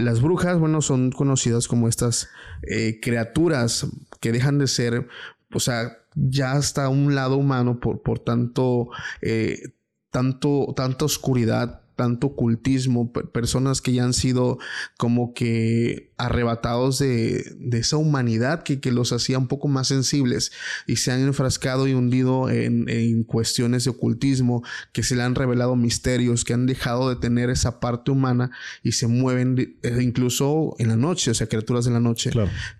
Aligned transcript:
las 0.00 0.20
brujas, 0.20 0.58
bueno, 0.58 0.82
son 0.82 1.10
conocidas 1.10 1.68
como 1.68 1.88
estas 1.88 2.28
eh, 2.62 2.98
criaturas 3.00 3.86
que 4.20 4.32
dejan 4.32 4.58
de 4.58 4.66
ser, 4.66 5.08
o 5.52 5.60
sea, 5.60 5.98
ya 6.14 6.52
hasta 6.52 6.88
un 6.88 7.14
lado 7.14 7.36
humano 7.36 7.80
por, 7.80 8.02
por 8.02 8.18
tanto, 8.18 8.88
eh, 9.22 9.74
tanto, 10.10 10.72
tanta 10.76 11.04
oscuridad, 11.04 11.79
tanto 12.00 12.28
ocultismo, 12.28 13.12
personas 13.12 13.82
que 13.82 13.92
ya 13.92 14.04
han 14.04 14.14
sido 14.14 14.58
como 14.96 15.34
que 15.34 16.14
arrebatados 16.16 16.98
de, 16.98 17.58
esa 17.72 17.98
humanidad 17.98 18.62
que, 18.62 18.80
los 18.90 19.12
hacía 19.12 19.36
un 19.36 19.48
poco 19.48 19.68
más 19.68 19.88
sensibles 19.88 20.50
y 20.86 20.96
se 20.96 21.12
han 21.12 21.20
enfrascado 21.20 21.86
y 21.86 21.92
hundido 21.92 22.48
en, 22.48 23.22
cuestiones 23.24 23.84
de 23.84 23.90
ocultismo, 23.90 24.62
que 24.92 25.02
se 25.02 25.14
le 25.14 25.24
han 25.24 25.34
revelado 25.34 25.76
misterios, 25.76 26.46
que 26.46 26.54
han 26.54 26.64
dejado 26.64 27.10
de 27.10 27.16
tener 27.16 27.50
esa 27.50 27.80
parte 27.80 28.10
humana 28.10 28.50
y 28.82 28.92
se 28.92 29.06
mueven 29.06 29.76
eh, 29.82 29.98
incluso 30.00 30.76
en 30.78 30.88
la 30.88 30.96
noche, 30.96 31.32
o 31.32 31.34
sea, 31.34 31.48
criaturas 31.48 31.84
de 31.84 31.90
la 31.90 32.00
noche, 32.00 32.30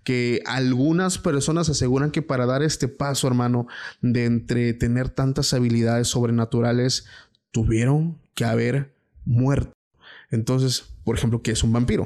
que 0.03 0.41
algunas 0.47 1.19
personas 1.19 1.69
aseguran 1.69 2.09
que 2.09 2.23
para 2.23 2.47
dar 2.47 2.63
este 2.63 2.87
paso, 2.87 3.27
hermano, 3.27 3.67
de 4.01 4.25
entre 4.25 4.73
tener 4.73 5.09
tantas 5.09 5.53
habilidades 5.53 6.07
sobrenaturales, 6.07 7.05
tuvieron 7.51 8.17
que 8.33 8.45
haber 8.45 9.00
muerto. 9.25 9.73
Entonces, 10.29 10.95
por 11.03 11.17
ejemplo, 11.17 11.41
¿qué 11.41 11.51
es 11.51 11.63
un 11.63 11.73
vampiro? 11.73 12.03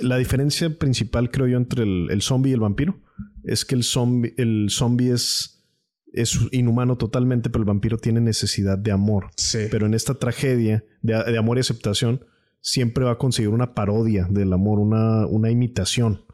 La 0.00 0.16
diferencia 0.16 0.70
principal, 0.78 1.30
creo 1.30 1.46
yo, 1.46 1.56
entre 1.58 1.82
el, 1.82 2.22
zombie 2.22 2.50
y 2.50 2.54
el 2.54 2.60
vampiro 2.60 3.00
es 3.44 3.64
que 3.64 3.74
el 3.74 3.82
zombie, 3.82 4.34
el 4.38 4.68
zombie 4.70 5.10
es, 5.10 5.66
es 6.12 6.38
inhumano 6.52 6.96
totalmente, 6.96 7.50
pero 7.50 7.62
el 7.62 7.68
vampiro 7.68 7.98
tiene 7.98 8.20
necesidad 8.20 8.78
de 8.78 8.92
amor. 8.92 9.30
Pero 9.70 9.86
en 9.86 9.94
esta 9.94 10.14
tragedia 10.14 10.84
de, 11.02 11.38
amor 11.38 11.56
y 11.56 11.60
aceptación, 11.60 12.24
siempre 12.60 13.04
va 13.04 13.12
a 13.12 13.18
conseguir 13.18 13.50
una 13.50 13.74
parodia 13.74 14.26
del 14.30 14.52
amor, 14.52 14.78
una, 14.78 15.26
una 15.26 15.50
imitación. 15.50 16.24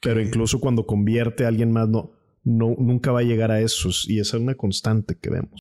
Pero 0.00 0.20
incluso 0.20 0.58
cuando 0.58 0.86
convierte 0.86 1.44
a 1.44 1.48
alguien 1.48 1.70
más, 1.70 1.88
no, 1.88 2.12
no, 2.44 2.74
nunca 2.78 3.12
va 3.12 3.20
a 3.20 3.24
llegar 3.24 3.50
a 3.50 3.60
eso. 3.60 3.90
Y 4.06 4.18
esa 4.18 4.36
es 4.36 4.42
una 4.42 4.54
constante 4.54 5.16
que 5.16 5.30
vemos. 5.30 5.60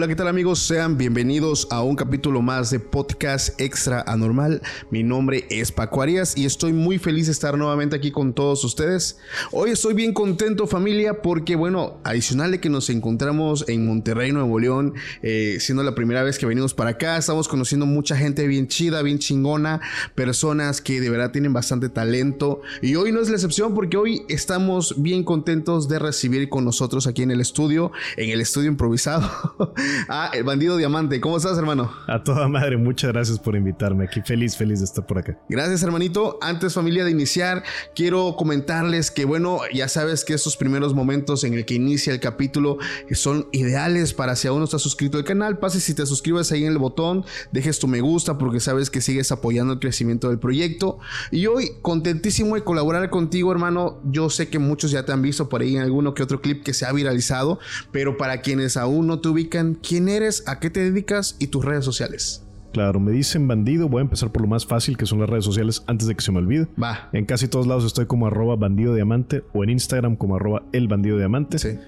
Hola, 0.00 0.08
¿qué 0.08 0.16
tal 0.16 0.28
amigos? 0.28 0.60
Sean 0.60 0.96
bienvenidos 0.96 1.68
a 1.70 1.82
un 1.82 1.94
capítulo 1.94 2.40
más 2.40 2.70
de 2.70 2.80
Podcast 2.80 3.60
Extra 3.60 4.02
Anormal. 4.06 4.62
Mi 4.90 5.02
nombre 5.02 5.44
es 5.50 5.72
Paco 5.72 6.00
Arias 6.00 6.38
y 6.38 6.46
estoy 6.46 6.72
muy 6.72 6.96
feliz 6.96 7.26
de 7.26 7.32
estar 7.32 7.58
nuevamente 7.58 7.96
aquí 7.96 8.10
con 8.10 8.32
todos 8.32 8.64
ustedes. 8.64 9.18
Hoy 9.52 9.72
estoy 9.72 9.92
bien 9.92 10.14
contento 10.14 10.66
familia 10.66 11.20
porque 11.20 11.54
bueno, 11.54 12.00
adicional 12.02 12.50
de 12.50 12.60
que 12.60 12.70
nos 12.70 12.88
encontramos 12.88 13.66
en 13.68 13.84
Monterrey, 13.84 14.32
Nuevo 14.32 14.58
León, 14.58 14.94
eh, 15.22 15.58
siendo 15.60 15.82
la 15.82 15.94
primera 15.94 16.22
vez 16.22 16.38
que 16.38 16.46
venimos 16.46 16.72
para 16.72 16.92
acá, 16.92 17.18
estamos 17.18 17.46
conociendo 17.46 17.84
mucha 17.84 18.16
gente 18.16 18.46
bien 18.46 18.68
chida, 18.68 19.02
bien 19.02 19.18
chingona, 19.18 19.82
personas 20.14 20.80
que 20.80 21.02
de 21.02 21.10
verdad 21.10 21.30
tienen 21.30 21.52
bastante 21.52 21.90
talento 21.90 22.62
y 22.80 22.94
hoy 22.94 23.12
no 23.12 23.20
es 23.20 23.28
la 23.28 23.34
excepción 23.34 23.74
porque 23.74 23.98
hoy 23.98 24.22
estamos 24.30 24.94
bien 25.02 25.24
contentos 25.24 25.90
de 25.90 25.98
recibir 25.98 26.48
con 26.48 26.64
nosotros 26.64 27.06
aquí 27.06 27.22
en 27.22 27.32
el 27.32 27.42
estudio, 27.42 27.92
en 28.16 28.30
el 28.30 28.40
estudio 28.40 28.70
improvisado. 28.70 29.30
ah, 30.08 30.30
el 30.32 30.44
bandido 30.44 30.76
diamante. 30.76 31.20
¿Cómo 31.20 31.36
estás, 31.36 31.58
hermano? 31.58 31.92
A 32.06 32.22
toda 32.22 32.48
madre, 32.48 32.76
muchas 32.76 33.12
gracias 33.12 33.38
por 33.38 33.56
invitarme 33.56 34.04
aquí. 34.04 34.20
Feliz, 34.22 34.56
feliz 34.56 34.80
de 34.80 34.84
estar 34.84 35.06
por 35.06 35.18
acá. 35.18 35.38
Gracias, 35.48 35.82
hermanito. 35.82 36.38
Antes, 36.40 36.74
familia, 36.74 37.04
de 37.04 37.10
iniciar, 37.10 37.62
quiero 37.94 38.34
comentarles 38.36 39.10
que, 39.10 39.24
bueno, 39.24 39.60
ya 39.72 39.88
sabes 39.88 40.24
que 40.24 40.34
estos 40.34 40.56
primeros 40.56 40.94
momentos 40.94 41.44
en 41.44 41.54
el 41.54 41.64
que 41.64 41.74
inicia 41.74 42.12
el 42.12 42.20
capítulo 42.20 42.78
son 43.12 43.46
ideales 43.52 44.14
para 44.14 44.36
si 44.36 44.48
aún 44.48 44.58
no 44.58 44.64
estás 44.64 44.82
suscrito 44.82 45.18
al 45.18 45.24
canal, 45.24 45.58
pases 45.58 45.84
si 45.84 45.94
te 45.94 46.06
suscribes 46.06 46.52
ahí 46.52 46.64
en 46.64 46.72
el 46.72 46.78
botón, 46.78 47.24
dejes 47.52 47.78
tu 47.78 47.88
me 47.88 48.00
gusta 48.00 48.38
porque 48.38 48.60
sabes 48.60 48.90
que 48.90 49.00
sigues 49.00 49.32
apoyando 49.32 49.74
el 49.74 49.78
crecimiento 49.78 50.28
del 50.28 50.38
proyecto. 50.38 50.98
Y 51.30 51.46
hoy, 51.46 51.72
contentísimo 51.82 52.54
de 52.54 52.64
colaborar 52.64 53.08
contigo, 53.10 53.52
hermano. 53.52 54.00
Yo 54.04 54.30
sé 54.30 54.48
que 54.48 54.58
muchos 54.58 54.90
ya 54.90 55.04
te 55.04 55.12
han 55.12 55.22
visto 55.22 55.48
por 55.48 55.62
ahí 55.62 55.76
en 55.76 55.82
alguno 55.82 56.14
que 56.14 56.22
otro 56.22 56.40
clip 56.40 56.62
que 56.62 56.74
se 56.74 56.86
ha 56.86 56.92
viralizado, 56.92 57.58
pero 57.92 58.16
para 58.16 58.40
quienes 58.40 58.76
aún 58.76 59.06
no 59.06 59.20
te 59.20 59.28
ubican, 59.28 59.79
quién 59.86 60.08
eres, 60.08 60.44
a 60.46 60.60
qué 60.60 60.70
te 60.70 60.80
dedicas 60.80 61.36
y 61.38 61.48
tus 61.48 61.64
redes 61.64 61.84
sociales. 61.84 62.44
Claro, 62.72 63.00
me 63.00 63.10
dicen 63.10 63.48
bandido. 63.48 63.88
Voy 63.88 64.00
a 64.00 64.02
empezar 64.02 64.30
por 64.30 64.42
lo 64.42 64.48
más 64.48 64.64
fácil, 64.64 64.96
que 64.96 65.06
son 65.06 65.20
las 65.20 65.28
redes 65.28 65.44
sociales, 65.44 65.82
antes 65.86 66.06
de 66.06 66.14
que 66.14 66.22
se 66.22 66.30
me 66.30 66.38
olvide. 66.38 66.68
Va. 66.80 67.08
En 67.12 67.24
casi 67.24 67.48
todos 67.48 67.66
lados 67.66 67.84
estoy 67.84 68.06
como 68.06 68.26
arroba 68.26 68.56
bandido 68.56 68.94
diamante 68.94 69.42
o 69.52 69.64
en 69.64 69.70
Instagram 69.70 70.16
como 70.16 70.36
arroba 70.36 70.62
el 70.72 70.86
bandido 70.86 71.18
diamante. 71.18 71.58
Sí. 71.58 71.78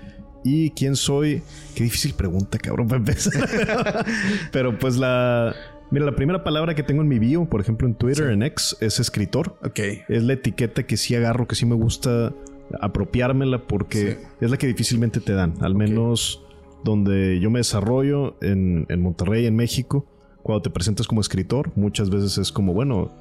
¿Y 0.44 0.70
quién 0.70 0.96
soy? 0.96 1.42
Qué 1.76 1.84
difícil 1.84 2.14
pregunta, 2.14 2.58
cabrón, 2.58 2.88
para 2.88 2.98
empezar. 2.98 3.32
Pero 4.52 4.78
pues 4.78 4.96
la... 4.96 5.54
Mira, 5.92 6.06
la 6.06 6.16
primera 6.16 6.42
palabra 6.42 6.74
que 6.74 6.82
tengo 6.82 7.02
en 7.02 7.08
mi 7.08 7.18
bio, 7.18 7.44
por 7.44 7.60
ejemplo 7.60 7.86
en 7.86 7.94
Twitter, 7.94 8.30
en 8.30 8.42
X, 8.42 8.76
es 8.80 8.98
escritor. 8.98 9.58
Ok. 9.62 9.78
Es 10.08 10.22
la 10.22 10.32
etiqueta 10.32 10.84
que 10.84 10.96
sí 10.96 11.14
agarro, 11.14 11.46
que 11.46 11.54
sí 11.54 11.66
me 11.66 11.74
gusta 11.74 12.32
apropiármela 12.80 13.66
porque 13.66 14.18
es 14.40 14.50
la 14.50 14.56
que 14.56 14.66
difícilmente 14.66 15.20
te 15.20 15.34
dan. 15.34 15.54
Al 15.60 15.74
menos 15.74 16.42
donde 16.84 17.40
yo 17.40 17.50
me 17.50 17.60
desarrollo 17.60 18.36
en, 18.42 18.86
Monterrey, 19.00 19.46
en 19.46 19.56
México. 19.56 20.06
Cuando 20.42 20.62
te 20.62 20.70
presentas 20.70 21.06
como 21.06 21.20
escritor, 21.20 21.72
muchas 21.76 22.10
veces 22.10 22.38
es 22.38 22.50
como, 22.50 22.74
bueno, 22.74 23.12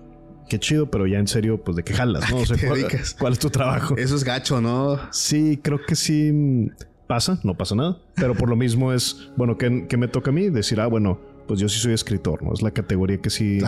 qué 0.49 0.59
chido, 0.59 0.89
pero 0.89 1.05
ya 1.05 1.19
en 1.19 1.27
serio, 1.27 1.63
pues 1.63 1.77
de 1.77 1.83
qué 1.83 1.93
jalas, 1.93 2.29
¿no? 2.31 2.37
O 2.37 2.45
sea, 2.45 2.57
¿cuál, 3.19 3.33
es 3.33 3.39
tu 3.39 3.49
trabajo? 3.49 3.95
Eso 3.97 4.15
es 4.15 4.23
gacho, 4.23 4.59
¿no? 4.59 4.99
Sí, 5.11 5.59
creo 5.61 5.79
que 5.85 5.95
sí 5.95 6.69
pasa, 7.07 7.39
no 7.43 7.55
pasa 7.55 7.75
nada. 7.75 7.99
Pero 8.15 8.35
por 8.35 8.49
lo 8.49 8.55
mismo 8.55 8.93
es, 8.93 9.31
bueno, 9.37 9.57
¿qué, 9.57 9.69
me 9.69 10.07
toca 10.07 10.31
a 10.31 10.33
mí? 10.33 10.49
Decir, 10.49 10.79
ah, 10.81 10.87
bueno, 10.87 11.19
pues 11.47 11.59
yo 11.59 11.69
sí 11.69 11.79
soy 11.79 11.93
escritor, 11.93 12.41
¿no? 12.41 12.53
Es 12.53 12.61
la 12.61 12.71
categoría 12.71 13.19
que 13.21 13.29
sí, 13.29 13.59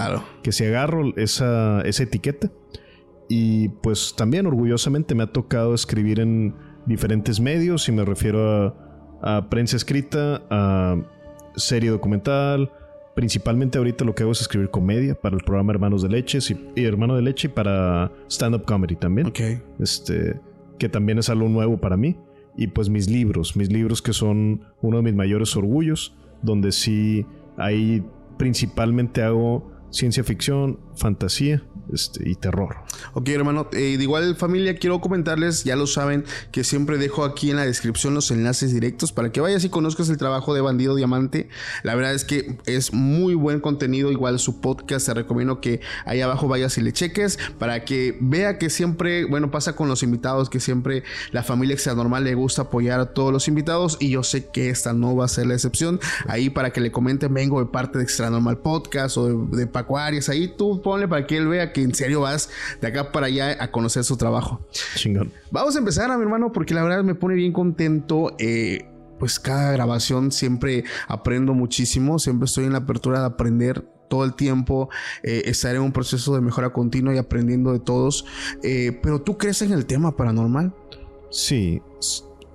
que 0.42 0.52
sí 0.52 0.66
agarro 0.66 1.16
esa, 1.18 1.82
esa 1.82 2.04
etiqueta. 2.04 2.52
Y 3.30 3.70
pues 3.70 4.16
también 4.18 4.46
orgullosamente 4.48 5.16
me 5.16 5.24
ha 5.24 5.28
tocado 5.28 5.74
escribir 5.74 6.20
en 6.20 6.56
diferentes 6.86 7.40
medios 7.40 7.88
y 7.88 7.92
me 7.92 8.04
refiero 8.04 8.68
a 8.68 8.93
a 9.24 9.50
prensa 9.50 9.78
escrita, 9.78 10.42
a 10.50 10.98
serie 11.56 11.90
documental. 11.90 12.72
Principalmente 13.16 13.78
ahorita 13.78 14.06
lo 14.06 14.14
que 14.14 14.24
hago 14.24 14.32
es 14.32 14.42
escribir 14.42 14.70
comedia 14.70 15.16
para 15.16 15.36
el 15.36 15.44
programa 15.44 15.72
Hermanos 15.72 16.02
de 16.02 16.10
Leche 16.10 16.40
y, 16.76 16.84
Hermano 16.84 17.16
de 17.16 17.22
Leche 17.22 17.48
y 17.48 17.52
para 17.52 18.12
stand-up 18.28 18.66
comedy 18.66 18.96
también. 18.96 19.28
Ok. 19.28 19.40
Este, 19.80 20.40
que 20.78 20.90
también 20.90 21.20
es 21.20 21.30
algo 21.30 21.48
nuevo 21.48 21.78
para 21.78 21.96
mí. 21.96 22.18
Y 22.58 22.68
pues 22.68 22.90
mis 22.90 23.10
libros, 23.10 23.56
mis 23.56 23.72
libros 23.72 24.02
que 24.02 24.14
son 24.14 24.66
uno 24.82 24.98
de 24.98 25.04
mis 25.04 25.16
mayores 25.16 25.56
orgullos, 25.56 26.16
donde 26.42 26.72
sí 26.72 27.26
ahí 27.58 28.04
principalmente 28.38 29.24
hago 29.24 29.72
ciencia 29.94 30.24
ficción, 30.24 30.80
fantasía 30.96 31.64
este, 31.92 32.30
y 32.30 32.36
terror. 32.36 32.78
Ok, 33.14 33.30
hermano. 33.30 33.68
Eh, 33.74 33.98
de 33.98 34.04
igual 34.04 34.36
familia, 34.36 34.76
quiero 34.76 35.00
comentarles, 35.02 35.64
ya 35.64 35.76
lo 35.76 35.88
saben, 35.88 36.26
que 36.52 36.64
siempre 36.64 36.98
dejo 36.98 37.24
aquí 37.24 37.52
en 37.52 37.58
la 37.58 37.66
descripción 37.66 38.14
los 38.14 38.32
enlaces 38.32 38.74
directos 38.74 39.12
para 39.12 39.32
que 39.32 39.42
vayas 39.42 39.64
y 39.64 39.70
conozcas 39.70 40.10
el 40.10 40.18
trabajo 40.18 40.54
de 40.54 40.62
Bandido 40.62 40.96
Diamante. 40.96 41.50
La 41.84 41.96
verdad 41.96 42.14
es 42.14 42.26
que 42.26 42.58
es 42.66 42.94
muy 42.94 43.36
buen 43.36 43.60
contenido. 43.60 44.12
Igual 44.12 44.40
su 44.40 44.62
podcast, 44.62 45.06
te 45.06 45.14
recomiendo 45.14 45.62
que 45.62 45.82
ahí 46.06 46.22
abajo 46.22 46.48
vayas 46.48 46.78
y 46.78 46.82
le 46.82 46.92
cheques 46.92 47.38
para 47.60 47.86
que 47.86 48.18
vea 48.20 48.58
que 48.58 48.70
siempre, 48.70 49.26
bueno, 49.26 49.52
pasa 49.52 49.76
con 49.76 49.88
los 49.88 50.04
invitados, 50.04 50.50
que 50.50 50.60
siempre 50.60 51.04
la 51.32 51.44
familia 51.44 51.78
normal 51.96 52.24
le 52.24 52.36
gusta 52.36 52.64
apoyar 52.64 53.00
a 53.00 53.14
todos 53.14 53.32
los 53.32 53.48
invitados 53.48 53.98
y 54.00 54.10
yo 54.10 54.24
sé 54.24 54.48
que 54.48 54.70
esta 54.70 54.94
no 54.94 55.16
va 55.16 55.26
a 55.26 55.28
ser 55.28 55.48
la 55.48 55.54
excepción. 55.54 56.00
Ahí 56.28 56.50
para 56.50 56.72
que 56.72 56.82
le 56.82 56.92
comenten, 56.92 57.34
vengo 57.34 57.60
de 57.60 57.66
parte 57.66 57.98
de 57.98 58.04
Extra 58.04 58.30
Normal 58.30 58.60
Podcast 58.60 59.18
o 59.18 59.46
de, 59.48 59.58
de 59.58 59.68
Paco 59.84 59.98
Arias. 59.98 60.30
Ahí 60.30 60.48
tú 60.48 60.82
ponle 60.82 61.08
para 61.08 61.28
que 61.28 61.38
él 61.38 61.48
vea 61.48 61.74
que 61.74 61.82
en 61.82 61.94
serio 61.94 62.22
vas 62.22 62.50
de 62.82 62.88
acá 62.88 63.12
para 63.12 63.28
allá 63.28 63.58
a 63.60 63.72
conocer 63.72 64.04
su 64.04 64.18
trabajo. 64.18 64.62
Chingón. 64.96 65.32
Vamos 65.52 65.76
a 65.76 65.80
empezar 65.80 66.10
a 66.10 66.18
mi 66.18 66.24
hermano 66.24 66.52
porque 66.52 66.74
la 66.74 66.84
verdad 66.84 67.04
me 67.04 67.16
pone 67.16 67.36
bien 67.36 67.54
contento. 67.54 68.36
Eh, 68.40 68.86
pues 69.20 69.40
cada 69.40 69.72
grabación 69.72 70.32
siempre 70.32 70.84
aprendo 71.08 71.54
muchísimo, 71.54 72.20
siempre 72.20 72.46
estoy 72.46 72.66
en 72.66 72.74
la 72.74 72.80
apertura 72.80 73.20
de 73.20 73.26
aprender 73.26 73.86
todo 74.10 74.26
el 74.26 74.34
tiempo, 74.34 74.90
eh, 75.24 75.44
estar 75.46 75.76
en 75.76 75.82
un 75.82 75.92
proceso 75.92 76.36
de 76.36 76.42
mejora 76.42 76.72
continua 76.72 77.16
y 77.16 77.18
aprendiendo 77.18 77.72
de 77.72 77.80
todos. 77.80 78.26
Eh, 78.64 79.00
pero 79.02 79.22
tú 79.22 79.38
crees 79.38 79.62
en 79.62 79.72
el 79.72 79.86
tema 79.86 80.16
paranormal? 80.16 80.74
Sí, 81.32 81.82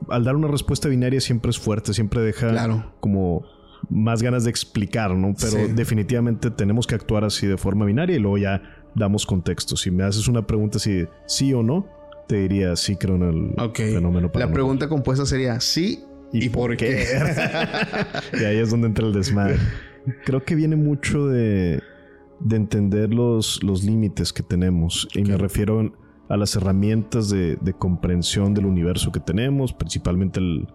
al 0.09 0.25
dar 0.25 0.37
una 0.37 0.49
respuesta 0.49 0.89
binaria 0.89 1.21
siempre 1.21 1.51
es 1.51 1.59
fuerte, 1.59 1.95
siempre 1.95 2.21
deja 2.21 2.51
claro. 2.51 2.93
como 3.01 3.45
más 3.91 4.23
ganas 4.23 4.45
de 4.45 4.51
explicar, 4.51 5.15
¿no? 5.15 5.35
Pero 5.41 5.69
definitivamente 5.69 6.51
tenemos 6.51 6.87
que 6.87 6.95
actuar 6.95 7.25
así 7.25 7.47
de 7.47 7.57
forma 7.57 7.85
binaria 7.85 8.17
y 8.17 8.19
luego 8.19 8.39
ya 8.39 8.63
damos 8.95 9.27
contexto. 9.27 9.77
Si 9.77 9.91
me 9.91 10.05
haces 10.05 10.29
una 10.29 10.47
pregunta 10.47 10.79
si 10.79 11.07
sí 11.27 11.53
o 11.55 11.63
no, 11.63 11.87
te 12.27 12.37
diría 12.37 12.77
sí 12.77 12.97
creo 12.97 13.17
en 13.17 13.23
el 13.23 13.55
fenómeno 13.75 14.31
paranormal. 14.31 14.41
La 14.41 14.53
pregunta 14.53 14.89
compuesta 14.89 15.25
sería 15.25 15.59
sí 15.61 16.05
y, 16.33 16.49
por, 16.51 16.77
qué. 16.77 17.05
y 18.41 18.45
ahí 18.45 18.59
es 18.59 18.71
donde 18.71 18.89
entra 18.89 19.07
el 19.07 19.13
desmadre. 19.13 19.57
Creo 20.25 20.45
que 20.45 20.55
viene 20.55 20.77
mucho 20.77 21.27
de, 21.27 21.83
de 22.41 22.57
entender 22.57 23.13
los, 23.13 23.63
los 23.63 23.83
límites 23.83 24.33
que 24.33 24.43
tenemos. 24.43 25.09
Y 25.15 25.23
me 25.23 25.37
refiero 25.37 25.93
a 26.29 26.37
las 26.37 26.55
herramientas 26.57 27.31
de, 27.31 27.57
de, 27.57 27.73
comprensión 27.73 28.53
del 28.53 28.67
universo 28.67 29.11
que 29.13 29.21
tenemos, 29.21 29.73
principalmente 29.73 30.41
el... 30.41 30.69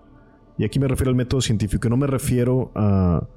Y 0.58 0.66
aquí 0.66 0.80
me 0.80 0.88
refiero 0.88 1.10
al 1.10 1.16
método 1.16 1.42
científico. 1.42 1.90
No 1.90 1.98
me 1.98 2.08
refiero 2.08 2.72
a, 2.76 3.28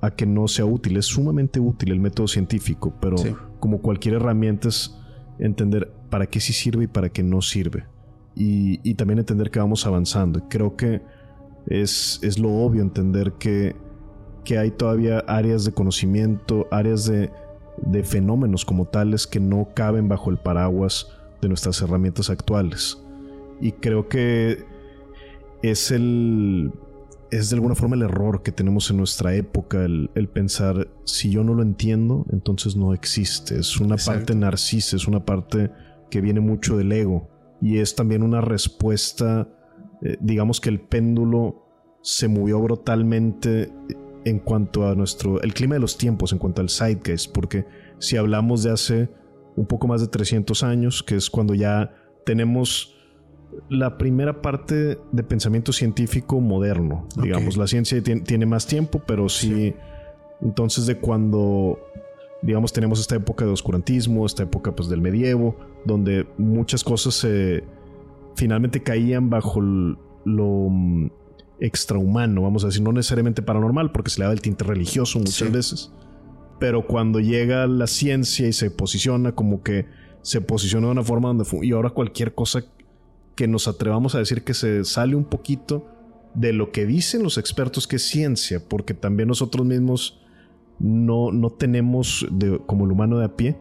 a 0.00 0.10
que 0.10 0.26
no 0.26 0.48
sea 0.48 0.64
útil. 0.64 0.96
Es 0.96 1.06
sumamente 1.06 1.60
útil 1.60 1.92
el 1.92 2.00
método 2.00 2.28
científico, 2.28 2.94
pero 3.00 3.16
como 3.58 3.80
cualquier 3.80 4.14
herramienta 4.16 4.68
es 4.68 4.96
entender 5.38 5.92
para 6.10 6.26
qué 6.26 6.40
sí 6.40 6.52
sirve 6.52 6.84
y 6.84 6.86
para 6.86 7.08
qué 7.08 7.22
no 7.22 7.40
sirve. 7.40 7.84
Y, 8.34 8.80
y 8.88 8.94
también 8.94 9.18
entender 9.18 9.50
que 9.50 9.58
vamos 9.58 9.86
avanzando. 9.86 10.48
Creo 10.48 10.76
que 10.76 11.02
es, 11.66 12.20
es 12.22 12.38
lo 12.38 12.50
obvio 12.50 12.82
entender 12.82 13.32
que, 13.38 13.74
que 14.44 14.58
hay 14.58 14.70
todavía 14.70 15.18
áreas 15.20 15.64
de 15.64 15.72
conocimiento, 15.72 16.66
áreas 16.70 17.06
de, 17.06 17.30
de 17.78 18.04
fenómenos 18.04 18.64
como 18.64 18.86
tales 18.86 19.26
que 19.26 19.40
no 19.40 19.68
caben 19.74 20.08
bajo 20.08 20.30
el 20.30 20.38
paraguas 20.38 21.08
de 21.40 21.48
nuestras 21.48 21.80
herramientas 21.82 22.30
actuales. 22.30 23.02
Y 23.60 23.72
creo 23.72 24.08
que 24.08 24.64
es 25.62 25.90
el. 25.90 26.72
es 27.30 27.50
de 27.50 27.56
alguna 27.56 27.74
forma 27.74 27.96
el 27.96 28.02
error 28.02 28.42
que 28.42 28.52
tenemos 28.52 28.90
en 28.90 28.96
nuestra 28.96 29.34
época, 29.34 29.84
el, 29.84 30.28
pensar 30.32 30.88
si 31.04 31.30
yo 31.30 31.44
no 31.44 31.54
lo 31.54 31.62
entiendo, 31.62 32.26
entonces 32.32 32.76
no 32.76 32.94
existe. 32.94 33.58
Es 33.58 33.78
una 33.78 33.96
parte 33.96 34.34
narcisa, 34.34 34.96
es 34.96 35.06
una 35.06 35.24
parte 35.24 35.70
que 36.10 36.20
viene 36.20 36.40
mucho 36.40 36.76
del 36.76 36.92
ego. 36.92 37.28
Y 37.60 37.78
es 37.78 37.94
también 37.94 38.22
una 38.22 38.40
respuesta, 38.40 39.48
eh, 40.02 40.16
digamos 40.20 40.60
que 40.60 40.70
el 40.70 40.80
péndulo 40.80 41.66
se 42.02 42.28
movió 42.28 42.58
brutalmente 42.60 43.70
en 44.24 44.38
cuanto 44.38 44.88
a 44.88 44.94
nuestro, 44.94 45.40
el 45.42 45.54
clima 45.54 45.74
de 45.74 45.80
los 45.80 45.96
tiempos, 45.96 46.32
en 46.32 46.38
cuanto 46.38 46.60
al 46.60 46.70
zeitgeist, 46.70 47.32
porque 47.32 47.66
si 47.98 48.16
hablamos 48.16 48.62
de 48.62 48.70
hace 48.70 49.10
un 49.56 49.66
poco 49.66 49.86
más 49.86 50.00
de 50.00 50.08
300 50.08 50.62
años, 50.62 51.02
que 51.02 51.16
es 51.16 51.30
cuando 51.30 51.54
ya 51.54 51.94
tenemos 52.24 52.96
la 53.68 53.98
primera 53.98 54.42
parte 54.42 54.98
de 55.12 55.22
pensamiento 55.22 55.72
científico 55.72 56.40
moderno. 56.40 57.06
Digamos, 57.20 57.56
la 57.56 57.66
ciencia 57.66 58.02
tiene, 58.02 58.46
más 58.46 58.66
tiempo, 58.66 59.02
pero 59.06 59.28
sí, 59.28 59.74
Entonces, 60.40 60.86
de 60.86 60.98
cuando, 60.98 61.78
digamos, 62.42 62.72
tenemos 62.72 63.00
esta 63.00 63.16
época 63.16 63.44
de 63.44 63.50
oscurantismo, 63.50 64.24
esta 64.24 64.44
época 64.44 64.74
pues 64.74 64.88
del 64.88 65.00
medievo, 65.00 65.56
donde 65.84 66.26
muchas 66.38 66.82
cosas 66.84 67.14
se 67.14 67.64
finalmente 68.36 68.82
caían 68.82 69.28
bajo 69.28 69.60
lo 69.60 70.68
mm, 70.70 71.10
extrahumano, 71.60 72.42
vamos 72.42 72.64
a 72.64 72.68
decir, 72.68 72.82
no 72.82 72.92
necesariamente 72.92 73.42
paranormal, 73.42 73.92
porque 73.92 74.10
se 74.10 74.20
le 74.20 74.26
da 74.26 74.32
el 74.32 74.40
tinte 74.40 74.64
religioso 74.64 75.18
muchas 75.18 75.52
veces 75.52 75.92
pero 76.60 76.86
cuando 76.86 77.18
llega 77.18 77.66
la 77.66 77.88
ciencia 77.88 78.46
y 78.46 78.52
se 78.52 78.70
posiciona 78.70 79.32
como 79.32 79.64
que 79.64 79.86
se 80.22 80.42
posiciona 80.42 80.86
de 80.86 80.92
una 80.92 81.02
forma 81.02 81.28
donde 81.28 81.44
y 81.62 81.72
ahora 81.72 81.90
cualquier 81.90 82.34
cosa 82.34 82.62
que 83.40 83.48
nos 83.48 83.68
atrevamos 83.68 84.14
a 84.14 84.18
decir 84.18 84.44
que 84.44 84.52
se 84.52 84.84
sale 84.84 85.16
un 85.16 85.24
poquito 85.24 85.86
de 86.34 86.52
lo 86.52 86.72
que 86.72 86.84
dicen 86.84 87.22
los 87.22 87.38
expertos 87.38 87.88
que 87.88 87.96
es 87.96 88.06
ciencia, 88.06 88.62
porque 88.68 88.92
también 88.92 89.28
nosotros 89.28 89.64
mismos 89.64 90.20
no, 90.78 91.32
no 91.32 91.48
tenemos 91.48 92.26
como 92.66 92.84
el 92.84 92.92
humano 92.92 93.18
de 93.18 93.24
a 93.24 93.36
pie, 93.36 93.56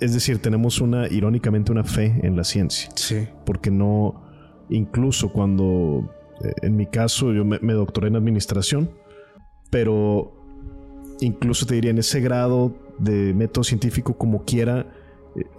es 0.00 0.14
decir, 0.14 0.42
tenemos 0.42 0.80
una, 0.80 1.06
irónicamente, 1.06 1.70
una 1.70 1.84
fe 1.84 2.18
en 2.24 2.34
la 2.34 2.42
ciencia. 2.42 2.90
Sí. 2.96 3.28
Porque 3.44 3.70
no, 3.70 4.20
incluso 4.68 5.32
cuando, 5.32 6.12
eh, 6.42 6.52
en 6.62 6.74
mi 6.74 6.86
caso, 6.86 7.32
yo 7.32 7.44
me 7.44 7.72
doctoré 7.72 8.08
en 8.08 8.16
administración, 8.16 8.90
pero 9.70 10.32
incluso 11.20 11.66
te 11.66 11.76
diría 11.76 11.92
en 11.92 11.98
ese 11.98 12.20
grado 12.20 12.74
de 12.98 13.32
método 13.32 13.62
científico 13.62 14.18
como 14.18 14.44
quiera, 14.44 14.92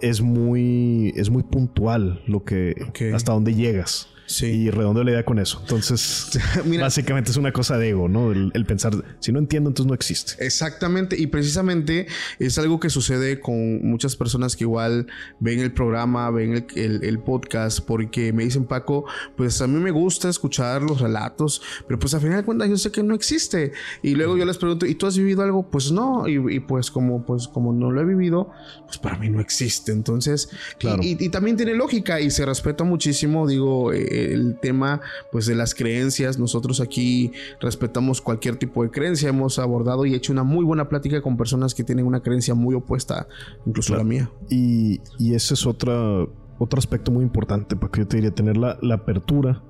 es 0.00 0.20
muy, 0.20 1.12
es 1.16 1.30
muy 1.30 1.42
puntual 1.42 2.22
lo 2.26 2.44
que, 2.44 2.74
hasta 3.14 3.32
dónde 3.32 3.54
llegas. 3.54 4.08
Y 4.40 4.70
redondeo 4.70 5.04
la 5.04 5.10
idea 5.12 5.24
con 5.24 5.38
eso. 5.38 5.58
Entonces, 5.62 6.38
básicamente 6.80 7.30
es 7.30 7.36
una 7.36 7.52
cosa 7.52 7.78
de 7.78 7.90
ego, 7.90 8.08
¿no? 8.08 8.30
El, 8.30 8.66
pensar, 8.66 8.92
si 9.20 9.32
no 9.32 9.38
entiendo, 9.38 9.70
entonces 9.70 9.88
no 9.88 9.94
existe. 9.94 10.44
Exactamente. 10.44 11.18
Y 11.18 11.28
precisamente 11.28 12.06
es 12.38 12.58
algo 12.58 12.78
que 12.78 12.90
sucede 12.90 13.40
con 13.40 13.86
muchas 13.88 14.16
personas 14.16 14.54
que 14.54 14.64
igual 14.64 15.06
ven 15.40 15.60
el 15.60 15.72
programa, 15.72 16.30
ven 16.30 16.66
el, 16.74 17.18
podcast, 17.20 17.80
porque 17.80 18.32
me 18.32 18.44
dicen, 18.44 18.64
Paco, 18.64 19.06
pues 19.36 19.60
a 19.60 19.66
mí 19.66 19.80
me 19.80 19.90
gusta 19.90 20.28
escuchar 20.28 20.82
los 20.82 21.00
relatos, 21.00 21.62
pero 21.86 21.98
pues 21.98 22.14
al 22.14 22.20
final 22.20 22.36
de 22.36 22.44
cuentas 22.44 22.68
yo 22.68 22.76
sé 22.76 22.92
que 22.92 23.02
no 23.02 23.14
existe. 23.14 23.72
Y 24.02 24.14
luego 24.14 24.36
yo 24.36 24.44
les 24.44 24.58
pregunto, 24.58 24.86
¿y 24.86 24.94
tú 24.94 25.06
has 25.06 25.16
vivido 25.16 25.42
algo? 25.42 25.70
Pues 25.70 25.90
no. 25.90 26.28
Y, 26.28 26.60
pues 26.60 26.90
como, 26.90 27.24
pues 27.24 27.48
como 27.48 27.72
no 27.72 27.90
lo 27.90 28.00
he 28.00 28.04
vivido, 28.04 28.50
pues 28.84 28.98
para 28.98 29.16
mí 29.18 29.30
no 29.30 29.40
existe. 29.40 29.90
Entonces, 29.92 30.50
claro. 30.78 31.00
y, 31.02 31.28
también 31.30 31.56
tiene 31.56 31.74
lógica 31.74 32.20
y 32.20 32.30
se 32.30 32.44
respeta 32.44 32.84
muchísimo, 32.84 33.46
digo, 33.46 33.92
eh, 33.92 34.17
el 34.24 34.58
tema 34.60 35.00
pues 35.32 35.46
de 35.46 35.54
las 35.54 35.74
creencias. 35.74 36.38
Nosotros 36.38 36.80
aquí 36.80 37.32
respetamos 37.60 38.20
cualquier 38.20 38.56
tipo 38.56 38.82
de 38.82 38.90
creencia. 38.90 39.28
Hemos 39.28 39.58
abordado 39.58 40.06
y 40.06 40.14
hecho 40.14 40.32
una 40.32 40.44
muy 40.44 40.64
buena 40.64 40.88
plática 40.88 41.20
con 41.22 41.36
personas 41.36 41.74
que 41.74 41.84
tienen 41.84 42.06
una 42.06 42.20
creencia 42.20 42.54
muy 42.54 42.74
opuesta, 42.74 43.28
incluso 43.66 43.94
a 43.94 43.98
la 43.98 44.04
mía. 44.04 44.30
Y, 44.48 45.00
ese 45.32 45.54
es 45.54 45.66
otro 45.66 46.32
aspecto 46.76 47.10
muy 47.10 47.22
importante, 47.22 47.76
porque 47.76 48.00
yo 48.00 48.08
te 48.08 48.16
diría 48.16 48.34
tener 48.34 48.56
la, 48.56 48.78
apertura 48.92 49.62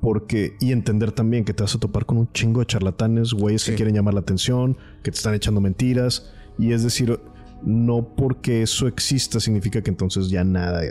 porque 0.00 0.56
y 0.58 0.72
entender 0.72 1.12
también 1.12 1.44
que 1.44 1.54
te 1.54 1.62
vas 1.62 1.76
a 1.76 1.78
topar 1.78 2.06
con 2.06 2.18
un 2.18 2.32
chingo 2.32 2.58
de 2.58 2.66
charlatanes, 2.66 3.32
güeyes 3.32 3.64
que 3.64 3.76
quieren 3.76 3.94
llamar 3.94 4.14
la 4.14 4.20
atención, 4.20 4.76
que 5.04 5.12
te 5.12 5.16
están 5.16 5.34
echando 5.34 5.60
mentiras 5.60 6.32
y 6.58 6.72
es 6.72 6.82
decir, 6.82 7.20
no 7.64 8.14
porque 8.16 8.62
eso 8.62 8.86
exista 8.86 9.40
significa 9.40 9.82
que 9.82 9.90
entonces 9.90 10.28
ya 10.28 10.44
nada 10.44 10.82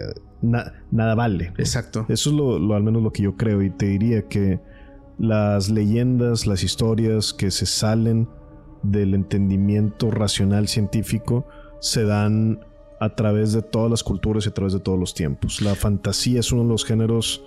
nada 0.41 1.15
vale. 1.15 1.53
Exacto. 1.57 2.05
Eso 2.09 2.29
es 2.29 2.35
lo, 2.35 2.75
al 2.75 2.83
menos 2.83 3.03
lo 3.03 3.11
que 3.11 3.23
yo 3.23 3.35
creo 3.35 3.61
y 3.61 3.69
te 3.69 3.87
diría 3.87 4.27
que 4.27 4.59
las 5.19 5.69
leyendas, 5.69 6.47
las 6.47 6.63
historias 6.63 7.33
que 7.33 7.51
se 7.51 7.65
salen 7.65 8.27
del 8.81 9.13
entendimiento 9.13 10.09
racional 10.09 10.67
científico 10.67 11.45
se 11.79 12.03
dan 12.03 12.65
a 12.99 13.15
través 13.15 13.53
de 13.53 13.61
todas 13.61 13.89
las 13.89 14.03
culturas 14.03 14.45
y 14.45 14.49
a 14.49 14.53
través 14.53 14.73
de 14.73 14.79
todos 14.79 14.99
los 14.99 15.13
tiempos. 15.13 15.61
La 15.61 15.75
fantasía 15.75 16.39
es 16.39 16.51
uno 16.51 16.63
de 16.63 16.69
los 16.69 16.85
géneros 16.85 17.43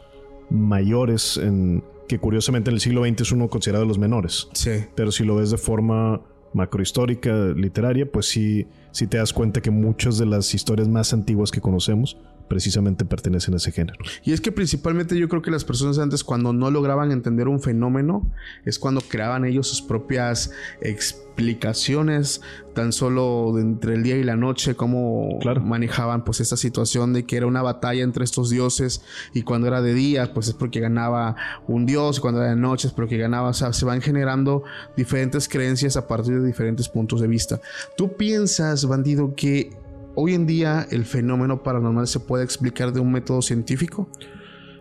mayores 0.51 1.37
en 1.37 1.83
que 2.09 2.19
curiosamente 2.19 2.71
en 2.71 2.75
el 2.75 2.81
siglo 2.81 3.05
XX 3.05 3.23
es 3.23 3.33
uno 3.33 3.49
considerado 3.49 3.85
de 3.85 3.89
los 3.89 3.99
menores. 3.99 4.49
Sí. 4.53 4.85
Pero 4.95 5.11
si 5.11 5.25
lo 5.25 5.37
ves 5.37 5.51
de 5.51 5.57
forma 5.57 6.21
macrohistórica, 6.53 7.35
literaria, 7.57 8.11
pues 8.11 8.27
sí, 8.27 8.67
sí 8.95 9.09
te 9.09 9.19
das 9.19 9.33
cuenta 9.33 9.61
que 9.61 9.73
muchas 9.73 10.19
de 10.19 10.25
las 10.25 10.55
historias 10.55 10.89
más 10.89 11.13
antiguas 11.13 11.51
que 11.51 11.61
conocemos 11.61 12.17
precisamente 12.49 13.05
pertenecen 13.05 13.55
a 13.55 13.57
ese 13.57 13.73
género. 13.73 13.99
Y 14.23 14.33
es 14.33 14.41
que 14.41 14.53
principalmente 14.53 15.19
yo 15.19 15.29
creo 15.29 15.43
que 15.43 15.51
las 15.51 15.65
personas 15.65 15.99
antes 15.99 16.25
cuando 16.25 16.53
no 16.53 16.71
lograban 16.71 17.11
entender 17.13 17.49
un 17.49 17.61
fenómeno 17.61 18.31
es 18.65 18.79
cuando 18.79 19.01
creaban 19.01 19.45
ellos 19.45 19.69
sus 19.69 19.83
propias 19.83 20.51
explicaciones 20.81 22.41
tan 22.75 22.93
solo 22.93 23.59
entre 23.59 23.95
el 23.95 24.03
día 24.03 24.17
y 24.17 24.25
la 24.25 24.37
noche 24.37 24.75
cómo 24.75 25.39
manejaban 25.63 26.25
pues 26.25 26.41
esta 26.41 26.57
situación 26.57 27.13
de 27.13 27.25
que 27.25 27.37
era 27.37 27.47
una 27.47 27.63
batalla 27.63 28.03
entre 28.03 28.25
estos 28.25 28.51
dioses 28.51 29.03
y 29.33 29.43
cuando 29.43 29.67
era 29.67 29.83
de 29.83 29.95
día 29.95 30.33
pues 30.33 30.49
es 30.49 30.55
porque 30.55 30.81
ganaba 30.81 31.37
un 31.67 31.87
dios 31.87 32.19
y 32.19 32.21
cuando 32.21 32.41
era 32.41 32.51
de 32.51 32.57
noche 32.57 32.89
es 32.89 32.95
porque 32.95 33.17
ganaba 33.17 33.49
o 33.49 33.55
sea 33.55 33.73
se 33.73 33.85
van 33.85 34.01
generando 34.01 34.65
diferentes 34.97 35.49
creencias 35.49 35.97
a 35.97 36.07
partir 36.07 36.41
de 36.41 36.47
diferentes 36.47 36.89
puntos 36.89 37.21
de 37.21 37.27
vista 37.27 37.61
tú 37.97 38.17
piensas 38.17 38.87
bandido 38.87 39.35
que 39.35 39.71
hoy 40.15 40.35
en 40.35 40.47
día 40.47 40.87
el 40.91 41.05
fenómeno 41.05 41.63
paranormal 41.63 42.07
se 42.07 42.21
puede 42.21 42.45
explicar 42.45 42.93
de 42.93 43.01
un 43.01 43.13
método 43.13 43.43
científico? 43.43 44.09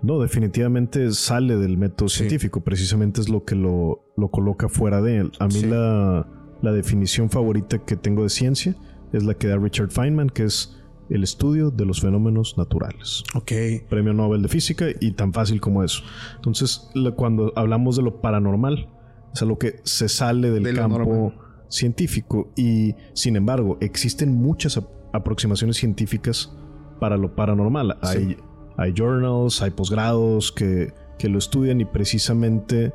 No, 0.02 0.20
definitivamente 0.20 1.12
sale 1.14 1.56
del 1.56 1.78
método 1.78 2.10
científico, 2.10 2.62
precisamente 2.62 3.22
es 3.22 3.30
lo 3.30 3.46
que 3.46 3.56
lo, 3.56 4.04
coloca 4.32 4.68
fuera 4.68 5.02
de 5.02 5.18
él. 5.18 5.32
A 5.40 5.48
mí 5.48 5.62
la, 5.62 6.28
definición 6.62 7.30
favorita 7.30 7.80
que 7.80 7.96
tengo 7.96 8.24
de 8.24 8.30
ciencia 8.30 8.76
es 9.14 9.24
la 9.24 9.34
que 9.34 9.48
da 9.48 9.58
Richard 9.58 9.92
Feynman, 9.92 10.30
que 10.30 10.44
es 10.44 10.78
el 11.10 11.24
estudio 11.24 11.72
de 11.72 11.86
los 11.86 12.02
fenómenos 12.02 12.58
naturales. 12.58 13.24
Ok. 13.34 13.52
Premio 13.90 14.14
Nobel 14.14 14.42
de 14.42 14.50
Física 14.50 14.86
y 15.00 15.12
tan 15.12 15.32
fácil 15.32 15.62
como 15.62 15.84
eso. 15.84 16.04
Entonces, 16.36 16.90
cuando 17.16 17.54
hablamos 17.56 17.96
de 17.96 18.04
lo 18.04 18.20
paranormal, 18.20 18.90
es 19.34 19.42
algo 19.42 19.58
que 19.58 19.80
se 19.84 20.10
sale 20.10 20.52
del 20.52 20.76
campo 20.76 21.34
científico 21.70 22.52
y, 22.58 22.96
sin 23.14 23.36
embargo, 23.36 23.78
existen 23.82 24.34
muchas 24.34 24.78
aproximaciones 25.14 25.78
científicas 25.78 26.52
para 27.00 27.16
lo 27.16 27.34
paranormal. 27.36 27.98
Hay, 28.02 28.38
hay 28.78 28.94
journals, 28.96 29.62
hay 29.62 29.72
posgrados 29.72 30.52
que, 30.52 30.94
que, 31.18 31.30
lo 31.30 31.38
estudian 31.38 31.80
y 31.80 31.86
precisamente 31.86 32.92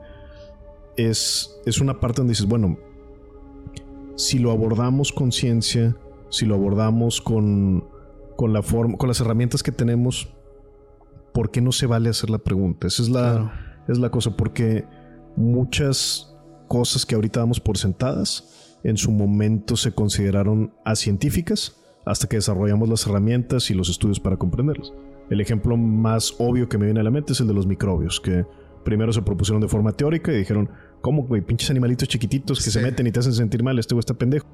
es, 0.96 1.58
es 1.64 1.80
una 1.80 1.98
parte 2.00 2.20
donde 2.20 2.32
dices, 2.32 2.46
bueno, 2.46 2.76
si 4.16 4.38
lo 4.38 4.50
abordamos 4.50 5.12
con 5.12 5.32
ciencia, 5.32 5.96
si 6.28 6.44
lo 6.44 6.56
abordamos 6.56 7.20
con, 7.20 7.88
con, 8.37 8.52
la 8.52 8.62
forma, 8.62 8.98
con 8.98 9.08
las 9.08 9.20
herramientas 9.20 9.62
que 9.62 9.72
tenemos, 9.72 10.28
¿por 11.32 11.50
qué 11.50 11.60
no 11.60 11.72
se 11.72 11.87
vale 11.87 12.10
hacer 12.10 12.30
la 12.30 12.38
pregunta? 12.38 12.88
Esa 12.88 13.02
es 13.02 13.08
la, 13.08 13.84
es 13.87 13.98
la 13.98 14.10
cosa, 14.10 14.37
porque 14.37 14.84
muchas 15.37 16.37
cosas 16.66 17.06
que 17.06 17.14
ahorita 17.14 17.40
damos 17.40 17.60
por 17.60 17.78
sentadas 17.78 18.76
en 18.82 18.96
su 18.96 19.10
momento 19.10 19.76
se 19.76 19.92
consideraron 19.92 20.72
científicas 20.94 21.77
hasta 22.08 22.26
que 22.26 22.36
desarrollamos 22.36 22.88
las 22.88 23.06
herramientas 23.06 23.70
y 23.70 23.74
los 23.74 23.88
estudios 23.88 24.18
para 24.18 24.36
comprenderlas. 24.36 24.92
El 25.30 25.40
ejemplo 25.40 25.76
más 25.76 26.34
obvio 26.38 26.68
que 26.68 26.78
me 26.78 26.86
viene 26.86 27.00
a 27.00 27.02
la 27.02 27.10
mente 27.10 27.34
es 27.34 27.40
el 27.40 27.46
de 27.46 27.54
los 27.54 27.66
microbios, 27.66 28.18
que 28.18 28.46
primero 28.84 29.12
se 29.12 29.20
propusieron 29.20 29.60
de 29.60 29.68
forma 29.68 29.92
teórica 29.92 30.32
y 30.32 30.38
dijeron, 30.38 30.70
¿cómo, 31.02 31.24
güey? 31.24 31.42
Pinches 31.42 31.68
animalitos 31.70 32.08
chiquititos 32.08 32.64
que 32.64 32.70
se 32.70 32.80
meten 32.80 33.06
y 33.06 33.12
te 33.12 33.20
hacen 33.20 33.34
sentir 33.34 33.62
mal, 33.62 33.78
este 33.78 33.94
güey 33.94 34.00
está 34.00 34.14
pendejo. 34.14 34.46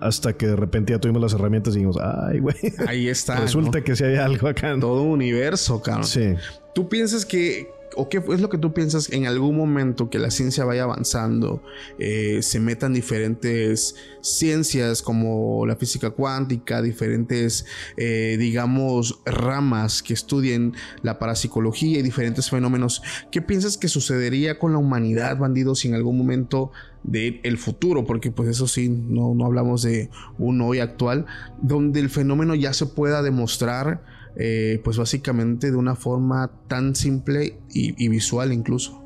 Hasta 0.00 0.32
que 0.32 0.46
de 0.46 0.56
repente 0.56 0.94
ya 0.94 0.98
tuvimos 0.98 1.20
las 1.20 1.34
herramientas 1.34 1.74
y 1.74 1.78
dijimos, 1.78 1.98
ay, 2.00 2.38
güey. 2.38 2.56
Ahí 2.86 3.08
está. 3.08 3.36
Resulta 3.40 3.82
que 3.82 3.94
sí 3.94 4.04
hay 4.04 4.16
algo 4.16 4.48
acá. 4.48 4.74
Todo 4.80 5.02
un 5.02 5.10
universo, 5.10 5.82
cabrón. 5.82 6.04
Sí. 6.04 6.34
¿Tú 6.74 6.88
piensas 6.88 7.26
que 7.26 7.68
o 7.96 8.08
qué 8.08 8.22
es 8.32 8.40
lo 8.40 8.48
que 8.48 8.58
tú 8.58 8.72
piensas 8.72 9.10
en 9.12 9.26
algún 9.26 9.56
momento 9.56 10.10
que 10.10 10.18
la 10.18 10.30
ciencia 10.30 10.64
vaya 10.64 10.84
avanzando, 10.84 11.62
eh, 11.98 12.40
se 12.42 12.60
metan 12.60 12.92
diferentes 12.92 13.94
ciencias 14.20 15.02
como 15.02 15.66
la 15.66 15.76
física 15.76 16.10
cuántica, 16.10 16.82
diferentes, 16.82 17.66
eh, 17.96 18.36
digamos, 18.38 19.20
ramas 19.24 20.02
que 20.02 20.14
estudien 20.14 20.74
la 21.02 21.18
parapsicología 21.18 21.98
y 21.98 22.02
diferentes 22.02 22.50
fenómenos? 22.50 23.02
¿Qué 23.30 23.42
piensas 23.42 23.76
que 23.76 23.88
sucedería 23.88 24.58
con 24.58 24.72
la 24.72 24.78
humanidad, 24.78 25.38
bandidos, 25.38 25.80
si 25.80 25.88
en 25.88 25.94
algún 25.94 26.18
momento 26.18 26.70
del 27.02 27.40
el 27.42 27.58
futuro? 27.58 28.04
Porque 28.04 28.30
pues 28.30 28.48
eso 28.48 28.66
sí, 28.66 28.88
no, 28.88 29.34
no 29.34 29.46
hablamos 29.46 29.82
de 29.82 30.10
un 30.38 30.60
hoy 30.60 30.78
actual, 30.78 31.26
donde 31.60 32.00
el 32.00 32.10
fenómeno 32.10 32.54
ya 32.54 32.72
se 32.72 32.86
pueda 32.86 33.22
demostrar 33.22 34.21
eh, 34.36 34.80
pues 34.82 34.96
básicamente 34.96 35.70
de 35.70 35.76
una 35.76 35.94
forma 35.94 36.50
tan 36.68 36.94
simple 36.94 37.58
y, 37.72 38.08
visual 38.08 38.52
incluso. 38.52 39.04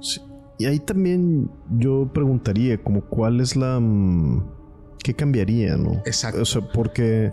Y 0.58 0.66
ahí 0.66 0.78
también 0.78 1.50
yo 1.78 2.10
preguntaría 2.12 2.82
como 2.82 3.02
cuál 3.02 3.40
es 3.40 3.56
la... 3.56 3.78
Mm, 3.80 4.44
¿Qué 5.02 5.14
cambiaría, 5.14 5.76
no? 5.76 6.02
Exacto. 6.04 6.42
O 6.42 6.44
sea, 6.44 6.62
porque 6.72 7.32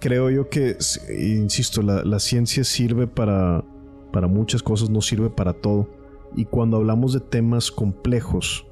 creo 0.00 0.30
yo 0.30 0.48
que, 0.48 0.76
insisto, 1.18 1.82
la, 1.82 2.18
ciencia 2.20 2.62
sirve 2.62 3.08
para, 3.08 3.64
para 4.12 4.28
muchas 4.28 4.62
cosas, 4.62 4.88
no 4.88 5.00
sirve 5.00 5.30
para 5.30 5.52
todo. 5.52 5.88
Y 6.36 6.44
cuando 6.44 6.76
hablamos 6.76 7.12
de 7.12 7.20
temas 7.20 7.72
complejos, 7.72 8.66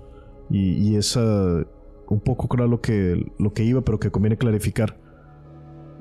y, 0.49 0.75
y 0.75 0.97
esa 0.97 1.67
un 2.09 2.21
poco 2.21 2.49
creo 2.49 2.67
lo 2.67 2.81
que, 2.81 3.33
lo 3.39 3.53
que 3.53 3.65
iba, 3.65 3.83
pero 3.83 3.99
que 3.99 4.11
conviene 4.11 4.39
clarificar 4.39 4.99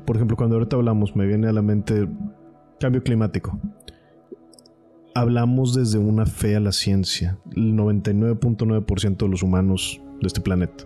por 0.07 0.15
ejemplo, 0.15 0.37
cuando 0.37 0.55
ahorita 0.55 0.77
hablamos, 0.77 1.17
me 1.17 1.27
viene 1.27 1.49
a 1.49 1.51
la 1.51 1.61
mente 1.61 2.07
cambio 2.79 3.03
climático. 3.03 3.59
Hablamos 5.13 5.75
desde 5.75 5.97
una 5.97 6.25
fe 6.25 6.55
a 6.55 6.61
la 6.61 6.71
ciencia, 6.71 7.37
el 7.53 7.73
99.9% 7.73 9.17
de 9.17 9.27
los 9.27 9.43
humanos 9.43 10.01
de 10.21 10.27
este 10.27 10.39
planeta, 10.39 10.85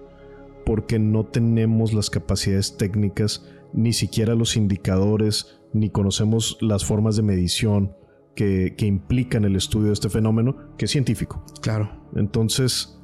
porque 0.65 0.97
no 0.97 1.23
tenemos 1.23 1.93
las 1.93 2.09
capacidades 2.09 2.77
técnicas, 2.77 3.45
ni 3.73 3.93
siquiera 3.93 4.33
los 4.33 4.57
indicadores, 4.57 5.59
ni 5.71 5.91
conocemos 5.91 6.57
las 6.59 6.83
formas 6.83 7.15
de 7.15 7.21
medición 7.21 7.93
que, 8.35 8.73
que 8.75 8.87
implican 8.87 9.45
el 9.45 9.55
estudio 9.55 9.87
de 9.87 9.93
este 9.93 10.09
fenómeno, 10.09 10.55
que 10.79 10.85
es 10.85 10.91
científico. 10.91 11.45
Claro. 11.61 11.91
Entonces, 12.15 12.99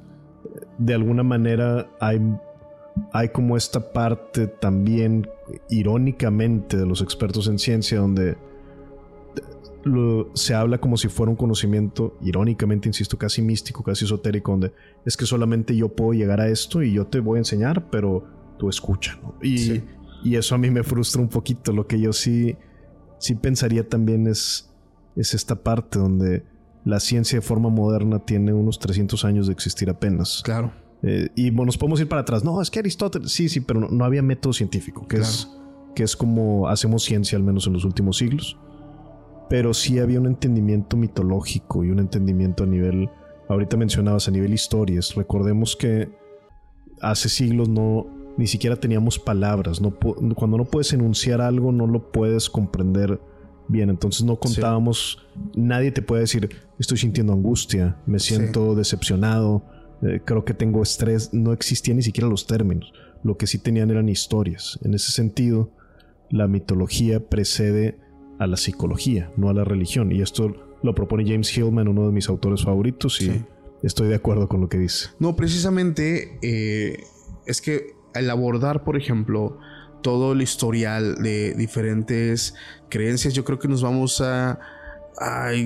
de 0.79 0.95
alguna 0.95 1.21
manera 1.21 1.91
hay 1.99 2.19
hay 3.11 3.29
como 3.29 3.57
esta 3.57 3.91
parte 3.91 4.47
también 4.47 5.27
irónicamente 5.69 6.77
de 6.77 6.85
los 6.85 7.01
expertos 7.01 7.47
en 7.47 7.59
ciencia 7.59 7.99
donde 7.99 8.37
se 10.33 10.53
habla 10.53 10.79
como 10.79 10.97
si 10.97 11.07
fuera 11.07 11.29
un 11.29 11.37
conocimiento, 11.37 12.17
irónicamente, 12.21 12.89
insisto, 12.89 13.17
casi 13.17 13.41
místico, 13.41 13.83
casi 13.83 14.05
esotérico, 14.05 14.51
donde 14.51 14.73
es 15.05 15.15
que 15.15 15.25
solamente 15.25 15.75
yo 15.75 15.89
puedo 15.89 16.11
llegar 16.11 16.41
a 16.41 16.49
esto 16.49 16.83
y 16.83 16.93
yo 16.93 17.07
te 17.07 17.19
voy 17.19 17.37
a 17.37 17.39
enseñar, 17.39 17.89
pero 17.89 18.25
tú 18.57 18.67
escucha, 18.67 19.17
y, 19.41 19.81
y, 20.23 20.35
eso 20.35 20.55
a 20.55 20.57
mí 20.57 20.69
me 20.69 20.83
frustra 20.83 21.21
un 21.21 21.29
poquito. 21.29 21.71
Lo 21.71 21.87
que 21.87 22.01
yo 22.01 22.11
sí, 22.11 22.57
sí 23.19 23.35
pensaría 23.35 23.87
también 23.87 24.27
es, 24.27 24.69
es 25.15 25.33
esta 25.33 25.55
parte 25.55 25.99
donde 25.99 26.43
la 26.83 26.99
ciencia 26.99 27.39
de 27.39 27.41
forma 27.41 27.69
moderna 27.69 28.19
tiene 28.19 28.51
unos 28.51 28.79
300 28.79 29.23
años 29.25 29.47
de 29.47 29.53
existir 29.53 29.89
apenas. 29.89 30.41
Claro 30.43 30.86
eh, 31.03 31.29
y 31.35 31.49
bueno, 31.51 31.67
nos 31.67 31.77
podemos 31.77 31.99
ir 31.99 32.07
para 32.07 32.21
atrás. 32.21 32.43
No, 32.43 32.61
es 32.61 32.71
que 32.71 32.79
Aristóteles, 32.79 33.31
sí, 33.31 33.49
sí, 33.49 33.61
pero 33.61 33.89
no, 33.89 34.05
había 34.05 34.21
método 34.21 34.53
científico, 34.53 35.07
que, 35.07 35.17
es, 35.17 35.49
que 35.95 36.03
es 36.03 36.15
como 36.15 36.67
hacemos 36.67 37.03
ciencia 37.03 37.37
al 37.37 37.43
menos 37.43 37.67
en 37.67 37.73
los 37.73 37.85
últimos 37.85 38.17
siglos. 38.17 38.57
Pero 39.49 39.73
sí 39.73 39.99
había 39.99 40.19
un 40.19 40.25
entendimiento 40.25 40.97
mitológico 40.97 41.83
y 41.83 41.91
un 41.91 41.99
entendimiento 41.99 42.63
a 42.63 42.67
nivel, 42.67 43.09
ahorita 43.47 43.77
mencionabas, 43.77 44.27
a 44.27 44.31
nivel 44.31 44.53
historias. 44.53 45.15
Recordemos 45.15 45.75
que 45.75 46.09
hace 47.01 47.29
siglos 47.29 47.69
no, 47.69 48.07
ni 48.37 48.47
siquiera 48.47 48.75
teníamos 48.75 49.19
palabras. 49.19 49.79
No, 49.79 49.95
cuando 50.35 50.57
no 50.57 50.65
puedes 50.65 50.91
enunciar 50.91 51.39
algo, 51.39 51.71
no 51.71 51.87
lo 51.87 52.11
puedes 52.11 52.49
comprender 52.49 53.21
bien. 53.69 53.89
Entonces 53.89 54.25
no 54.25 54.37
contábamos, 54.37 55.25
nadie 55.55 55.91
te 55.91 56.01
puede 56.01 56.21
decir, 56.21 56.49
estoy 56.77 56.97
sintiendo 56.97 57.31
angustia, 57.31 57.95
me 58.05 58.19
siento 58.19 58.75
decepcionado 58.75 59.63
eh, 60.03 60.21
creo 60.23 60.45
que 60.45 60.53
tengo 60.53 60.83
estrés, 60.83 61.33
no 61.33 61.53
existían 61.53 61.97
ni 61.97 62.03
siquiera 62.03 62.27
los 62.27 62.47
términos. 62.47 62.93
Lo 63.23 63.37
que 63.37 63.47
sí 63.47 63.57
tenían 63.57 63.89
eran 63.89 64.09
historias. 64.09 64.79
En 64.83 64.93
ese 64.93 65.11
sentido, 65.11 65.71
la 66.29 66.47
mitología 66.47 67.19
precede 67.19 67.97
a 68.39 68.47
la 68.47 68.57
psicología, 68.57 69.31
no 69.37 69.49
a 69.49 69.53
la 69.53 69.63
religión. 69.63 70.11
Y 70.11 70.21
esto 70.21 70.55
lo 70.83 70.93
propone 70.93 71.25
James 71.25 71.55
Hillman, 71.55 71.87
uno 71.87 72.05
de 72.05 72.11
mis 72.11 72.29
autores 72.29 72.63
favoritos, 72.63 73.21
y 73.21 73.43
estoy 73.81 74.09
de 74.09 74.15
acuerdo 74.15 74.47
con 74.47 74.61
lo 74.61 74.69
que 74.69 74.77
dice. 74.77 75.09
No, 75.19 75.35
precisamente 75.35 76.37
eh, 76.41 77.03
es 77.45 77.61
que 77.61 77.95
al 78.13 78.29
abordar, 78.29 78.83
por 78.83 78.97
ejemplo, 78.97 79.57
todo 80.01 80.33
el 80.33 80.41
historial 80.41 81.15
de 81.21 81.53
diferentes 81.55 82.53
creencias, 82.89 83.33
yo 83.33 83.43
creo 83.43 83.59
que 83.59 83.67
nos 83.67 83.81
vamos 83.81 84.21
a... 84.21 84.59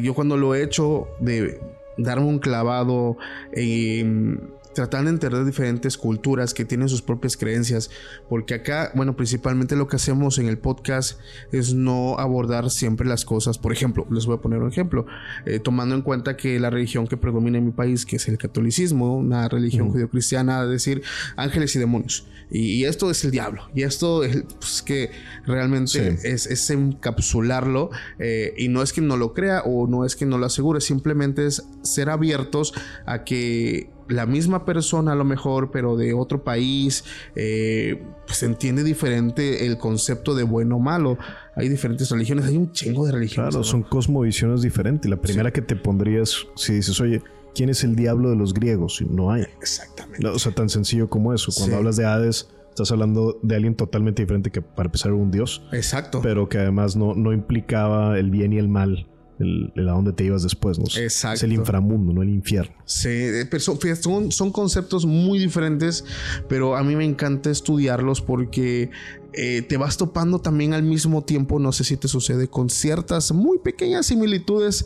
yo 0.02 0.14
cuando 0.14 0.38
lo 0.38 0.56
he 0.56 0.64
hecho 0.64 1.08
de 1.20 1.60
darme 1.98 2.28
un 2.28 2.40
clavado 2.40 3.18
en 3.52 4.61
tratar 4.74 5.04
de 5.04 5.10
entender 5.10 5.44
diferentes 5.46 5.98
culturas 5.98 6.54
que 6.54 6.66
tienen 6.66 6.90
sus 6.90 7.02
propias 7.02 7.38
creencias, 7.38 7.90
porque 8.30 8.54
acá, 8.54 8.92
bueno, 8.96 9.16
principalmente 9.16 9.76
lo 9.76 9.88
que 9.88 9.96
hacemos 9.96 10.38
en 10.38 10.48
el 10.48 10.58
podcast 10.58 11.20
es 11.52 11.74
no 11.74 12.18
abordar 12.18 12.70
siempre 12.70 13.08
las 13.08 13.26
cosas, 13.26 13.58
por 13.58 13.74
ejemplo, 13.74 14.08
les 14.12 14.26
voy 14.26 14.38
a 14.38 14.42
poner 14.42 14.60
un 14.60 14.70
ejemplo, 14.70 15.06
eh, 15.46 15.60
tomando 15.60 15.96
en 15.96 16.02
cuenta 16.02 16.38
que 16.38 16.60
la 16.60 16.70
religión 16.70 17.08
que 17.08 17.18
predomina 17.18 17.58
en 17.58 17.66
mi 17.66 17.72
país, 17.72 18.06
que 18.06 18.16
es 18.16 18.28
el 18.28 18.38
catolicismo, 18.38 19.18
una 19.18 19.48
religión 19.50 19.90
judio-cristiana, 19.92 20.66
decir 20.66 21.04
ángeles 21.36 21.76
y 21.76 21.80
demonios, 21.80 22.26
y, 22.54 22.84
esto 22.84 23.10
es 23.10 23.24
el 23.24 23.32
diablo, 23.32 23.70
y 23.74 23.84
esto 23.84 24.26
es 24.26 24.44
pues, 24.60 24.82
que 24.82 25.12
realmente 25.46 26.18
es, 26.24 26.70
encapsularlo, 26.70 27.92
eh, 28.20 28.54
y 28.58 28.68
no 28.68 28.82
es 28.82 28.92
que 28.92 29.00
no 29.00 29.16
lo 29.16 29.34
crea 29.34 29.62
o 29.62 29.88
no 29.88 30.04
es 30.06 30.18
que 30.18 30.26
no 30.26 30.38
lo 30.38 30.48
asegure, 30.48 30.82
simplemente 30.82 31.46
es 31.46 31.64
ser 31.82 32.10
abiertos 32.10 32.74
a 33.06 33.24
que 33.24 33.90
la 34.12 34.26
misma 34.26 34.66
persona 34.66 35.14
a 35.14 35.16
lo 35.16 35.24
mejor, 35.24 35.72
pero 35.72 35.96
de 35.96 36.14
otro 36.14 36.44
país, 36.44 37.04
eh, 37.36 38.04
pues 38.28 38.44
entiende 38.44 38.84
diferente 38.84 39.66
el 39.66 39.78
concepto 39.78 40.36
de 40.36 40.44
bueno 40.44 40.78
o 40.78 40.80
malo. 40.80 41.18
Hay 41.56 41.70
diferentes 41.70 42.10
religiones, 42.10 42.46
hay 42.46 42.58
un 42.58 42.72
chingo 42.72 43.06
de 43.06 43.14
religiones. 43.14 43.52
Claro, 43.52 43.64
son 43.64 43.84
cosmovisiones 43.84 44.62
diferentes. 44.62 45.10
La 45.10 45.20
primera 45.20 45.52
que 45.52 45.62
te 45.62 45.76
pondrías, 45.76 46.48
si 46.56 46.74
dices, 46.74 47.00
oye, 47.00 47.22
¿quién 47.56 47.70
es 47.70 47.84
el 47.84 47.96
diablo 47.96 48.30
de 48.30 48.36
los 48.36 48.54
griegos? 48.54 49.02
No 49.10 49.32
hay. 49.32 49.44
Exactamente. 49.60 50.28
o 50.28 50.40
sea, 50.40 50.54
tan 50.54 50.70
sencillo 50.70 51.10
como 51.10 51.34
eso. 51.34 51.52
Cuando 51.56 51.78
hablas 51.78 51.96
de 51.96 52.06
Hades, 52.06 52.50
estás 52.70 52.92
hablando 52.92 53.40
de 53.42 53.56
alguien 53.56 53.76
totalmente 53.76 54.22
diferente 54.24 54.52
que 54.52 54.62
para 54.62 54.88
empezar 54.88 55.14
un 55.14 55.32
dios. 55.32 55.64
Exacto. 55.72 56.22
Pero 56.22 56.50
que 56.50 56.58
además 56.58 56.96
no, 56.96 57.14
no 57.16 57.34
implicaba 57.34 58.18
el 58.18 58.30
bien 58.30 58.54
y 58.54 58.58
el 58.58 58.68
mal 58.68 59.08
el, 59.42 59.90
a 59.90 59.92
dónde 59.92 60.14
te 60.14 60.24
ibas 60.24 60.44
después, 60.44 60.80
¿no? 60.80 60.86
Exacto. 60.86 61.36
Es 61.36 61.44
el 61.44 61.54
inframundo, 61.54 62.14
no 62.14 62.22
el 62.22 62.30
infierno. 62.30 62.74
Sí, 62.86 63.10
eh, 63.10 63.46
pero 63.50 63.62
son, 63.62 64.32
son, 64.32 64.52
conceptos 64.52 65.06
muy 65.06 65.40
diferentes, 65.40 66.04
pero 66.48 66.76
a 66.76 66.84
mí 66.84 66.96
me 66.96 67.06
encanta 67.06 67.50
estudiarlos 67.50 68.22
porque 68.22 68.92
eh, 69.34 69.62
te 69.62 69.78
vas 69.78 69.98
topando 69.98 70.40
también 70.40 70.74
al 70.74 70.84
mismo 70.84 71.24
tiempo, 71.24 71.58
no 71.58 71.72
sé 71.72 71.84
si 71.84 71.96
te 71.96 72.08
sucede, 72.08 72.48
con 72.48 72.70
ciertas 72.70 73.32
muy 73.32 73.60
pequeñas 73.60 74.08
similitudes 74.08 74.86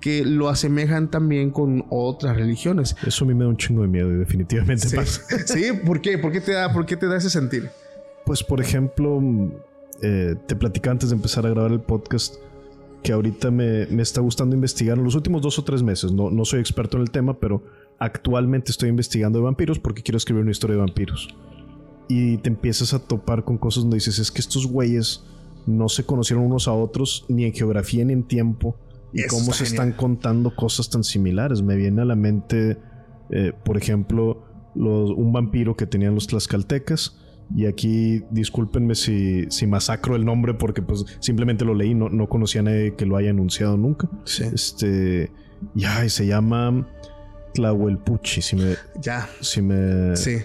que 0.00 0.24
lo 0.24 0.48
asemejan 0.48 1.10
también 1.10 1.50
con 1.50 1.86
otras 1.88 2.36
religiones. 2.36 2.94
Eso 3.06 3.24
a 3.24 3.28
mí 3.28 3.34
me 3.34 3.44
da 3.44 3.50
un 3.50 3.56
chingo 3.56 3.82
de 3.82 3.88
miedo 3.88 4.10
y 4.12 4.16
definitivamente 4.16 4.88
sí. 4.88 4.96
pasa. 4.96 5.22
sí, 5.46 5.72
¿por 5.84 6.00
qué? 6.00 6.18
¿Por 6.18 6.30
qué 6.30 6.40
te 6.40 6.52
da, 6.52 6.72
por 6.72 6.84
qué 6.84 6.96
te 6.96 7.06
da 7.06 7.16
ese 7.16 7.30
sentir? 7.30 7.70
Pues 8.26 8.42
por 8.42 8.60
ejemplo, 8.60 9.20
eh, 10.02 10.34
te 10.46 10.56
platicaba 10.56 10.92
antes 10.92 11.10
de 11.10 11.16
empezar 11.16 11.46
a 11.46 11.50
grabar 11.50 11.72
el 11.72 11.80
podcast 11.80 12.34
que 13.06 13.12
ahorita 13.12 13.52
me, 13.52 13.82
está 14.02 14.20
gustando 14.20 14.56
investigar 14.56 14.98
en 14.98 15.04
los 15.04 15.14
últimos 15.14 15.40
dos 15.40 15.60
o 15.60 15.62
tres 15.62 15.80
meses. 15.80 16.10
No, 16.10 16.28
no 16.28 16.44
soy 16.44 16.58
experto 16.58 16.96
en 16.96 17.04
el 17.04 17.10
tema, 17.12 17.38
pero 17.38 17.62
actualmente 18.00 18.72
estoy 18.72 18.88
investigando 18.88 19.38
de 19.38 19.44
vampiros 19.44 19.78
porque 19.78 20.02
quiero 20.02 20.16
escribir 20.16 20.42
una 20.42 20.50
historia 20.50 20.74
de 20.74 20.82
vampiros. 20.82 21.28
Y 22.08 22.38
te 22.38 22.48
empiezas 22.48 22.94
a 22.94 22.98
topar 22.98 23.44
con 23.44 23.58
cosas 23.58 23.84
donde 23.84 23.98
dices, 23.98 24.18
es 24.18 24.32
que 24.32 24.40
estos 24.40 24.66
güeyes 24.66 25.22
no 25.66 25.88
se 25.88 26.04
conocieron 26.04 26.46
unos 26.46 26.66
a 26.66 26.72
otros 26.72 27.24
ni 27.28 27.44
en 27.44 27.52
geografía 27.52 28.04
ni 28.04 28.12
en 28.12 28.24
tiempo 28.24 28.76
y 29.12 29.24
cómo 29.28 29.52
se 29.52 29.62
están 29.62 29.92
contando 29.92 30.56
cosas 30.56 30.90
tan 30.90 31.04
similares. 31.04 31.62
Me 31.62 31.76
viene 31.76 32.02
a 32.02 32.06
la 32.06 32.16
mente, 32.16 32.76
eh, 33.30 33.52
por 33.64 33.76
ejemplo, 33.76 34.42
un 34.74 35.32
vampiro 35.32 35.76
que 35.76 35.86
tenían 35.86 36.16
los 36.16 36.26
tlaxcaltecas. 36.26 37.16
Y 37.54 37.66
aquí, 37.66 38.24
discúlpenme 38.30 38.94
si, 38.94 39.46
si 39.50 39.66
masacro 39.66 40.16
el 40.16 40.24
nombre 40.24 40.54
porque 40.54 40.82
pues 40.82 41.04
simplemente 41.20 41.64
lo 41.64 41.74
leí, 41.74 41.94
no, 41.94 42.08
no 42.08 42.28
conocía 42.28 42.60
a 42.60 42.64
nadie 42.64 42.94
que 42.96 43.06
lo 43.06 43.16
haya 43.16 43.30
anunciado 43.30 43.76
nunca. 43.76 44.08
Este, 44.24 45.30
ya, 45.74 46.08
se 46.08 46.26
llama 46.26 46.88
Tlahuelpuchi, 47.54 48.42
si 48.42 48.56
me... 48.56 48.74
Ya. 49.00 49.28
Si 49.40 49.62
me... 49.62 50.16
Sí. 50.16 50.38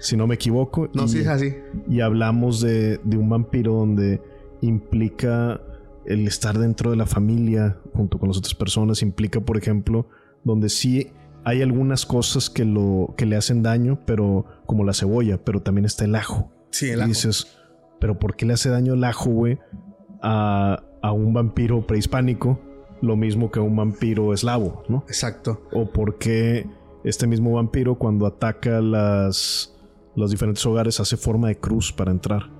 Si 0.00 0.16
no 0.16 0.26
me 0.26 0.34
equivoco. 0.34 0.88
No, 0.94 1.08
sí 1.08 1.20
es 1.20 1.26
así. 1.26 1.54
Y 1.88 2.00
hablamos 2.00 2.60
de, 2.60 3.00
de 3.04 3.16
un 3.16 3.28
vampiro 3.28 3.74
donde 3.74 4.22
implica 4.60 5.60
el 6.06 6.26
estar 6.26 6.58
dentro 6.58 6.90
de 6.90 6.96
la 6.96 7.06
familia 7.06 7.78
junto 7.92 8.18
con 8.18 8.28
las 8.28 8.38
otras 8.38 8.54
personas, 8.54 9.02
implica, 9.02 9.40
por 9.40 9.56
ejemplo, 9.56 10.08
donde 10.44 10.68
sí 10.68 11.10
hay 11.46 11.62
algunas 11.62 12.06
cosas 12.06 12.50
que, 12.50 12.64
lo, 12.64 13.14
que 13.16 13.24
le 13.24 13.36
hacen 13.36 13.62
daño, 13.62 14.00
pero 14.04 14.46
como 14.66 14.82
la 14.82 14.92
cebolla, 14.92 15.38
pero 15.44 15.62
también 15.62 15.84
está 15.84 16.04
el 16.04 16.16
ajo. 16.16 16.50
Sí, 16.70 16.90
el 16.90 17.00
ajo. 17.00 17.06
Y 17.06 17.12
dices, 17.12 17.56
pero 18.00 18.18
¿por 18.18 18.34
qué 18.34 18.46
le 18.46 18.54
hace 18.54 18.68
daño 18.68 18.94
el 18.94 19.04
ajo, 19.04 19.30
güey, 19.30 19.60
a, 20.20 20.82
a 21.02 21.12
un 21.12 21.32
vampiro 21.32 21.86
prehispánico? 21.86 22.60
Lo 23.00 23.14
mismo 23.14 23.52
que 23.52 23.60
a 23.60 23.62
un 23.62 23.76
vampiro 23.76 24.34
eslavo, 24.34 24.82
¿no? 24.88 25.04
Exacto. 25.06 25.62
O 25.72 25.88
por 25.92 26.18
qué 26.18 26.68
este 27.04 27.28
mismo 27.28 27.52
vampiro 27.52 27.94
cuando 27.94 28.26
ataca 28.26 28.80
las, 28.80 29.72
los 30.16 30.32
diferentes 30.32 30.66
hogares 30.66 30.98
hace 30.98 31.16
forma 31.16 31.46
de 31.46 31.60
cruz 31.60 31.92
para 31.92 32.10
entrar. 32.10 32.50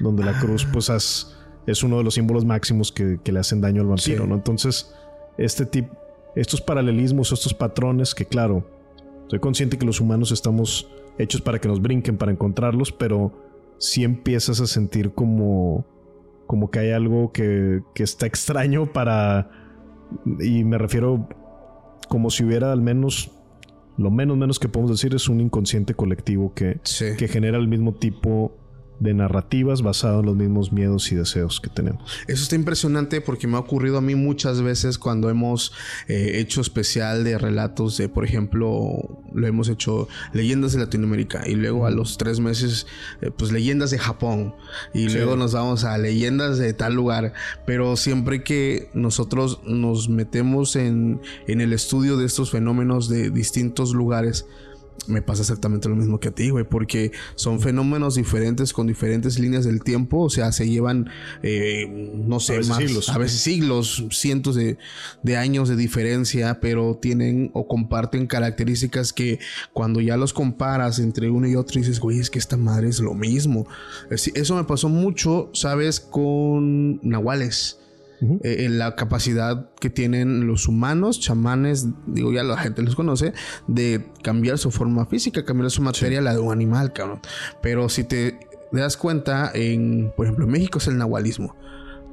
Donde 0.00 0.24
la 0.24 0.38
cruz, 0.40 0.66
pues, 0.72 0.88
es 1.66 1.82
uno 1.82 1.98
de 1.98 2.04
los 2.04 2.14
símbolos 2.14 2.46
máximos 2.46 2.90
que, 2.90 3.20
le 3.22 3.38
hacen 3.38 3.60
daño 3.60 3.82
al 3.82 3.88
vampiro, 3.88 4.26
¿no? 4.26 4.34
Entonces, 4.34 4.94
este 5.36 5.66
tipo 5.66 6.00
estos 6.36 6.60
paralelismos, 6.60 7.32
estos 7.32 7.54
patrones 7.54 8.14
que 8.14 8.24
claro, 8.24 8.66
soy 9.28 9.38
consciente 9.38 9.78
que 9.78 9.86
los 9.86 10.00
humanos 10.00 10.32
estamos 10.32 10.88
hechos 11.18 11.40
para 11.40 11.60
que 11.60 11.68
nos 11.68 11.80
brinquen, 11.80 12.16
para 12.16 12.32
encontrarlos, 12.32 12.92
pero 12.92 13.32
si 13.78 14.04
empiezas 14.04 14.60
a 14.60 14.66
sentir 14.66 15.12
como, 15.12 15.86
como 16.46 16.70
que 16.70 16.80
hay 16.80 16.90
algo 16.90 17.32
que, 17.32 17.82
que 17.94 18.02
está 18.02 18.26
extraño 18.26 18.92
para... 18.92 19.50
Y 20.40 20.64
me 20.64 20.76
refiero 20.78 21.28
como 22.08 22.30
si 22.30 22.44
hubiera 22.44 22.72
al 22.72 22.80
menos 22.80 23.30
lo 23.96 24.10
menos 24.10 24.36
menos 24.36 24.58
que 24.58 24.68
podemos 24.68 24.90
decir 24.90 25.14
es 25.14 25.28
un 25.28 25.40
inconsciente 25.40 25.94
colectivo 25.94 26.54
que, 26.54 26.80
que 27.16 27.28
genera 27.28 27.58
el 27.58 27.68
mismo 27.68 27.92
tipo 27.92 28.52
de 29.00 29.14
narrativas 29.14 29.82
basado 29.82 30.20
en 30.20 30.26
los 30.26 30.36
mismos 30.36 30.72
miedos 30.72 31.10
y 31.10 31.16
deseos 31.16 31.60
que 31.60 31.68
tenemos. 31.68 32.02
Eso 32.28 32.42
está 32.42 32.54
impresionante 32.54 33.20
porque 33.20 33.46
me 33.46 33.56
ha 33.56 33.60
ocurrido 33.60 33.98
a 33.98 34.00
mí 34.00 34.14
muchas 34.14 34.62
veces 34.62 34.98
cuando 34.98 35.30
hemos 35.30 35.72
eh, 36.06 36.32
hecho 36.34 36.60
especial 36.60 37.24
de 37.24 37.38
relatos 37.38 37.96
de, 37.96 38.08
por 38.08 38.24
ejemplo, 38.24 39.20
lo 39.32 39.46
hemos 39.46 39.68
hecho 39.68 40.08
leyendas 40.32 40.72
de 40.72 40.80
Latinoamérica 40.80 41.48
y 41.48 41.54
luego 41.54 41.86
a 41.86 41.90
los 41.90 42.18
tres 42.18 42.40
meses, 42.40 42.86
eh, 43.22 43.30
pues 43.36 43.52
leyendas 43.52 43.90
de 43.90 43.98
Japón 43.98 44.54
y 44.92 45.08
luego 45.08 45.36
nos 45.36 45.54
vamos 45.54 45.84
a 45.84 45.96
leyendas 45.98 46.58
de 46.58 46.72
tal 46.74 46.94
lugar, 46.94 47.32
pero 47.66 47.96
siempre 47.96 48.44
que 48.44 48.90
nosotros 48.92 49.60
nos 49.64 50.08
metemos 50.08 50.76
en, 50.76 51.20
en 51.46 51.60
el 51.60 51.72
estudio 51.72 52.16
de 52.18 52.26
estos 52.26 52.50
fenómenos 52.50 53.08
de 53.08 53.30
distintos 53.30 53.94
lugares, 53.94 54.46
me 55.06 55.22
pasa 55.22 55.42
exactamente 55.42 55.88
lo 55.88 55.96
mismo 55.96 56.20
que 56.20 56.28
a 56.28 56.32
ti, 56.32 56.50
güey, 56.50 56.64
porque 56.64 57.12
son 57.34 57.60
fenómenos 57.60 58.14
diferentes 58.14 58.72
con 58.72 58.86
diferentes 58.86 59.38
líneas 59.38 59.64
del 59.64 59.82
tiempo, 59.82 60.18
o 60.18 60.30
sea, 60.30 60.52
se 60.52 60.68
llevan, 60.68 61.10
eh, 61.42 61.86
no 62.14 62.40
sé, 62.40 62.54
a 62.54 62.58
veces 62.58 62.76
siglos. 62.76 63.08
a 63.08 63.18
veces 63.18 63.40
siglos, 63.40 64.04
cientos 64.10 64.54
de, 64.54 64.76
años 65.36 65.68
de 65.68 65.76
diferencia, 65.76 66.60
pero 66.60 66.98
tienen 67.00 67.50
o 67.54 67.66
comparten 67.66 68.26
características 68.26 69.12
que 69.12 69.38
cuando 69.72 70.00
ya 70.00 70.16
los 70.16 70.32
comparas 70.32 70.98
entre 70.98 71.30
uno 71.30 71.46
y 71.46 71.56
otro 71.56 71.80
dices, 71.80 72.00
güey, 72.00 72.18
es 72.18 72.30
que 72.30 72.38
esta 72.38 72.56
madre 72.56 72.88
es 72.88 73.00
lo 73.00 73.14
mismo. 73.14 73.66
Eso 74.10 74.56
me 74.56 74.64
pasó 74.64 74.88
mucho, 74.88 75.50
¿sabes? 75.54 76.00
Con 76.00 77.00
nahuales. 77.02 77.78
Eh, 78.20 78.64
en 78.64 78.78
la 78.78 78.96
capacidad 78.96 79.70
que 79.80 79.88
tienen 79.88 80.46
los 80.46 80.68
humanos, 80.68 81.20
chamanes, 81.20 81.88
digo 82.06 82.32
ya 82.32 82.42
la 82.42 82.58
gente 82.58 82.82
los 82.82 82.94
conoce, 82.94 83.32
de 83.66 84.04
cambiar 84.22 84.58
su 84.58 84.70
forma 84.70 85.06
física, 85.06 85.44
cambiar 85.44 85.70
su 85.70 85.80
materia 85.82 86.20
la 86.20 86.34
de 86.34 86.38
un 86.38 86.52
animal, 86.52 86.92
cabrón. 86.92 87.20
Pero 87.62 87.88
si 87.88 88.04
te 88.04 88.38
das 88.72 88.96
cuenta, 88.96 89.50
en, 89.54 90.12
por 90.16 90.26
ejemplo, 90.26 90.44
en 90.44 90.52
México 90.52 90.78
es 90.78 90.86
el 90.86 90.98
nahualismo. 90.98 91.56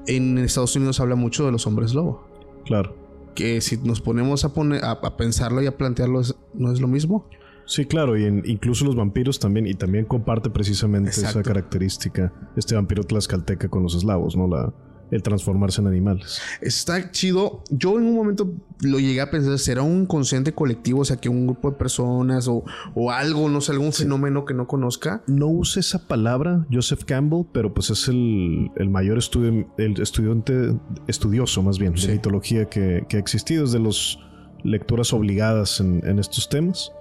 En 0.07 0.37
Estados 0.37 0.75
Unidos 0.75 0.99
habla 0.99 1.15
mucho 1.15 1.45
de 1.45 1.51
los 1.51 1.67
hombres 1.67 1.93
lobo. 1.93 2.25
Claro. 2.65 2.95
Que 3.35 3.59
si 3.59 3.77
nos 3.77 3.99
ponemos 4.01 4.45
a, 4.45 4.53
poner, 4.53 4.83
a, 4.85 5.17
pensarlo 5.17 5.61
y 5.61 5.67
a 5.67 5.77
plantearlo, 5.77 6.21
¿no 6.53 6.71
es 6.71 6.79
lo 6.79 6.87
mismo? 6.87 7.29
Sí, 7.65 7.85
claro, 7.85 8.17
y 8.17 8.23
incluso 8.45 8.85
los 8.85 8.95
vampiros 8.95 9.39
también, 9.39 9.67
y 9.67 9.73
también 9.73 10.05
comparte 10.05 10.49
precisamente 10.49 11.09
esa 11.09 11.43
característica, 11.43 12.31
este 12.55 12.75
vampiro 12.75 13.03
tlaxcalteca 13.03 13.67
con 13.67 13.83
los 13.83 13.93
eslavos, 13.93 14.37
¿no? 14.37 14.47
La, 14.47 14.73
el 15.11 15.23
transformarse 15.23 15.81
en 15.81 15.87
animales. 15.87 16.41
Está 16.61 17.11
chido. 17.11 17.63
Yo 17.69 17.97
en 17.97 18.05
un 18.05 18.15
momento 18.15 18.53
lo 18.81 18.99
llegué 18.99 19.21
a 19.21 19.31
pensar, 19.31 19.57
¿será 19.57 19.81
un 19.81 20.05
consciente 20.05 20.53
colectivo? 20.53 21.01
O 21.01 21.05
sea, 21.05 21.17
que 21.17 21.29
un 21.29 21.47
grupo 21.47 21.71
de 21.71 21.77
personas 21.77 22.47
o, 22.47 22.63
algo, 23.11 23.49
no 23.49 23.61
sé, 23.61 23.71
algún 23.71 23.93
fenómeno 23.93 24.45
que 24.45 24.53
no 24.53 24.67
conozca. 24.67 25.23
No 25.27 25.47
use 25.47 25.79
esa 25.79 26.07
palabra, 26.07 26.65
Joseph 26.71 27.03
Campbell, 27.05 27.45
pero 27.51 27.73
pues 27.73 27.89
es 27.89 28.07
el, 28.07 28.69
mayor 28.89 29.17
estudio, 29.17 29.67
el 29.77 30.01
estudiante, 30.01 30.75
estudioso 31.07 31.63
más 31.63 31.79
bien, 31.79 31.93
de 31.93 32.07
mitología 32.13 32.65
que, 32.65 33.05
ha 33.11 33.17
existido, 33.17 33.63
es 33.63 33.71
de 33.71 33.79
las 33.79 34.19
lecturas 34.63 35.13
obligadas 35.13 35.79
en, 35.79 36.19
estos 36.19 36.49
temas. 36.49 36.91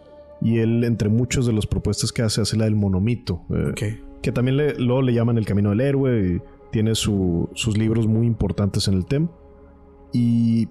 Y 0.42 0.58
él, 0.58 0.84
entre 0.84 1.08
muchas 1.08 1.46
de 1.46 1.52
las 1.54 1.66
propuestas 1.66 2.12
que 2.12 2.22
hace, 2.22 2.42
hace 2.42 2.56
la 2.56 2.66
del 2.66 2.76
monomito. 2.76 3.42
Eh, 3.50 4.00
que 4.22 4.32
también 4.32 4.56
le, 4.56 4.74
luego 4.74 5.02
le 5.02 5.14
llaman 5.14 5.38
el 5.38 5.46
camino 5.46 5.70
del 5.70 5.80
héroe. 5.80 6.34
Y, 6.34 6.55
tiene 6.70 6.94
sus 6.94 7.76
libros 7.76 8.06
muy 8.06 8.26
importantes 8.26 8.88
en 8.88 8.94
el 8.94 9.06
tema. 9.06 9.30
Y 10.12 10.68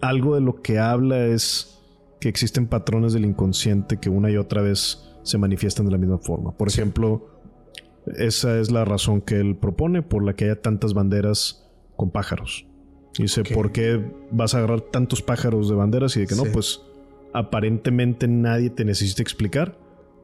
algo 0.00 0.34
de 0.34 0.40
lo 0.40 0.62
que 0.62 0.78
habla 0.78 1.26
es 1.26 1.80
que 2.20 2.28
existen 2.28 2.66
patrones 2.66 3.12
del 3.12 3.24
inconsciente 3.24 3.98
que 3.98 4.10
una 4.10 4.30
y 4.30 4.36
otra 4.36 4.62
vez 4.62 5.04
se 5.22 5.38
manifiestan 5.38 5.86
de 5.86 5.92
la 5.92 5.98
misma 5.98 6.18
forma. 6.18 6.56
Por 6.56 6.68
ejemplo, 6.68 7.28
esa 8.16 8.58
es 8.58 8.70
la 8.70 8.84
razón 8.84 9.20
que 9.20 9.36
él 9.36 9.56
propone 9.56 10.02
por 10.02 10.24
la 10.24 10.34
que 10.34 10.46
haya 10.46 10.60
tantas 10.60 10.94
banderas 10.94 11.68
con 11.96 12.10
pájaros. 12.10 12.66
Dice, 13.18 13.42
¿por 13.42 13.72
qué 13.72 14.12
vas 14.30 14.54
a 14.54 14.58
agarrar 14.58 14.80
tantos 14.80 15.22
pájaros 15.22 15.68
de 15.68 15.74
banderas? 15.74 16.16
Y 16.16 16.20
de 16.20 16.26
que 16.26 16.34
no, 16.34 16.44
pues 16.44 16.82
aparentemente 17.32 18.28
nadie 18.28 18.70
te 18.70 18.84
necesita 18.84 19.22
explicar 19.22 19.76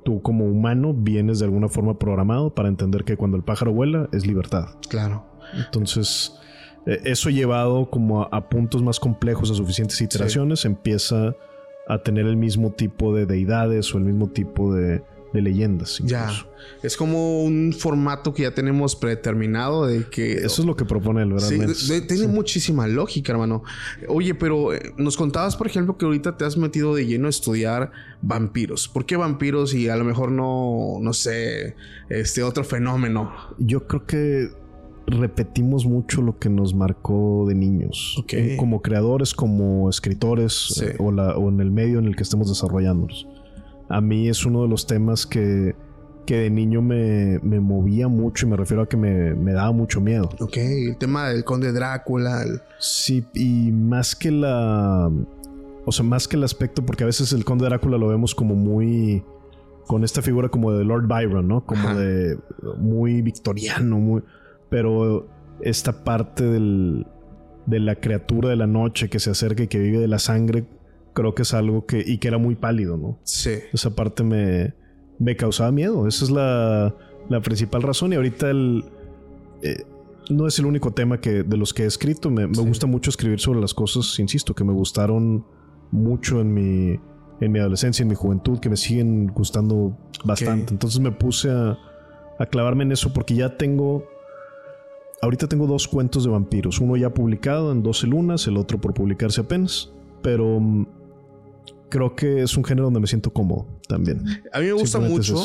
tú 0.04 0.22
como 0.22 0.44
humano 0.44 0.94
vienes 0.94 1.38
de 1.38 1.46
alguna 1.46 1.68
forma 1.68 1.98
programado 1.98 2.54
para 2.54 2.68
entender 2.68 3.04
que 3.04 3.16
cuando 3.16 3.36
el 3.36 3.42
pájaro 3.42 3.72
vuela 3.72 4.08
es 4.12 4.26
libertad. 4.26 4.66
Claro. 4.88 5.24
Entonces, 5.56 6.38
eh, 6.86 7.00
eso 7.04 7.30
llevado 7.30 7.90
como 7.90 8.22
a, 8.22 8.48
puntos 8.48 8.82
más 8.82 9.00
complejos, 9.00 9.50
a 9.50 9.54
suficientes 9.54 10.00
iteraciones, 10.00 10.64
empieza 10.64 11.34
a 11.88 11.98
tener 11.98 12.26
el 12.26 12.36
mismo 12.36 12.72
tipo 12.72 13.14
de 13.14 13.26
deidades 13.26 13.94
o 13.94 13.98
el 13.98 14.04
mismo 14.04 14.28
tipo 14.28 14.74
de, 14.74 15.02
de 15.34 15.42
leyendas. 15.42 16.00
Ya. 16.04 16.30
Es 16.82 16.96
como 16.96 17.42
un 17.42 17.74
formato 17.76 18.32
que 18.32 18.44
ya 18.44 18.54
tenemos 18.54 18.94
predeterminado 18.94 19.84
de 19.84 20.04
que... 20.08 20.34
Eso 20.34 20.62
es 20.62 20.66
lo 20.66 20.76
que 20.76 20.84
propone 20.84 21.22
él, 21.22 21.32
¿verdad? 21.32 21.48
Sí, 21.74 22.00
tiene 22.06 22.28
muchísima 22.28 22.86
lógica, 22.86 23.32
hermano. 23.32 23.64
Oye, 24.08 24.34
pero 24.36 24.72
eh, 24.72 24.92
nos 24.96 25.16
contabas, 25.16 25.56
por 25.56 25.66
ejemplo, 25.66 25.98
que 25.98 26.04
ahorita 26.04 26.36
te 26.36 26.44
has 26.44 26.56
metido 26.56 26.94
de 26.94 27.06
lleno 27.06 27.26
a 27.26 27.30
estudiar 27.30 27.90
vampiros. 28.22 28.86
¿Por 28.86 29.06
qué 29.06 29.16
vampiros 29.16 29.74
y 29.74 29.88
a 29.88 29.96
lo 29.96 30.04
mejor 30.04 30.30
no, 30.30 30.98
no 31.00 31.12
sé, 31.12 31.74
este 32.08 32.44
otro 32.44 32.62
fenómeno? 32.62 33.32
Yo 33.58 33.88
creo 33.88 34.06
que 34.06 34.50
repetimos 35.08 35.84
mucho 35.84 36.22
lo 36.22 36.38
que 36.38 36.48
nos 36.48 36.74
marcó 36.74 37.44
de 37.48 37.56
niños. 37.56 38.24
Como 38.56 38.82
creadores, 38.82 39.34
como 39.34 39.90
escritores 39.90 40.80
eh, 40.80 40.94
o, 41.00 41.10
la, 41.10 41.36
o 41.36 41.48
en 41.48 41.60
el 41.60 41.72
medio 41.72 41.98
en 41.98 42.04
el 42.04 42.14
que 42.14 42.22
estemos 42.22 42.48
desarrollándonos 42.48 43.26
a 43.94 44.00
mí 44.00 44.28
es 44.28 44.44
uno 44.44 44.62
de 44.62 44.68
los 44.68 44.88
temas 44.88 45.24
que, 45.24 45.76
que 46.26 46.38
de 46.38 46.50
niño 46.50 46.82
me, 46.82 47.38
movía 47.38 48.08
mucho 48.08 48.44
y 48.44 48.50
me 48.50 48.56
refiero 48.56 48.82
a 48.82 48.88
que 48.88 48.96
me, 48.96 49.52
daba 49.52 49.70
mucho 49.70 50.00
miedo. 50.00 50.28
Ok, 50.40 50.56
el 50.56 50.96
tema 50.98 51.28
del 51.28 51.44
conde 51.44 51.72
Drácula. 51.72 52.44
Sí, 52.80 53.24
y 53.34 53.70
más 53.70 54.16
que 54.16 54.32
la... 54.32 55.08
O 55.86 55.92
sea, 55.92 56.04
más 56.04 56.26
que 56.26 56.34
el 56.34 56.42
aspecto, 56.42 56.84
porque 56.84 57.04
a 57.04 57.06
veces 57.06 57.32
el 57.32 57.44
conde 57.44 57.66
Drácula 57.66 57.96
lo 57.96 58.08
vemos 58.08 58.34
como 58.34 58.56
muy... 58.56 59.22
Con 59.86 60.02
esta 60.02 60.22
figura 60.22 60.48
como 60.48 60.72
de 60.72 60.82
Lord 60.82 61.06
Byron, 61.06 61.46
¿no? 61.46 61.64
Como 61.64 61.94
de... 61.94 62.36
Muy 62.78 63.22
victoriano, 63.22 63.98
muy... 63.98 64.22
Pero 64.70 65.28
esta 65.60 66.02
parte 66.02 66.42
del, 66.42 67.06
de 67.66 67.78
la 67.78 67.94
criatura 67.94 68.48
de 68.48 68.56
la 68.56 68.66
noche 68.66 69.08
que 69.08 69.20
se 69.20 69.30
acerca 69.30 69.62
y 69.62 69.68
que 69.68 69.78
vive 69.78 69.98
de 69.98 70.08
la 70.08 70.18
sangre 70.18 70.64
creo 71.14 71.34
que 71.34 71.42
es 71.42 71.54
algo 71.54 71.86
que... 71.86 72.04
Y 72.06 72.18
que 72.18 72.28
era 72.28 72.38
muy 72.38 72.54
pálido, 72.54 72.96
¿no? 72.96 73.18
Sí. 73.22 73.54
Esa 73.72 73.94
parte 73.94 74.22
me, 74.22 74.74
me 75.18 75.36
causaba 75.36 75.72
miedo. 75.72 76.06
Esa 76.06 76.24
es 76.24 76.30
la, 76.30 76.94
la 77.28 77.40
principal 77.40 77.82
razón. 77.82 78.12
Y 78.12 78.16
ahorita 78.16 78.50
el... 78.50 78.84
Eh, 79.62 79.84
no 80.30 80.46
es 80.46 80.58
el 80.58 80.66
único 80.66 80.92
tema 80.92 81.20
que 81.20 81.42
de 81.42 81.56
los 81.56 81.72
que 81.72 81.84
he 81.84 81.86
escrito. 81.86 82.30
Me, 82.30 82.46
gusta 82.46 82.86
mucho 82.86 83.10
escribir 83.10 83.40
sobre 83.40 83.60
las 83.60 83.74
cosas, 83.74 84.18
insisto, 84.18 84.54
que 84.54 84.64
me 84.64 84.72
gustaron 84.72 85.44
mucho 85.90 86.40
en 86.40 86.52
mi, 86.52 86.98
en 87.40 87.52
mi 87.52 87.58
adolescencia, 87.58 88.02
en 88.02 88.08
mi 88.08 88.14
juventud, 88.14 88.58
que 88.58 88.70
me 88.70 88.76
siguen 88.76 89.28
gustando 89.28 89.96
bastante. 90.24 90.72
Entonces 90.72 91.00
me 91.00 91.12
puse 91.12 91.50
a, 91.50 91.78
a 92.38 92.46
clavarme 92.46 92.84
en 92.84 92.92
eso 92.92 93.12
porque 93.12 93.34
ya 93.34 93.56
tengo 93.56 94.04
ahorita 95.24 95.48
tengo 95.48 95.66
dos 95.66 95.88
cuentos 95.88 96.24
de 96.24 96.30
vampiros, 96.30 96.80
uno 96.80 96.96
ya 96.96 97.12
publicado 97.12 97.72
en 97.72 97.82
12 97.82 98.06
lunas, 98.06 98.46
el 98.46 98.56
otro 98.56 98.78
por 98.78 98.94
publicarse 98.94 99.40
apenas, 99.40 99.90
pero 100.22 100.60
mm, 100.60 100.86
creo 101.88 102.14
que 102.14 102.42
es 102.42 102.56
un 102.56 102.64
género 102.64 102.86
donde 102.86 103.00
me 103.00 103.06
siento 103.06 103.32
cómodo 103.32 103.66
también. 103.88 104.24
A 104.52 104.60
mí 104.60 104.66
me 104.66 104.72
gusta 104.72 104.98
mucho. 105.00 105.44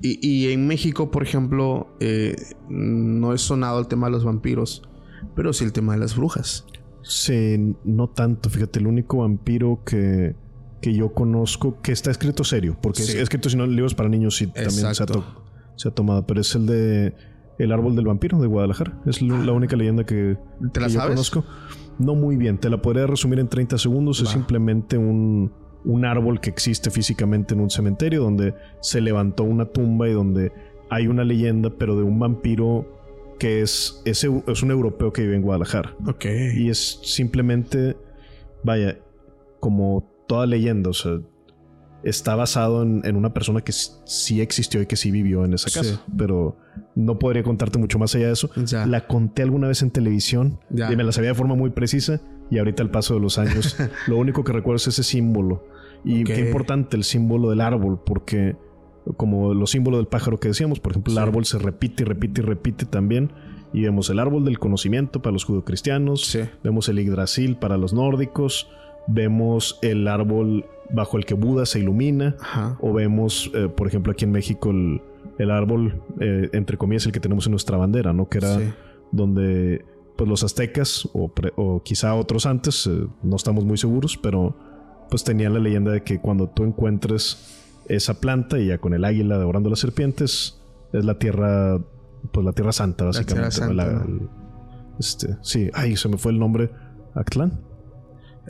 Y, 0.00 0.50
en 0.50 0.66
México, 0.66 1.10
por 1.10 1.22
ejemplo, 1.22 1.88
eh, 2.00 2.36
no 2.68 3.32
es 3.32 3.42
sonado 3.42 3.80
el 3.80 3.88
tema 3.88 4.06
de 4.06 4.12
los 4.12 4.24
vampiros, 4.24 4.82
pero 5.34 5.52
sí 5.52 5.64
el 5.64 5.72
tema 5.72 5.94
de 5.94 6.00
las 6.00 6.16
brujas. 6.16 6.66
Sí, 7.02 7.74
no 7.84 8.08
tanto. 8.08 8.50
Fíjate, 8.50 8.78
el 8.78 8.86
único 8.86 9.18
vampiro 9.18 9.82
que, 9.84 10.36
que 10.80 10.94
yo 10.94 11.12
conozco 11.12 11.80
que 11.82 11.92
está 11.92 12.10
escrito 12.10 12.44
serio, 12.44 12.76
porque 12.80 13.02
es 13.02 13.14
escrito, 13.14 13.48
si 13.48 13.56
no, 13.56 13.66
libros 13.66 13.94
para 13.94 14.08
niños 14.08 14.40
y 14.42 14.46
también 14.48 14.72
se 14.72 14.86
ha, 14.86 14.94
se 15.76 15.88
ha, 15.88 15.90
tomado, 15.92 16.26
pero 16.26 16.40
es 16.40 16.54
el 16.54 16.66
de 16.66 17.14
El 17.58 17.72
Árbol 17.72 17.96
del 17.96 18.06
Vampiro 18.06 18.38
de 18.40 18.46
Guadalajara. 18.46 19.00
Es 19.06 19.22
la 19.22 19.52
única 19.52 19.76
leyenda 19.76 20.04
que, 20.04 20.36
¿Te 20.72 20.80
la 20.80 20.88
sabes? 20.88 21.10
conozco. 21.10 21.44
No 21.98 22.14
muy 22.14 22.36
bien, 22.36 22.58
te 22.58 22.70
la 22.70 22.80
podría 22.80 23.06
resumir 23.06 23.40
en 23.40 23.48
30 23.48 23.78
segundos. 23.78 24.20
Es 24.20 24.28
simplemente 24.28 24.96
un 24.98 25.50
un 25.84 26.04
árbol 26.04 26.40
que 26.40 26.50
existe 26.50 26.90
físicamente 26.90 27.54
en 27.54 27.60
un 27.60 27.70
cementerio 27.70 28.22
donde 28.22 28.54
se 28.80 29.00
levantó 29.00 29.44
una 29.44 29.66
tumba 29.66 30.08
y 30.08 30.12
donde 30.12 30.52
hay 30.90 31.06
una 31.06 31.24
leyenda, 31.24 31.70
pero 31.70 31.96
de 31.96 32.02
un 32.02 32.18
vampiro 32.18 32.86
que 33.38 33.62
es, 33.62 34.02
es, 34.04 34.24
es 34.24 34.62
un 34.62 34.70
europeo 34.70 35.12
que 35.12 35.22
vive 35.22 35.36
en 35.36 35.42
Guadalajara. 35.42 35.94
Ok. 36.06 36.24
Y 36.56 36.68
es 36.68 37.00
simplemente, 37.02 37.96
vaya, 38.64 38.98
como 39.60 40.10
toda 40.26 40.46
leyenda, 40.46 40.90
o 40.90 40.94
sea, 40.94 41.20
está 42.02 42.34
basado 42.34 42.82
en, 42.82 43.16
una 43.16 43.32
persona 43.32 43.60
que 43.60 43.72
sí 43.72 44.40
existió 44.40 44.82
y 44.82 44.86
que 44.86 44.96
sí 44.96 45.10
vivió 45.10 45.44
en 45.44 45.54
esa 45.54 45.70
casa. 45.70 46.02
Pero 46.16 46.56
no 46.94 47.18
podría 47.18 47.42
contarte 47.42 47.78
mucho 47.78 47.98
más 47.98 48.14
allá 48.14 48.26
de 48.26 48.32
eso. 48.32 48.50
La 48.86 49.06
conté 49.06 49.42
alguna 49.42 49.68
vez 49.68 49.82
en 49.82 49.90
televisión 49.90 50.60
y 50.70 50.96
me 50.96 51.04
la 51.04 51.12
sabía 51.12 51.30
de 51.30 51.34
forma 51.34 51.54
muy 51.54 51.70
precisa. 51.70 52.20
Y 52.50 52.58
ahorita 52.58 52.82
al 52.82 52.90
paso 52.90 53.14
de 53.14 53.20
los 53.20 53.38
años, 53.38 53.76
lo 54.06 54.16
único 54.16 54.44
que 54.44 54.52
recuerdo 54.52 54.76
es 54.76 54.88
ese 54.88 55.02
símbolo. 55.02 55.64
Y 56.04 56.24
qué 56.24 56.40
importante 56.40 56.96
el 56.96 57.04
símbolo 57.04 57.50
del 57.50 57.60
árbol, 57.60 58.00
porque 58.04 58.56
como 59.16 59.54
los 59.54 59.70
símbolos 59.70 59.98
del 59.98 60.06
pájaro 60.06 60.38
que 60.38 60.48
decíamos, 60.48 60.80
por 60.80 60.92
ejemplo, 60.92 61.12
el 61.12 61.18
árbol 61.18 61.44
se 61.44 61.58
repite 61.58 62.02
y 62.02 62.06
repite 62.06 62.40
y 62.40 62.44
repite 62.44 62.86
también. 62.86 63.32
Y 63.72 63.82
vemos 63.82 64.08
el 64.10 64.18
árbol 64.18 64.44
del 64.44 64.58
conocimiento 64.58 65.20
para 65.20 65.32
los 65.32 65.44
judeocristianos, 65.44 66.38
vemos 66.62 66.88
el 66.88 66.98
Yggdrasil 66.98 67.56
para 67.56 67.76
los 67.76 67.92
nórdicos, 67.92 68.68
vemos 69.06 69.78
el 69.82 70.08
árbol 70.08 70.64
bajo 70.90 71.18
el 71.18 71.26
que 71.26 71.34
Buda 71.34 71.66
se 71.66 71.80
ilumina, 71.80 72.36
o 72.80 72.92
vemos, 72.92 73.50
eh, 73.54 73.68
por 73.68 73.86
ejemplo, 73.86 74.12
aquí 74.12 74.24
en 74.24 74.32
México 74.32 74.70
el, 74.70 75.50
árbol, 75.50 76.02
eh, 76.20 76.48
entre 76.52 76.78
comillas, 76.78 77.04
el 77.06 77.12
que 77.12 77.20
tenemos 77.20 77.46
en 77.46 77.52
nuestra 77.52 77.76
bandera, 77.76 78.12
¿no? 78.12 78.28
Que 78.28 78.38
era 78.38 78.58
donde 79.12 79.84
pues 80.18 80.28
los 80.28 80.42
aztecas 80.42 81.08
o, 81.12 81.80
quizá 81.84 82.16
otros 82.16 82.44
antes, 82.44 82.88
eh, 82.88 83.06
no 83.22 83.36
estamos 83.36 83.64
muy 83.64 83.78
seguros, 83.78 84.18
pero 84.20 84.58
pues 85.08 85.22
tenían 85.22 85.54
la 85.54 85.60
leyenda 85.60 85.92
de 85.92 86.02
que 86.02 86.20
cuando 86.20 86.48
tú 86.48 86.64
encuentres 86.64 87.54
esa 87.86 88.14
planta 88.20 88.58
y 88.58 88.66
ya 88.66 88.78
con 88.78 88.94
el 88.94 89.04
águila 89.04 89.38
devorando 89.38 89.70
las 89.70 89.78
serpientes, 89.78 90.60
es 90.92 91.04
la 91.04 91.20
tierra, 91.20 91.78
pues 92.32 92.44
la 92.44 92.52
tierra 92.52 92.72
santa, 92.72 93.04
básicamente. 93.04 93.60
este, 94.98 95.36
sí, 95.40 95.70
ay, 95.72 95.96
se 95.96 96.08
me 96.08 96.18
fue 96.18 96.32
el 96.32 96.40
nombre. 96.40 96.72
¿Actlán? 97.14 97.60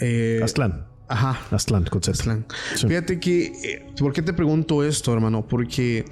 Eh, 0.00 0.40
Aztlán. 0.42 0.86
Ajá. 1.06 1.38
Aztlán, 1.50 1.84
con 1.84 2.00
Fíjate 2.02 3.20
que, 3.20 3.46
eh, 3.46 3.86
¿por 3.98 4.14
qué 4.14 4.22
te 4.22 4.32
pregunto 4.32 4.82
esto, 4.84 5.12
hermano? 5.12 5.46
Porque 5.46 6.06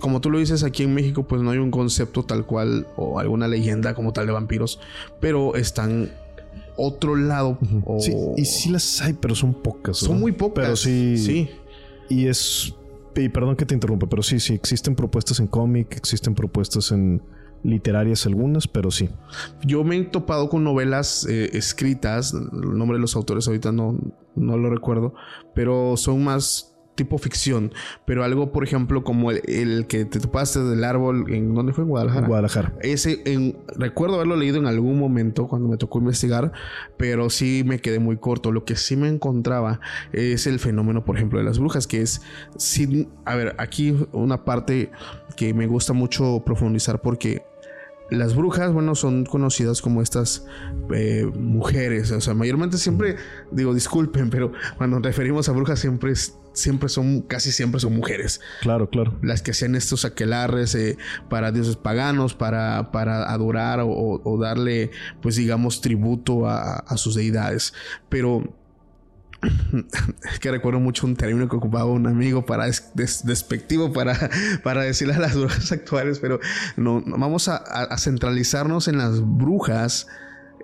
como 0.00 0.20
tú 0.20 0.30
lo 0.30 0.38
dices, 0.38 0.62
aquí 0.64 0.84
en 0.84 0.94
México 0.94 1.26
pues 1.26 1.42
no 1.42 1.50
hay 1.50 1.58
un 1.58 1.70
concepto 1.70 2.24
tal 2.24 2.46
cual 2.46 2.86
o 2.96 3.18
alguna 3.18 3.48
leyenda 3.48 3.94
como 3.94 4.12
tal 4.12 4.26
de 4.26 4.32
vampiros, 4.32 4.80
pero 5.20 5.56
están 5.56 6.10
otro 6.76 7.16
lado. 7.16 7.58
Sí, 7.98 8.14
y 8.36 8.44
sí 8.44 8.70
las 8.70 9.02
hay, 9.02 9.12
pero 9.14 9.34
son 9.34 9.54
pocas. 9.54 9.98
Son 9.98 10.20
muy 10.20 10.32
pocas. 10.32 10.64
Pero 10.64 10.76
sí. 10.76 11.18
Sí. 11.18 11.50
Y 12.08 12.26
es. 12.26 12.74
Y 13.16 13.28
perdón 13.28 13.56
que 13.56 13.66
te 13.66 13.74
interrumpa, 13.74 14.08
pero 14.08 14.22
sí, 14.22 14.38
sí, 14.38 14.54
existen 14.54 14.94
propuestas 14.94 15.40
en 15.40 15.48
cómic, 15.48 15.96
existen 15.96 16.36
propuestas 16.36 16.92
en 16.92 17.20
literarias 17.64 18.26
algunas, 18.26 18.68
pero 18.68 18.92
sí. 18.92 19.08
Yo 19.64 19.82
me 19.82 19.96
he 19.96 20.04
topado 20.04 20.48
con 20.48 20.62
novelas 20.62 21.26
eh, 21.28 21.50
escritas, 21.54 22.32
el 22.32 22.78
nombre 22.78 22.96
de 22.96 23.00
los 23.00 23.16
autores 23.16 23.48
ahorita 23.48 23.72
no, 23.72 23.98
no 24.36 24.56
lo 24.56 24.70
recuerdo, 24.70 25.14
pero 25.52 25.96
son 25.96 26.22
más 26.22 26.77
tipo 26.98 27.16
ficción, 27.16 27.72
pero 28.04 28.24
algo, 28.24 28.52
por 28.52 28.64
ejemplo, 28.64 29.04
como 29.04 29.30
el, 29.30 29.86
que 29.86 30.04
te 30.04 30.18
topaste 30.18 30.60
del 30.60 30.82
árbol, 30.82 31.32
¿en 31.32 31.54
dónde 31.54 31.72
fue? 31.72 31.84
En 31.84 31.90
Guadalajara. 31.90 32.26
Guadalajara. 32.26 32.74
Ese, 32.82 33.22
en, 33.24 33.56
recuerdo 33.76 34.16
haberlo 34.16 34.36
leído 34.36 34.58
en 34.58 34.66
algún 34.66 34.98
momento 34.98 35.46
cuando 35.46 35.68
me 35.68 35.76
tocó 35.76 36.00
investigar, 36.00 36.52
pero 36.96 37.30
sí 37.30 37.62
me 37.64 37.78
quedé 37.78 38.00
muy 38.00 38.16
corto. 38.16 38.50
Lo 38.52 38.64
que 38.64 38.76
sí 38.76 38.96
me 38.96 39.08
encontraba 39.08 39.80
es 40.12 40.46
el 40.46 40.58
fenómeno, 40.58 41.04
por 41.04 41.16
ejemplo, 41.16 41.38
de 41.38 41.44
las 41.44 41.58
brujas, 41.58 41.86
que 41.86 42.02
es, 42.02 42.20
sin, 42.56 43.08
a 43.24 43.36
ver, 43.36 43.54
aquí 43.58 43.96
una 44.12 44.44
parte 44.44 44.90
que 45.36 45.54
me 45.54 45.68
gusta 45.68 45.92
mucho 45.92 46.42
profundizar 46.44 47.00
porque 47.00 47.42
las 48.10 48.34
brujas, 48.34 48.72
bueno, 48.72 48.94
son 48.94 49.24
conocidas 49.24 49.82
como 49.82 50.02
estas 50.02 50.46
eh, 50.94 51.30
mujeres. 51.38 52.10
O 52.10 52.20
sea, 52.20 52.34
mayormente 52.34 52.78
siempre, 52.78 53.16
digo, 53.50 53.74
disculpen, 53.74 54.30
pero 54.30 54.52
cuando 54.76 54.96
nos 54.96 55.04
referimos 55.04 55.48
a 55.48 55.52
brujas 55.52 55.78
siempre, 55.78 56.12
siempre 56.58 56.88
son, 56.88 57.22
casi 57.22 57.52
siempre 57.52 57.80
son 57.80 57.96
mujeres. 57.96 58.40
Claro, 58.60 58.88
claro. 58.90 59.18
Las 59.22 59.42
que 59.42 59.52
hacían 59.52 59.74
estos 59.74 60.04
aquelarres 60.04 60.74
eh, 60.74 60.98
para 61.28 61.52
dioses 61.52 61.76
paganos, 61.76 62.34
para, 62.34 62.90
para 62.92 63.30
adorar 63.32 63.80
o, 63.82 64.38
darle, 64.40 64.90
pues 65.20 65.36
digamos, 65.36 65.80
tributo 65.80 66.46
a, 66.46 66.76
a 66.76 66.96
sus 66.96 67.14
deidades. 67.14 67.74
Pero 68.08 68.54
es 69.40 70.40
que 70.40 70.50
recuerdo 70.50 70.80
mucho 70.80 71.06
un 71.06 71.14
término 71.14 71.48
que 71.48 71.56
ocupaba 71.56 71.86
un 71.86 72.06
amigo 72.06 72.44
para 72.44 72.66
despectivo 72.66 73.92
para, 73.92 74.16
para 74.64 74.82
decirle 74.82 75.14
a 75.14 75.20
las 75.20 75.36
brujas 75.36 75.70
actuales, 75.72 76.18
pero 76.18 76.40
no, 76.76 77.02
vamos 77.06 77.48
a, 77.48 77.96
centralizarnos 77.98 78.88
en 78.88 78.98
las 78.98 79.20
brujas, 79.20 80.08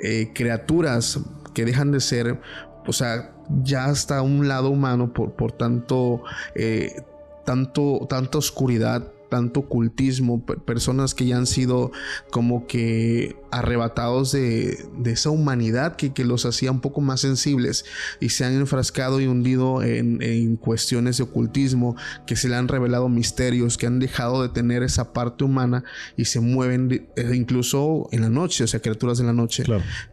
eh, 0.01 0.33
criaturas 0.35 1.21
que 1.55 1.65
dejan 1.65 1.93
de 1.93 2.01
ser, 2.01 2.41
o 2.87 2.93
sea, 2.93 3.33
ya 3.63 3.87
hasta 3.87 4.23
un 4.23 4.49
lado 4.49 4.71
humano 4.71 5.13
por, 5.13 5.33
por 5.33 5.53
tanto, 5.53 6.23
eh, 6.55 7.03
tanto, 7.45 8.07
tanta 8.09 8.39
oscuridad, 8.39 9.03
tanto 9.35 9.59
ocultismo, 9.59 10.47
personas 10.47 11.13
que 11.13 11.27
ya 11.27 11.37
han 11.37 11.49
sido 11.49 11.91
como 12.31 12.69
que 12.69 13.35
arrebatados 13.51 14.31
de, 14.31 14.79
esa 15.07 15.31
humanidad 15.31 15.97
que, 15.97 16.25
los 16.25 16.47
hacía 16.47 16.71
un 16.71 16.81
poco 16.81 17.01
más 17.01 17.23
sensibles 17.23 17.85
y 18.21 18.29
se 18.29 18.45
han 18.45 18.53
enfrascado 18.53 19.21
y 19.21 19.27
hundido 19.27 19.83
en, 19.83 20.55
cuestiones 20.55 21.17
de 21.17 21.25
ocultismo, 21.25 21.97
que 22.29 22.37
se 22.37 22.49
le 22.49 22.55
han 22.55 22.69
revelado 22.69 23.09
misterios, 23.09 23.77
que 23.77 23.89
han 23.89 23.99
dejado 23.99 24.41
de 24.41 24.51
tener 24.51 24.85
esa 24.85 25.13
parte 25.13 25.43
humana 25.43 25.83
y 26.17 26.27
se 26.27 26.39
mueven 26.39 27.09
eh, 27.17 27.33
incluso 27.35 28.07
en 28.13 28.21
la 28.21 28.31
noche, 28.31 28.63
o 28.63 28.67
sea, 28.69 28.79
criaturas 28.79 29.19
de 29.19 29.25
la 29.25 29.33
noche. 29.33 29.65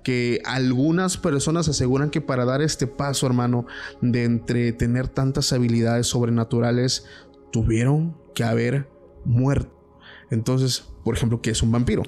Que 0.04 0.42
algunas 0.46 1.18
personas 1.18 1.70
aseguran 1.70 2.10
que 2.10 2.22
para 2.22 2.44
dar 2.44 2.64
este 2.64 2.88
paso, 2.88 3.28
hermano, 3.28 3.68
de 4.02 4.24
entre 4.24 4.74
tener 4.74 5.10
tantas 5.10 5.54
habilidades 5.54 6.08
sobrenaturales, 6.08 7.06
tuvieron 7.52 8.18
que 8.34 8.44
haber 8.44 8.88
muerto. 9.26 9.72
Entonces, 10.30 10.86
por 11.04 11.16
ejemplo, 11.16 11.42
¿qué 11.42 11.52
es 11.52 11.62
un 11.62 11.72
vampiro? 11.72 12.04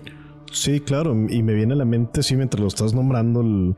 Sí, 0.51 0.79
claro, 0.79 1.13
y 1.29 1.43
me 1.43 1.53
viene 1.53 1.73
a 1.73 1.77
la 1.77 1.85
mente, 1.85 2.23
sí, 2.23 2.35
mientras 2.35 2.61
lo 2.61 2.67
estás 2.67 2.93
nombrando, 2.93 3.41
el 3.41 3.75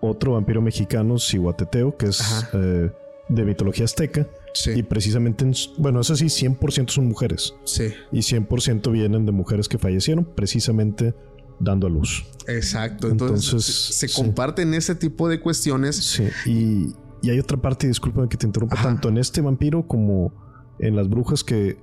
otro 0.00 0.32
vampiro 0.32 0.60
mexicano, 0.60 1.18
Cihuateteo, 1.18 1.96
que 1.96 2.06
es 2.06 2.46
eh, 2.52 2.90
de 3.28 3.44
mitología 3.44 3.84
azteca. 3.84 4.28
Sí. 4.52 4.72
Y 4.76 4.82
precisamente, 4.82 5.50
bueno, 5.78 6.00
eso 6.00 6.16
sí, 6.16 6.26
100% 6.26 6.90
son 6.90 7.06
mujeres. 7.06 7.54
Sí. 7.64 7.92
Y 8.12 8.18
100% 8.18 8.90
vienen 8.90 9.24
de 9.24 9.32
mujeres 9.32 9.68
que 9.68 9.78
fallecieron 9.78 10.24
precisamente 10.24 11.14
dando 11.58 11.86
a 11.86 11.90
luz. 11.90 12.26
Exacto. 12.48 13.08
Entonces, 13.08 13.64
se, 13.64 14.08
comparten 14.12 14.74
ese 14.74 14.94
tipo 14.94 15.28
de 15.28 15.40
cuestiones. 15.40 15.96
Sí. 15.96 16.28
Y, 16.46 16.94
y 17.22 17.30
hay 17.30 17.38
otra 17.38 17.56
parte, 17.56 17.86
discúlpame 17.86 18.28
que 18.28 18.36
te 18.36 18.46
interrumpa, 18.46 18.82
tanto 18.82 19.08
en 19.08 19.18
este 19.18 19.40
vampiro 19.40 19.86
como 19.86 20.32
en 20.78 20.96
las 20.96 21.08
brujas 21.08 21.44
que 21.44 21.78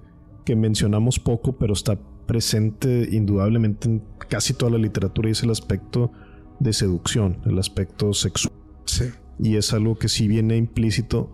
que 0.47 0.55
mencionamos 0.55 1.19
poco, 1.19 1.57
pero 1.57 1.73
está 1.73 1.99
presente 2.25 3.09
indudablemente 3.11 3.89
en 3.89 4.01
casi 4.29 4.53
toda 4.53 4.71
la 4.71 4.77
literatura 4.77 5.27
y 5.27 5.33
es 5.33 5.43
el 5.43 5.51
aspecto 5.51 6.13
de 6.61 6.71
seducción, 6.71 7.39
el 7.45 7.59
aspecto 7.59 8.13
sexual. 8.13 8.53
Sí. 8.85 9.09
Y 9.39 9.57
es 9.57 9.73
algo 9.73 9.97
que 9.97 10.07
si 10.07 10.29
viene 10.29 10.55
implícito. 10.55 11.29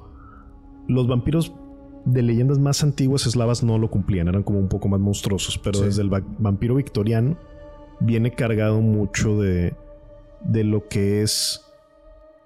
Los 0.88 1.08
vampiros 1.08 1.54
de 2.06 2.24
leyendas 2.24 2.58
más 2.58 2.82
antiguas 2.82 3.28
eslavas 3.28 3.62
no 3.62 3.78
lo 3.78 3.92
cumplían, 3.92 4.30
eran 4.30 4.42
como 4.42 4.58
un 4.58 4.68
poco 4.68 4.90
más 4.90 5.00
monstruosos, 5.00 5.60
pero 5.60 5.82
desde 5.82 6.02
el 6.02 6.10
vampiro 6.10 6.74
victoriano 6.74 7.38
viene 8.00 8.32
cargado 8.32 8.82
mucho 8.82 9.40
de, 9.40 9.76
de 10.44 10.64
lo 10.64 10.88
que 10.88 11.22
es 11.22 11.62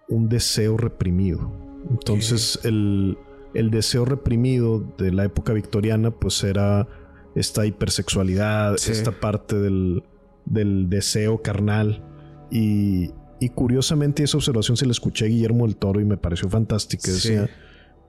un 0.09 0.27
deseo 0.27 0.75
reprimido. 0.75 1.49
Entonces 1.89 2.59
el, 2.65 3.17
el, 3.59 3.71
deseo 3.71 4.05
reprimido 4.05 4.79
de 4.97 5.11
la 5.11 5.25
época 5.25 5.53
victoriana 5.53 6.11
pues 6.11 6.43
era 6.43 6.87
esta 7.35 7.65
hipersexualidad, 7.65 8.75
esta 8.75 9.11
parte 9.11 9.57
del, 9.57 10.03
del 10.45 10.89
deseo 10.89 11.41
carnal. 11.41 12.03
Y, 12.49 13.11
y, 13.39 13.49
curiosamente 13.49 14.23
esa 14.23 14.37
observación 14.37 14.77
se 14.77 14.85
la 14.85 14.91
escuché 14.91 15.25
a 15.25 15.27
Guillermo 15.27 15.65
del 15.65 15.75
Toro 15.75 15.99
y 15.99 16.05
me 16.05 16.17
pareció 16.17 16.49
fantástica. 16.49 17.11
Decía 17.11 17.49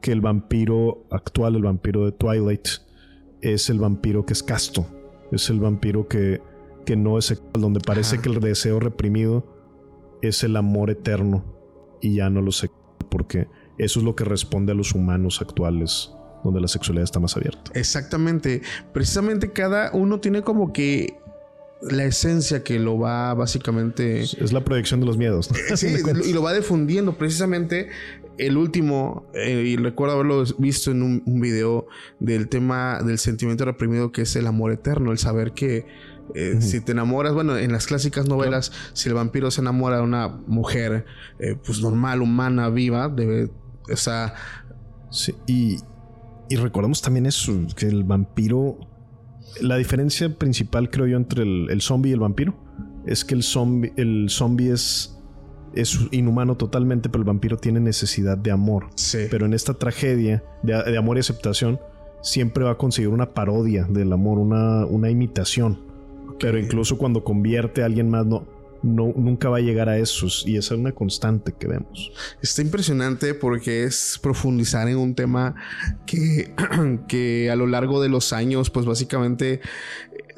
que 0.01 0.13
el 0.13 0.21
vampiro 0.21 1.07
actual, 1.11 1.57
el 1.57 1.63
vampiro 1.63 2.05
de 2.05 2.13
Twilight, 2.13 2.69
es 3.41 3.69
el 3.69 3.79
vampiro 3.79 4.25
que 4.25 4.33
es 4.33 4.43
casto. 4.43 4.87
Es 5.33 5.51
el 5.51 5.61
vampiro 5.61 6.09
que, 6.09 6.41
que 6.87 6.97
no 6.97 7.19
es 7.19 7.27
sexual, 7.27 7.61
donde 7.61 7.81
parece 7.81 8.21
que 8.21 8.29
el 8.29 8.41
deseo 8.41 8.81
reprimido 8.81 9.45
es 10.23 10.43
el 10.43 10.57
amor 10.57 10.91
eterno 10.91 11.45
y 12.01 12.17
ya 12.17 12.31
no 12.31 12.41
lo 12.43 12.53
sé 12.53 12.71
porque 13.11 13.49
eso 13.79 14.01
es 14.01 14.05
lo 14.05 14.15
que 14.15 14.25
responde 14.25 14.73
a 14.73 14.75
los 14.75 14.93
humanos 14.93 15.41
actuales 15.41 16.13
donde 16.45 16.61
la 16.61 16.69
sexualidad 16.69 17.05
está 17.05 17.21
más 17.21 17.37
abierta. 17.37 17.71
Exactamente. 17.75 18.63
Precisamente 18.93 19.53
cada 19.53 19.91
uno 19.93 20.21
tiene 20.21 20.43
como 20.43 20.73
que 20.73 21.19
la 21.81 22.05
esencia 22.05 22.63
que 22.63 22.79
lo 22.79 22.99
va 22.99 23.35
básicamente... 23.35 24.21
Es 24.21 24.53
la 24.53 24.65
proyección 24.65 25.01
de 25.01 25.07
los 25.07 25.17
miedos. 25.17 25.51
Sí, 25.75 25.89
y 26.25 26.33
lo 26.33 26.43
va 26.43 26.53
difundiendo. 26.53 27.17
Precisamente 27.17 27.89
el 28.37 28.57
último, 28.57 29.27
eh, 29.35 29.63
y 29.67 29.77
recuerdo 29.77 30.15
haberlo 30.15 30.45
visto 30.59 30.91
en 30.93 31.03
un, 31.03 31.23
un, 31.27 31.41
video 31.41 31.89
del 32.21 32.49
tema 32.49 33.03
del 33.03 33.19
sentimiento 33.19 33.65
reprimido 33.65 34.13
que 34.13 34.23
es 34.23 34.37
el 34.37 34.47
amor 34.47 34.71
eterno, 34.71 35.11
el 35.11 35.19
saber 35.19 35.53
que 35.53 35.87
eh, 36.35 36.61
si 36.61 36.81
te 36.81 36.93
enamoras, 36.93 37.33
bueno, 37.33 37.57
en 37.57 37.73
las 37.73 37.87
clásicas 37.87 38.29
novelas, 38.29 38.73
si 38.93 39.09
el 39.09 39.15
vampiro 39.15 39.51
se 39.51 39.61
enamora 39.61 39.97
de 39.97 40.03
una 40.03 40.29
mujer, 40.29 41.07
eh, 41.39 41.57
pues 41.65 41.81
normal, 41.81 42.23
humana, 42.23 42.69
viva, 42.69 43.09
debe, 43.09 43.51
o 43.93 43.97
sea... 43.97 44.35
Sí, 45.11 45.35
y, 45.47 45.79
y 46.51 46.57
recordemos 46.57 47.01
también 47.01 47.27
eso, 47.27 47.53
que 47.77 47.87
el 47.87 48.05
vampiro... 48.05 48.79
La 49.61 49.77
diferencia 49.77 50.37
principal, 50.37 50.91
creo 50.91 51.07
yo, 51.07 51.17
entre 51.17 51.43
el, 51.43 51.69
el 51.71 51.81
zombie 51.81 52.11
y 52.11 52.13
el 52.13 52.21
vampiro 52.21 52.55
es 53.07 53.25
que 53.25 53.35
el 53.35 53.43
zombie, 53.43 53.93
el 53.97 54.27
zombie 54.29 54.71
es, 54.71 55.19
es 55.75 55.99
inhumano 56.11 56.57
totalmente, 56.57 57.09
pero 57.09 57.23
el 57.23 57.27
vampiro 57.27 57.57
tiene 57.57 57.81
necesidad 57.81 58.37
de 58.37 58.51
amor. 58.51 58.89
Sí. 58.95 59.21
Pero 59.31 59.47
en 59.47 59.55
esta 59.55 59.75
tragedia 59.75 60.45
de, 60.63 60.75
de, 60.75 60.99
amor 60.99 61.17
y 61.17 61.21
aceptación, 61.21 61.81
siempre 62.21 62.65
va 62.65 62.73
a 62.73 62.77
conseguir 62.77 63.09
una 63.09 63.33
parodia 63.33 63.85
del 63.85 64.13
amor, 64.13 64.39
una, 64.39 64.85
una 64.85 65.11
imitación. 65.11 65.81
Pero 66.39 66.59
incluso 66.59 66.99
cuando 66.99 67.25
convierte 67.25 67.83
a 67.83 67.87
alguien 67.87 68.11
más, 68.11 68.27
no, 68.27 68.47
no, 68.83 69.13
nunca 69.17 69.49
va 69.49 69.59
a 69.59 69.61
llegar 69.61 69.89
a 69.89 69.99
esos. 69.99 70.45
Y 70.47 70.57
esa 70.57 70.75
es 70.75 70.81
una 70.81 70.93
constante 70.93 71.55
que 71.59 71.67
vemos. 71.67 72.13
Está 72.43 72.63
impresionante 72.63 73.35
porque 73.35 73.85
es 73.85 74.19
profundizar 74.23 74.89
en 74.89 74.99
un 74.99 75.15
tema 75.15 75.55
que, 76.07 76.55
que 77.09 77.51
a 77.51 77.57
lo 77.57 77.67
largo 77.67 78.01
de 78.01 78.09
los 78.09 78.33
años, 78.33 78.71
pues 78.71 78.87
básicamente 78.87 79.61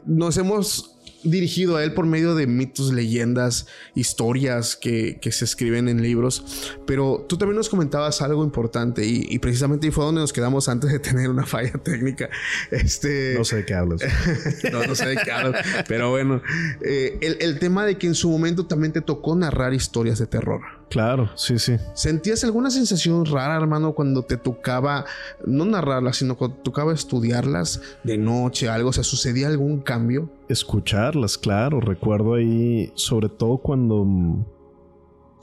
nos 0.06 0.36
hemos 0.36 0.99
dirigido 1.22 1.76
a 1.76 1.84
él 1.84 1.94
por 1.94 2.06
medio 2.06 2.34
de 2.34 2.46
mitos, 2.46 2.92
leyendas, 2.92 3.66
historias 3.94 4.76
que, 4.76 5.18
que, 5.20 5.32
se 5.32 5.44
escriben 5.44 5.88
en 5.88 6.02
libros. 6.02 6.76
Pero 6.86 7.24
tú 7.28 7.36
también 7.36 7.56
nos 7.56 7.68
comentabas 7.68 8.22
algo 8.22 8.44
importante 8.44 9.06
y, 9.06 9.26
y, 9.28 9.38
precisamente 9.38 9.90
fue 9.90 10.04
donde 10.04 10.20
nos 10.20 10.32
quedamos 10.32 10.68
antes 10.68 10.90
de 10.90 10.98
tener 10.98 11.28
una 11.28 11.46
falla 11.46 11.72
técnica. 11.72 12.28
Este, 12.70 13.34
no 13.36 13.44
sé 13.44 13.56
de 13.56 13.64
qué 13.64 13.74
hablas. 13.74 14.00
no, 14.72 14.84
no 14.86 14.94
sé 14.94 15.08
de 15.08 15.16
qué 15.16 15.30
hablas. 15.30 15.64
Pero 15.88 16.10
bueno, 16.10 16.42
eh, 16.82 17.18
el, 17.20 17.36
el 17.40 17.58
tema 17.58 17.84
de 17.84 17.98
que 17.98 18.06
en 18.06 18.14
su 18.14 18.30
momento 18.30 18.66
también 18.66 18.92
te 18.92 19.00
tocó 19.00 19.34
narrar 19.36 19.74
historias 19.74 20.18
de 20.18 20.26
terror. 20.26 20.79
Claro, 20.90 21.30
sí, 21.36 21.60
sí. 21.60 21.76
¿Sentías 21.94 22.42
alguna 22.42 22.68
sensación 22.68 23.24
rara, 23.24 23.54
hermano, 23.56 23.92
cuando 23.92 24.24
te 24.24 24.36
tocaba, 24.36 25.04
no 25.46 25.64
narrarlas, 25.64 26.16
sino 26.16 26.36
cuando 26.36 26.56
te 26.56 26.62
tocaba 26.64 26.92
estudiarlas 26.92 27.80
de 28.02 28.18
noche, 28.18 28.68
algo? 28.68 28.88
O 28.88 28.92
sea, 28.92 29.04
¿sucedía 29.04 29.46
algún 29.46 29.82
cambio? 29.82 30.28
Escucharlas, 30.48 31.38
claro. 31.38 31.80
Recuerdo 31.80 32.34
ahí, 32.34 32.90
sobre 32.96 33.28
todo 33.28 33.58
cuando, 33.58 34.04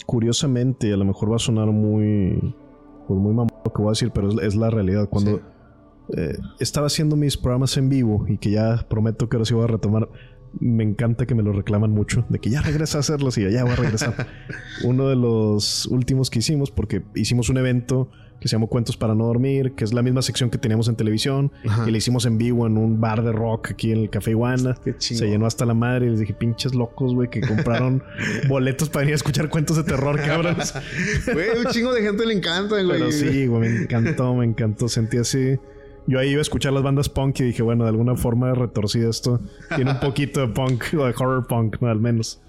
curiosamente, 0.06 0.92
a 0.92 0.98
lo 0.98 1.06
mejor 1.06 1.32
va 1.32 1.38
a 1.38 1.40
sonar 1.40 1.68
muy, 1.68 2.54
pues 3.08 3.18
muy 3.18 3.34
mamón 3.34 3.54
lo 3.64 3.72
que 3.72 3.82
voy 3.82 3.88
a 3.88 3.92
decir, 3.92 4.12
pero 4.12 4.28
es, 4.28 4.36
es 4.42 4.56
la 4.56 4.70
realidad. 4.70 5.08
Cuando 5.08 5.38
sí. 5.38 5.44
eh, 6.18 6.38
estaba 6.60 6.88
haciendo 6.88 7.16
mis 7.16 7.38
programas 7.38 7.78
en 7.78 7.88
vivo 7.88 8.26
y 8.28 8.38
que 8.38 8.52
ya 8.52 8.86
prometo 8.90 9.30
que 9.30 9.38
ahora 9.38 9.46
sí 9.46 9.54
voy 9.54 9.64
a 9.64 9.68
retomar 9.68 10.10
me 10.60 10.84
encanta 10.84 11.26
que 11.26 11.36
me 11.36 11.44
lo 11.44 11.52
reclaman 11.54 11.92
mucho, 11.92 12.26
de 12.30 12.40
que 12.40 12.50
ya 12.50 12.62
regresa 12.62 12.98
a 12.98 13.02
hacerlos 13.02 13.38
y 13.38 13.50
ya 13.52 13.64
voy 13.64 13.74
a 13.74 13.76
regresar. 13.76 14.28
Uno 14.84 15.10
de 15.10 15.16
los 15.16 15.86
últimos 15.88 16.30
que 16.30 16.40
hicimos, 16.40 16.72
porque 16.72 17.04
hicimos 17.16 17.50
un 17.50 17.58
evento 17.58 18.10
que 18.40 18.48
se 18.48 18.56
llamó 18.56 18.68
Cuentos 18.68 18.98
para 18.98 19.16
no 19.16 19.26
dormir, 19.26 19.74
que 19.74 19.84
es 19.84 19.94
la 19.94 20.04
misma 20.04 20.22
sección 20.22 20.50
que 20.50 20.58
teníamos 20.58 20.88
en 20.88 20.96
televisión, 20.96 21.52
Ajá. 21.68 21.88
y 21.88 21.92
le 21.92 21.98
hicimos 21.98 22.26
en 22.26 22.38
vivo 22.38 22.68
en 22.68 22.78
un 22.78 23.02
bar 23.02 23.24
de 23.24 23.32
rock 23.32 23.72
aquí 23.72 23.92
en 23.92 24.00
el 24.00 24.10
Café 24.10 24.32
Iguana. 24.32 24.76
Se 25.00 25.28
llenó 25.28 25.48
hasta 25.48 25.66
la 25.66 25.74
madre 25.74 26.08
y 26.08 26.10
les 26.12 26.20
dije, 26.20 26.34
pinches 26.34 26.76
locos, 26.76 27.16
güey, 27.16 27.30
que 27.30 27.42
compraron 27.42 28.04
boletos 28.48 28.90
para 28.90 29.02
venir 29.02 29.14
a 29.14 29.16
escuchar 29.16 29.50
cuentos 29.50 29.78
de 29.78 29.84
terror, 29.84 30.20
cabrones. 30.22 30.74
Güey, 31.34 31.66
un 31.66 31.72
chingo 31.72 31.94
de 31.94 32.04
gente 32.04 32.26
le 32.26 32.34
encanta, 32.36 32.76
güey. 32.82 33.00
Pero 33.00 33.12
sí, 33.12 33.48
güey, 33.48 33.62
me 33.62 33.82
encantó, 33.84 34.36
me 34.36 34.46
encantó. 34.46 34.88
Sentí 34.88 35.18
así 35.18 35.58
yo 36.08 36.20
ahí 36.20 36.30
iba 36.30 36.39
a 36.39 36.41
escuchar 36.41 36.74
las 36.74 36.84
bandas 36.84 37.10
punk 37.10 37.41
y 37.41 37.43
dije, 37.43 37.62
bueno, 37.62 37.84
de 37.84 37.89
alguna 37.89 38.15
forma 38.15 38.54
retorcida 38.54 39.10
esto 39.10 39.41
tiene 39.76 39.91
un 39.91 40.00
poquito 40.00 40.39
de 40.39 40.48
punk 40.48 40.86
o 40.93 41.06
de 41.06 41.13
horror 41.17 41.48
punk, 41.48 41.82
¿no? 41.82 41.89
al 41.89 42.00
menos. 42.00 42.41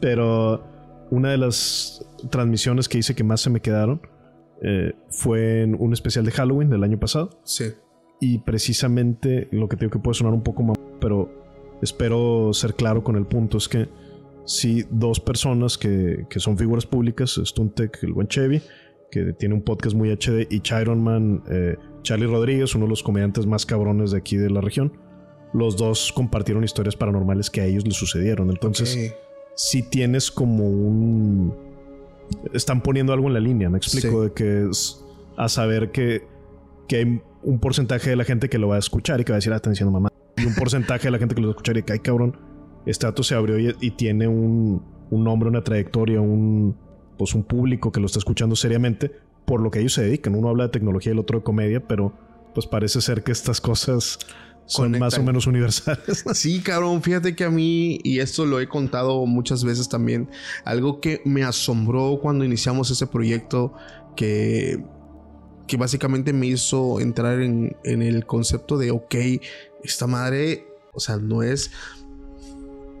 Pero 0.00 0.64
una 1.10 1.30
de 1.30 1.38
las 1.38 2.04
transmisiones 2.30 2.88
que 2.88 2.98
hice 2.98 3.14
que 3.14 3.22
más 3.22 3.42
se 3.42 3.50
me 3.50 3.60
quedaron 3.60 4.00
eh, 4.62 4.94
fue 5.10 5.62
en 5.62 5.76
un 5.78 5.92
especial 5.92 6.24
de 6.24 6.30
Halloween 6.30 6.70
del 6.70 6.82
año 6.82 6.98
pasado. 6.98 7.30
Sí. 7.44 7.72
Y 8.20 8.38
precisamente 8.38 9.48
lo 9.50 9.68
que 9.68 9.76
tengo 9.76 9.90
que 9.90 9.98
puede 9.98 10.14
sonar 10.14 10.32
un 10.32 10.42
poco 10.42 10.62
más, 10.62 10.78
pero 11.00 11.30
espero 11.82 12.52
ser 12.54 12.74
claro 12.74 13.04
con 13.04 13.16
el 13.16 13.26
punto, 13.26 13.58
es 13.58 13.68
que 13.68 13.88
si 14.46 14.84
dos 14.90 15.20
personas 15.20 15.76
que, 15.76 16.26
que 16.30 16.40
son 16.40 16.56
figuras 16.56 16.86
públicas, 16.86 17.38
Stuntek, 17.42 18.02
el 18.02 18.12
buen 18.14 18.28
Chevy, 18.28 18.62
que 19.10 19.32
tiene 19.34 19.54
un 19.54 19.62
podcast 19.62 19.94
muy 19.94 20.10
HD, 20.10 20.46
y 20.50 20.60
Chiron 20.60 21.02
Man, 21.02 21.42
eh, 21.50 21.76
Charlie 22.04 22.26
Rodríguez, 22.26 22.74
uno 22.76 22.84
de 22.84 22.90
los 22.90 23.02
comediantes 23.02 23.46
más 23.46 23.66
cabrones 23.66 24.12
de 24.12 24.18
aquí 24.18 24.36
de 24.36 24.50
la 24.50 24.60
región. 24.60 24.92
Los 25.52 25.76
dos 25.76 26.12
compartieron 26.12 26.62
historias 26.62 26.94
paranormales 26.94 27.50
que 27.50 27.62
a 27.62 27.64
ellos 27.64 27.84
les 27.84 27.96
sucedieron. 27.96 28.50
Entonces, 28.50 28.92
okay. 28.92 29.12
si 29.56 29.82
tienes 29.82 30.30
como 30.30 30.68
un. 30.68 31.54
Están 32.52 32.82
poniendo 32.82 33.12
algo 33.12 33.26
en 33.26 33.34
la 33.34 33.40
línea, 33.40 33.68
me 33.68 33.78
explico, 33.78 34.22
sí. 34.22 34.28
de 34.28 34.32
que 34.32 34.70
es 34.70 35.04
a 35.36 35.48
saber 35.48 35.90
que, 35.90 36.26
que 36.88 36.96
hay 36.96 37.22
un 37.42 37.58
porcentaje 37.58 38.10
de 38.10 38.16
la 38.16 38.24
gente 38.24 38.48
que 38.48 38.58
lo 38.58 38.68
va 38.68 38.76
a 38.76 38.78
escuchar 38.78 39.20
y 39.20 39.24
que 39.24 39.32
va 39.32 39.36
a 39.36 39.38
decir, 39.38 39.52
ah, 39.52 39.56
están 39.56 39.72
diciendo 39.72 39.90
mamá. 39.90 40.10
Y 40.36 40.46
un 40.46 40.54
porcentaje 40.54 41.04
de 41.04 41.10
la 41.10 41.18
gente 41.18 41.34
que 41.34 41.40
lo 41.40 41.48
va 41.48 41.52
a 41.52 41.54
escuchar 41.54 41.76
y 41.76 41.82
que, 41.82 41.92
ay, 41.92 41.98
cabrón, 42.00 42.36
este 42.86 43.06
dato 43.06 43.22
se 43.22 43.34
abrió 43.34 43.58
y, 43.58 43.74
y 43.80 43.90
tiene 43.92 44.28
un, 44.28 44.82
un 45.10 45.24
nombre, 45.24 45.48
una 45.48 45.62
trayectoria, 45.62 46.20
un, 46.20 46.76
pues 47.16 47.34
un 47.34 47.44
público 47.44 47.92
que 47.92 48.00
lo 48.00 48.06
está 48.06 48.18
escuchando 48.18 48.56
seriamente 48.56 49.12
por 49.44 49.60
lo 49.60 49.70
que 49.70 49.80
ellos 49.80 49.94
se 49.94 50.02
dedican. 50.02 50.34
Uno 50.34 50.48
habla 50.48 50.64
de 50.64 50.70
tecnología 50.70 51.10
y 51.10 51.14
el 51.14 51.18
otro 51.18 51.38
de 51.38 51.44
comedia, 51.44 51.80
pero 51.86 52.12
pues 52.54 52.66
parece 52.66 53.00
ser 53.00 53.22
que 53.22 53.32
estas 53.32 53.60
cosas 53.60 54.18
son 54.66 54.86
Conectan. 54.86 55.00
más 55.00 55.18
o 55.18 55.22
menos 55.22 55.46
universales. 55.46 56.24
Sí, 56.32 56.60
cabrón, 56.60 57.02
fíjate 57.02 57.34
que 57.36 57.44
a 57.44 57.50
mí, 57.50 57.98
y 58.02 58.20
esto 58.20 58.46
lo 58.46 58.60
he 58.60 58.68
contado 58.68 59.26
muchas 59.26 59.64
veces 59.64 59.88
también, 59.88 60.30
algo 60.64 61.00
que 61.00 61.20
me 61.24 61.42
asombró 61.42 62.18
cuando 62.22 62.44
iniciamos 62.44 62.90
ese 62.90 63.06
proyecto 63.06 63.74
que, 64.16 64.82
que 65.66 65.76
básicamente 65.76 66.32
me 66.32 66.46
hizo 66.46 67.00
entrar 67.00 67.40
en, 67.40 67.76
en 67.84 68.02
el 68.02 68.24
concepto 68.24 68.78
de, 68.78 68.90
ok, 68.90 69.14
esta 69.82 70.06
madre, 70.06 70.66
o 70.94 71.00
sea, 71.00 71.16
no 71.18 71.42
es 71.42 71.70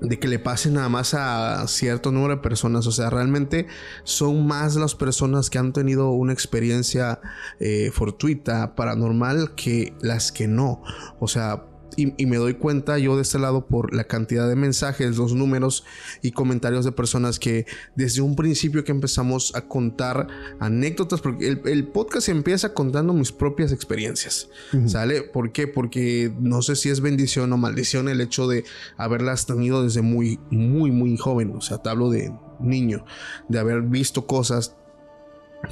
de 0.00 0.18
que 0.18 0.28
le 0.28 0.38
pase 0.38 0.70
nada 0.70 0.88
más 0.88 1.14
a 1.14 1.66
cierto 1.68 2.12
número 2.12 2.36
de 2.36 2.42
personas. 2.42 2.86
O 2.86 2.92
sea, 2.92 3.10
realmente 3.10 3.66
son 4.04 4.46
más 4.46 4.76
las 4.76 4.94
personas 4.94 5.50
que 5.50 5.58
han 5.58 5.72
tenido 5.72 6.10
una 6.10 6.32
experiencia 6.32 7.20
eh, 7.60 7.90
fortuita, 7.92 8.74
paranormal, 8.74 9.54
que 9.54 9.94
las 10.00 10.32
que 10.32 10.48
no. 10.48 10.82
O 11.20 11.28
sea, 11.28 11.64
y, 11.96 12.14
y, 12.22 12.26
me 12.26 12.36
doy 12.36 12.54
cuenta 12.54 12.98
yo 12.98 13.16
de 13.16 13.22
este 13.22 13.38
lado 13.38 13.66
por 13.66 13.94
la 13.94 14.04
cantidad 14.04 14.48
de 14.48 14.56
mensajes, 14.56 15.16
los 15.16 15.34
números 15.34 15.84
y 16.22 16.32
comentarios 16.32 16.84
de 16.84 16.92
personas 16.92 17.38
que 17.38 17.66
desde 17.94 18.20
un 18.20 18.36
principio 18.36 18.84
que 18.84 18.92
empezamos 18.92 19.54
a 19.54 19.62
contar 19.62 20.28
anécdotas, 20.60 21.20
porque 21.20 21.48
el, 21.48 21.60
el 21.64 21.86
podcast 21.88 22.28
empieza 22.28 22.74
contando 22.74 23.12
mis 23.12 23.32
propias 23.32 23.72
experiencias, 23.72 24.48
uh 24.72 24.76
-huh. 24.76 24.88
¿sale? 24.88 25.22
¿Por 25.22 25.52
qué? 25.52 25.66
Porque 25.66 26.32
no 26.40 26.62
sé 26.62 26.76
si 26.76 26.90
es 26.90 27.00
bendición 27.00 27.52
o 27.52 27.56
maldición 27.56 28.08
el 28.08 28.20
hecho 28.20 28.48
de 28.48 28.64
haberlas 28.96 29.46
tenido 29.46 29.82
desde 29.82 30.02
muy, 30.02 30.38
muy, 30.50 30.90
muy 30.90 31.16
joven, 31.16 31.52
o 31.56 31.60
sea, 31.60 31.78
te 31.78 31.88
hablo 31.90 32.10
de 32.10 32.32
niño, 32.60 33.04
de 33.48 33.58
haber 33.58 33.82
visto 33.82 34.26
cosas 34.26 34.76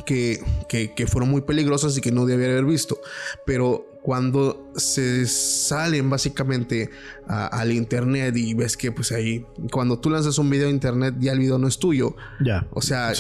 que, 0.07 0.43
que, 0.69 0.95
que, 0.95 1.07
fueron 1.07 1.31
muy 1.31 1.43
peligrosas 1.43 1.97
y 1.97 2.01
que 2.01 2.13
no 2.13 2.27
debía 2.27 2.47
haber 2.47 2.65
visto. 2.65 2.99
Pero 3.45 3.92
cuando 4.03 4.73
se 4.75 5.27
salen 5.27 6.11
básicamente 6.11 6.91
al 7.29 7.73
internet 7.73 8.37
y 8.37 8.53
ves 8.55 8.77
que 8.77 8.91
pues 8.91 9.13
ahí 9.13 9.47
cuando 9.71 9.99
tú 10.01 10.11
lanzas 10.11 10.39
un 10.39 10.51
video 10.51 10.67
a 10.67 10.71
internet 10.71 11.15
ya 11.19 11.33
el 11.33 11.39
video 11.39 11.59
no 11.59 11.69
es 11.69 11.79
tuyo. 11.79 12.17
Ya. 12.45 12.67
O 12.73 12.83
sea, 12.83 13.13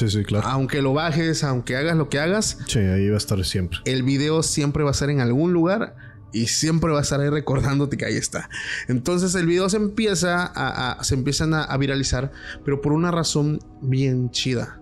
aunque 0.42 0.82
lo 0.82 0.92
bajes, 0.92 1.44
aunque 1.44 1.76
hagas 1.76 1.96
lo 1.96 2.08
que 2.08 2.18
hagas. 2.18 2.58
Sí, 2.66 2.80
ahí 2.80 3.08
va 3.08 3.14
a 3.14 3.18
estar 3.18 3.42
siempre. 3.44 3.78
El 3.84 4.02
video 4.02 4.42
siempre 4.42 4.82
va 4.82 4.90
a 4.90 4.92
estar 4.92 5.08
en 5.08 5.20
algún 5.20 5.52
lugar 5.52 5.94
y 6.32 6.48
siempre 6.48 6.90
va 6.90 6.98
a 6.98 7.02
estar 7.02 7.20
ahí 7.20 7.28
recordándote 7.28 7.96
que 7.96 8.06
ahí 8.06 8.16
está. 8.16 8.50
Entonces 8.88 9.34
el 9.36 9.46
video 9.46 9.68
se 9.68 9.76
empieza 9.76 10.50
a, 10.54 11.02
se 11.04 11.14
empiezan 11.14 11.54
a 11.54 11.76
viralizar, 11.76 12.32
pero 12.64 12.80
por 12.80 12.92
una 12.92 13.12
razón 13.12 13.60
bien 13.80 14.30
chida 14.30 14.81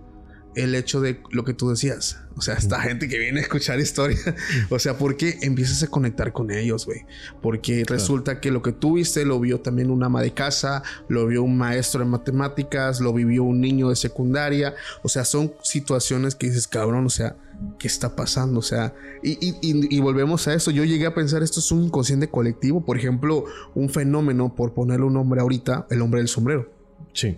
el 0.55 0.75
hecho 0.75 1.01
de 1.01 1.21
lo 1.29 1.43
que 1.43 1.53
tú 1.53 1.69
decías. 1.69 2.19
O 2.35 2.41
sea, 2.41 2.55
esta 2.55 2.79
gente 2.79 3.07
que 3.07 3.17
viene 3.17 3.39
a 3.39 3.43
escuchar 3.43 3.79
historia. 3.79 4.17
o 4.69 4.79
sea, 4.79 4.97
porque 4.97 5.37
empiezas 5.41 5.83
a 5.83 5.87
conectar 5.87 6.33
con 6.33 6.51
ellos, 6.51 6.85
güey. 6.85 7.05
Porque 7.41 7.83
resulta 7.85 8.39
que 8.39 8.51
lo 8.51 8.61
que 8.61 8.71
tú 8.71 8.95
viste 8.95 9.25
lo 9.25 9.39
vio 9.39 9.59
también 9.59 9.91
un 9.91 10.03
ama 10.03 10.21
de 10.21 10.33
casa, 10.33 10.83
lo 11.07 11.27
vio 11.27 11.43
un 11.43 11.57
maestro 11.57 11.99
de 11.99 12.05
matemáticas, 12.05 13.01
lo 13.01 13.13
vivió 13.13 13.43
un 13.43 13.61
niño 13.61 13.89
de 13.89 13.95
secundaria. 13.95 14.75
O 15.03 15.09
sea, 15.09 15.25
son 15.25 15.53
situaciones 15.63 16.35
que 16.35 16.47
dices, 16.47 16.67
cabrón, 16.67 17.05
o 17.05 17.09
sea, 17.09 17.35
¿qué 17.77 17.87
está 17.87 18.15
pasando? 18.15 18.59
O 18.59 18.63
sea, 18.63 18.93
y, 19.23 19.55
y 19.61 19.99
volvemos 19.99 20.47
a 20.47 20.53
eso. 20.53 20.71
Yo 20.71 20.83
llegué 20.83 21.05
a 21.05 21.13
pensar, 21.13 21.43
esto 21.43 21.59
es 21.59 21.71
un 21.71 21.83
inconsciente 21.83 22.29
colectivo. 22.29 22.85
Por 22.85 22.97
ejemplo, 22.97 23.45
un 23.75 23.89
fenómeno, 23.89 24.55
por 24.55 24.73
ponerle 24.73 25.05
un 25.05 25.13
nombre 25.13 25.41
ahorita, 25.41 25.87
el 25.89 26.01
hombre 26.01 26.21
del 26.21 26.27
sombrero. 26.27 26.71
Sí. 27.13 27.37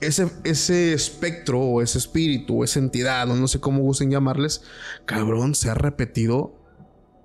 Ese, 0.00 0.28
ese 0.44 0.92
espectro 0.92 1.60
o 1.60 1.82
ese 1.82 1.98
espíritu 1.98 2.60
o 2.60 2.64
esa 2.64 2.78
entidad 2.78 3.30
o 3.30 3.36
no 3.36 3.48
sé 3.48 3.60
cómo 3.60 3.80
gusten 3.80 4.10
llamarles, 4.10 4.62
cabrón, 5.06 5.54
se 5.54 5.70
ha 5.70 5.74
repetido 5.74 6.54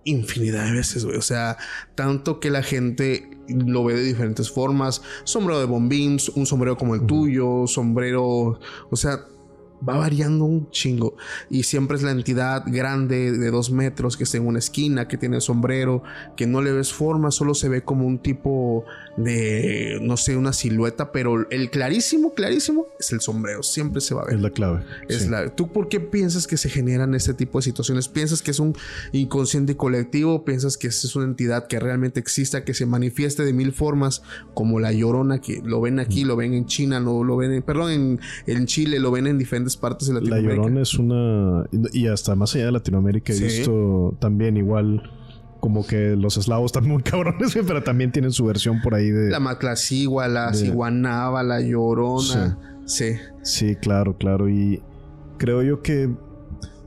infinidad 0.03 0.65
de 0.65 0.71
veces, 0.71 1.05
güey. 1.05 1.17
O 1.17 1.21
sea, 1.21 1.57
tanto 1.95 2.39
que 2.39 2.49
la 2.49 2.63
gente 2.63 3.29
lo 3.47 3.83
ve 3.83 3.95
de 3.95 4.03
diferentes 4.03 4.49
formas. 4.49 5.01
Sombrero 5.23 5.59
de 5.59 5.65
bombín, 5.65 6.17
un 6.35 6.45
sombrero 6.45 6.77
como 6.77 6.95
el 6.95 7.05
tuyo, 7.05 7.67
sombrero, 7.67 8.59
o 8.89 8.95
sea, 8.95 9.25
va 9.87 9.97
variando 9.97 10.45
un 10.45 10.69
chingo. 10.71 11.15
Y 11.49 11.63
siempre 11.63 11.97
es 11.97 12.03
la 12.03 12.11
entidad 12.11 12.63
grande 12.67 13.31
de 13.31 13.51
dos 13.51 13.71
metros 13.71 14.17
que 14.17 14.23
está 14.23 14.37
en 14.37 14.47
una 14.47 14.59
esquina, 14.59 15.07
que 15.07 15.17
tiene 15.17 15.41
sombrero, 15.41 16.03
que 16.35 16.47
no 16.47 16.61
le 16.61 16.71
ves 16.71 16.93
forma, 16.93 17.31
solo 17.31 17.53
se 17.53 17.69
ve 17.69 17.83
como 17.83 18.05
un 18.05 18.19
tipo 18.19 18.85
de, 19.17 19.99
no 20.01 20.17
sé, 20.17 20.35
una 20.35 20.53
silueta, 20.53 21.11
pero 21.11 21.49
el 21.49 21.69
clarísimo, 21.69 22.33
clarísimo 22.33 22.87
es 22.99 23.11
el 23.11 23.21
sombrero. 23.21 23.63
Siempre 23.63 24.01
se 24.01 24.13
va 24.13 24.21
a 24.21 24.25
ver. 24.25 24.35
Es 24.35 24.41
la 24.41 24.49
clave. 24.51 24.83
Es 25.09 25.29
la, 25.29 25.49
¿Tú 25.55 25.71
por 25.71 25.89
qué 25.89 25.99
piensas 25.99 26.47
que 26.47 26.57
se 26.57 26.69
generan 26.69 27.15
este 27.15 27.33
tipo 27.33 27.59
de 27.59 27.63
situaciones? 27.63 28.07
¿Piensas 28.07 28.41
que 28.41 28.51
es 28.51 28.59
un 28.59 28.75
inconsciente 29.11 29.75
colectivo? 29.77 30.45
¿Piensas 30.45 30.77
que 30.77 30.87
es 30.87 31.15
una 31.15 31.25
entidad 31.25 31.67
que 31.67 31.79
realmente 31.79 32.19
exista, 32.19 32.63
que 32.63 32.73
se 32.73 32.85
manifieste 32.85 33.43
de 33.43 33.53
mil 33.53 33.71
formas, 33.73 34.21
como 34.53 34.79
la 34.79 34.91
llorona, 34.91 35.41
que 35.41 35.61
lo 35.63 35.81
ven 35.81 35.99
aquí, 35.99 36.23
lo 36.23 36.35
ven 36.35 36.53
en 36.53 36.65
China, 36.65 36.99
lo, 36.99 37.23
lo 37.23 37.37
ven, 37.37 37.53
en, 37.53 37.63
perdón, 37.63 37.91
en, 37.91 38.19
en 38.47 38.65
Chile, 38.65 38.99
lo 38.99 39.11
ven 39.11 39.27
en 39.27 39.37
diferentes 39.37 39.77
partes 39.77 40.07
de 40.07 40.15
Latinoamérica. 40.15 40.55
La 40.55 40.61
Llorona 40.61 40.81
es 40.81 40.93
una. 40.95 41.65
Y 41.93 42.07
hasta 42.07 42.35
más 42.35 42.55
allá 42.55 42.65
de 42.65 42.71
Latinoamérica 42.71 43.33
he 43.33 43.39
visto 43.39 44.15
también 44.19 44.57
igual. 44.57 45.11
Como 45.61 45.87
que 45.87 46.17
los 46.17 46.35
eslavos 46.35 46.73
están 46.73 46.87
muy 46.87 47.01
cabrones, 47.03 47.57
pero 47.65 47.81
también 47.81 48.11
tienen 48.11 48.31
su 48.31 48.45
versión 48.45 48.81
por 48.81 48.93
ahí 48.93 49.09
de. 49.09 49.29
La 49.29 49.39
Maclacigua, 49.39 50.27
la 50.27 50.53
Ciguanaba, 50.53 51.41
la 51.43 51.61
Llorona. 51.61 52.57
Sí. 52.85 53.13
sí. 53.41 53.77
claro, 53.77 54.17
claro. 54.17 54.49
Y 54.49 54.83
creo 55.37 55.63
yo 55.63 55.81
que 55.81 56.09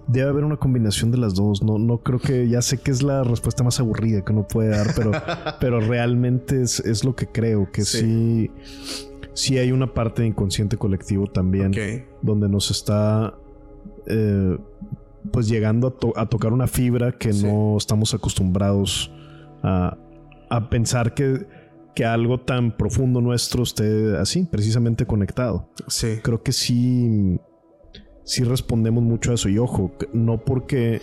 debe 0.07 0.29
haber 0.29 0.45
una 0.45 0.59
combinación 0.59 1.11
de 1.11 1.17
las 1.17 1.35
dos. 1.35 1.63
No, 1.63 1.79
no 1.79 1.99
creo 1.99 2.19
que. 2.19 2.47
Ya 2.49 2.61
sé 2.61 2.77
que 2.77 2.91
es 2.91 3.03
la 3.03 3.25
respuesta 3.25 3.65
más 3.65 3.81
aburrida 3.81 4.23
que 4.23 4.33
uno 4.33 4.47
puede 4.47 4.71
dar, 4.71 4.89
pero, 4.95 5.13
pero 5.61 5.81
realmente 5.81 6.61
es, 6.61 7.05
lo 7.05 7.17
que 7.17 7.27
creo. 7.27 7.71
Que 7.73 7.87
sí 7.87 8.51
sí 9.35 9.59
hay 9.59 9.73
una 9.73 9.93
parte 9.93 10.23
de 10.23 10.29
inconsciente 10.29 10.77
colectivo 10.77 11.27
también 11.27 11.73
donde 12.23 12.49
nos 12.49 12.71
está 12.71 13.35
eh, 14.07 14.59
pues 15.31 15.49
llegando 15.49 15.97
a, 16.17 16.27
tocar 16.27 16.53
una 16.53 16.67
fibra 16.67 17.13
que 17.13 17.33
no 17.33 17.77
estamos 17.77 18.15
acostumbrados 18.15 19.11
a, 19.63 19.97
pensar 20.71 21.15
que, 21.15 21.47
que, 21.95 22.05
algo 22.05 22.41
tan 22.41 22.77
profundo 22.77 23.21
nuestro 23.21 23.63
esté 23.63 24.17
así, 24.17 24.45
precisamente 24.45 25.07
conectado. 25.07 25.69
Sí. 25.89 26.19
Creo 26.23 26.43
que 26.43 26.53
sí, 26.53 27.41
sí 28.25 28.45
respondemos 28.45 29.03
mucho 29.03 29.33
a 29.33 29.35
eso. 29.35 29.49
Y 29.49 29.59
ojo, 29.59 29.93
no 30.13 30.39
porque 30.39 31.01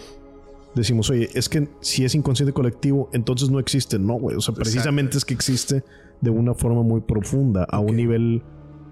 decimos, 0.76 1.10
oye, 1.10 1.30
es 1.34 1.50
que 1.50 1.68
si 1.82 2.06
es 2.06 2.16
inconsciente 2.16 2.54
colectivo, 2.54 3.10
entonces 3.14 3.50
no 3.50 3.60
existe. 3.60 4.00
No, 4.00 4.14
güey. 4.14 4.38
O 4.38 4.42
sea, 4.42 4.54
precisamente 4.54 5.18
es 5.18 5.26
que 5.26 5.34
existe 5.34 5.84
de 6.22 6.30
una 6.30 6.54
forma 6.54 6.84
muy 6.84 7.02
profunda, 7.02 7.64
a 7.64 7.80
un 7.80 7.96
nivel 7.96 8.44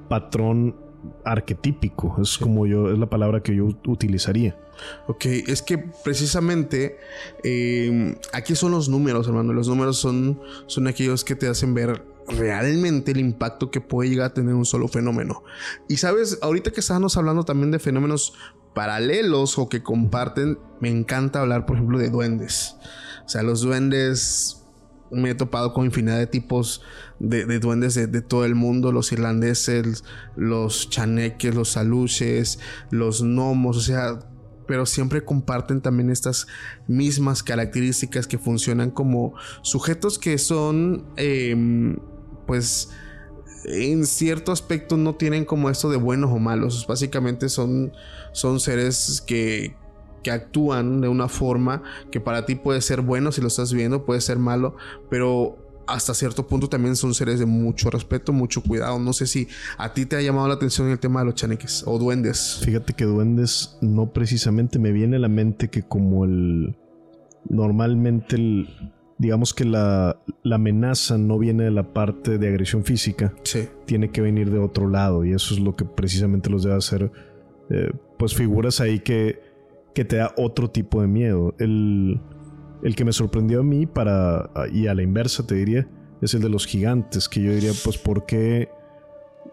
patrón 0.10 0.76
arquetípico. 1.26 2.18
Es 2.22 2.38
como 2.38 2.66
yo, 2.66 2.92
es 2.92 2.98
la 2.98 3.10
palabra 3.10 3.42
que 3.42 3.56
yo 3.56 3.70
utilizaría. 3.88 4.58
Ok, 5.08 5.26
es 5.26 5.62
que 5.62 5.78
precisamente 5.78 6.98
em, 7.44 8.16
aquí 8.32 8.56
son 8.56 8.72
los 8.72 8.90
números, 8.90 9.28
hermano. 9.28 9.54
Los 9.54 9.68
números 9.68 9.98
son, 9.98 10.40
son 10.68 10.88
aquellos 10.88 11.24
que 11.24 11.36
te 11.36 11.48
hacen 11.48 11.74
ver 11.74 12.06
realmente 12.28 13.12
el 13.12 13.20
impacto 13.20 13.72
que 13.72 13.82
puede 13.82 14.10
llegar 14.10 14.28
a 14.28 14.34
tener 14.34 14.54
un 14.54 14.66
solo 14.66 14.88
fenómeno. 14.88 15.44
Y 15.88 15.98
sabes, 15.98 16.40
ahorita 16.42 16.72
que 16.72 16.80
estábamos 16.80 17.18
hablando 17.18 17.44
también 17.44 17.72
de 17.72 17.80
fenómenos 17.80 18.34
paralelos 18.74 19.58
o 19.58 19.68
que 19.68 19.84
comparten, 19.84 20.60
me 20.80 20.90
encanta 20.90 21.42
hablar, 21.42 21.66
por 21.66 21.76
ejemplo, 21.76 21.98
de 21.98 22.10
duendes. 22.10 22.76
O 23.26 23.30
sea, 23.30 23.44
los 23.44 23.62
duendes 23.62 24.59
me 25.12 25.32
he 25.32 25.36
topado 25.36 25.74
con 25.74 25.86
infinidad 25.86 26.18
de 26.18 26.28
tipos 26.28 26.82
de, 27.20 27.60
duendes 27.60 27.96
de, 27.96 28.22
todo 28.22 28.46
el 28.46 28.56
mundo, 28.56 28.92
los 28.92 29.12
irlandeses, 29.12 30.04
los 30.36 30.90
chaneques, 30.90 31.54
los 31.54 31.78
aluches, 31.78 32.60
los 32.92 33.24
gnomos, 33.24 33.78
o 33.78 33.82
sea, 33.82 34.20
pero 34.68 34.86
siempre 34.86 35.24
comparten 35.24 35.82
también 35.82 36.10
estas 36.10 36.48
mismas 36.88 37.42
características 37.44 38.28
que 38.28 38.38
funcionan 38.38 38.92
como 38.92 39.34
sujetos 39.62 40.20
que 40.20 40.38
son, 40.38 41.06
em, 41.18 41.98
pues, 42.46 42.90
en 43.66 44.06
cierto 44.06 44.52
aspecto 44.52 44.96
no 44.96 45.16
tienen 45.16 45.44
como 45.44 45.70
esto 45.70 45.90
de 45.90 45.98
buenos 45.98 46.32
o 46.32 46.40
malos, 46.40 46.86
básicamente 46.88 47.50
son, 47.50 47.92
son 48.32 48.60
seres 48.60 49.24
que, 49.26 49.76
que 50.22 50.32
actúan 50.32 51.02
de 51.02 51.08
una 51.08 51.28
forma 51.28 51.84
que 52.12 52.20
para 52.20 52.46
ti 52.46 52.56
puede 52.56 52.82
ser 52.82 53.02
bueno 53.02 53.32
si 53.32 53.42
lo 53.42 53.48
estás 53.48 53.74
viendo, 53.74 54.06
puede 54.06 54.22
ser 54.22 54.40
malo, 54.40 54.76
pero 55.10 55.58
hasta 55.90 56.14
cierto 56.14 56.48
punto 56.48 56.70
también 56.70 56.96
son 56.96 57.14
seres 57.14 57.40
de 57.40 57.46
mucho 57.46 57.90
respeto, 57.90 58.32
mucho 58.32 58.62
cuidado. 58.62 59.00
No 59.00 59.14
sé 59.14 59.28
si 59.28 59.48
a 59.78 59.94
ti 59.94 60.06
te 60.06 60.16
ha 60.16 60.22
llamado 60.22 60.48
la 60.48 60.54
atención 60.54 60.90
el 60.90 61.00
tema 61.00 61.22
de 61.22 61.28
los 61.28 61.36
chaneques 61.36 61.84
o 61.86 61.98
duendes. 61.98 62.62
Fíjate 62.64 62.94
que 62.94 63.06
duendes 63.06 63.78
no 63.82 64.12
precisamente 64.12 64.80
me 64.80 64.92
viene 64.92 65.18
a 65.18 65.20
la 65.20 65.30
mente 65.30 65.70
que 65.70 65.84
como 65.84 66.26
el... 66.26 66.76
Normalmente 67.50 68.36
el... 68.36 68.94
Digamos 69.18 69.54
que 69.54 69.66
la, 69.66 70.18
la 70.44 70.56
amenaza 70.56 71.18
no 71.18 71.38
viene 71.38 71.66
de 71.66 71.72
la 71.72 71.92
parte 71.92 72.38
de 72.38 72.48
agresión 72.48 72.86
física. 72.86 73.34
Sí. 73.44 73.68
Tiene 73.86 74.12
que 74.12 74.22
venir 74.22 74.50
de 74.50 74.60
otro 74.60 74.88
lado 74.88 75.26
y 75.26 75.34
eso 75.34 75.54
es 75.54 75.60
lo 75.60 75.76
que 75.76 75.84
precisamente 75.84 76.50
los 76.50 76.64
debe 76.64 76.78
hacer. 76.78 77.12
Eh, 77.70 77.92
pues 78.18 78.34
figuras 78.34 78.80
ahí 78.80 79.00
que 79.00 79.49
que 79.94 80.06
te 80.06 80.18
da 80.18 80.34
otro 80.38 80.70
tipo 80.70 81.02
de 81.02 81.08
miedo. 81.08 81.56
El, 81.60 82.22
el 82.84 82.96
que 82.96 83.06
me 83.06 83.12
sorprendió 83.12 83.62
a 83.62 83.64
mí 83.64 83.86
para, 83.86 84.50
y 84.72 84.88
a 84.88 84.94
la 84.94 85.04
inversa 85.04 85.46
te 85.46 85.56
diría, 85.56 85.88
es 86.22 86.34
el 86.34 86.42
de 86.42 86.50
los 86.50 86.66
gigantes, 86.66 87.30
que 87.30 87.42
yo 87.42 87.52
diría, 87.52 87.72
pues, 87.84 87.98
porque 87.98 88.70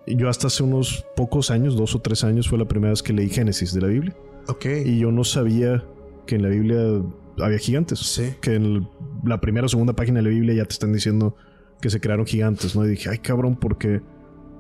yo 0.07 0.29
hasta 0.29 0.49
hace 0.49 0.63
unos 0.63 1.05
pocos 1.17 1.51
años, 1.51 1.77
dos 1.77 1.95
o 1.95 2.01
tres 2.01 2.25
años, 2.25 2.49
fue 2.49 2.59
la 2.59 2.67
primera 2.67 2.91
vez 2.91 3.03
que 3.03 3.13
leí 3.13 3.29
Génesis 3.29 3.73
de 3.73 3.81
la 3.81 3.89
Biblia. 3.89 4.17
Ok. 4.49 4.67
Y 4.85 4.99
yo 4.99 5.11
no 5.11 5.25
sabía 5.25 5.85
que 6.27 6.37
en 6.37 6.43
la 6.43 6.49
Biblia 6.49 7.03
había 7.41 7.59
gigantes. 7.59 7.99
Sí. 8.01 8.35
Que 8.41 8.55
en 8.55 8.89
la 9.25 9.41
primera 9.41 9.67
o 9.67 9.69
segunda 9.69 9.95
página 9.95 10.19
de 10.19 10.25
la 10.25 10.31
Biblia 10.31 10.55
ya 10.55 10.65
te 10.65 10.73
están 10.73 10.93
diciendo 10.93 11.37
que 11.81 11.91
se 11.91 12.01
crearon 12.01 12.27
gigantes, 12.27 12.75
¿no? 12.77 12.87
Y 12.87 12.91
dije, 12.91 13.11
ay 13.11 13.19
cabrón, 13.19 13.57
porque 13.57 14.01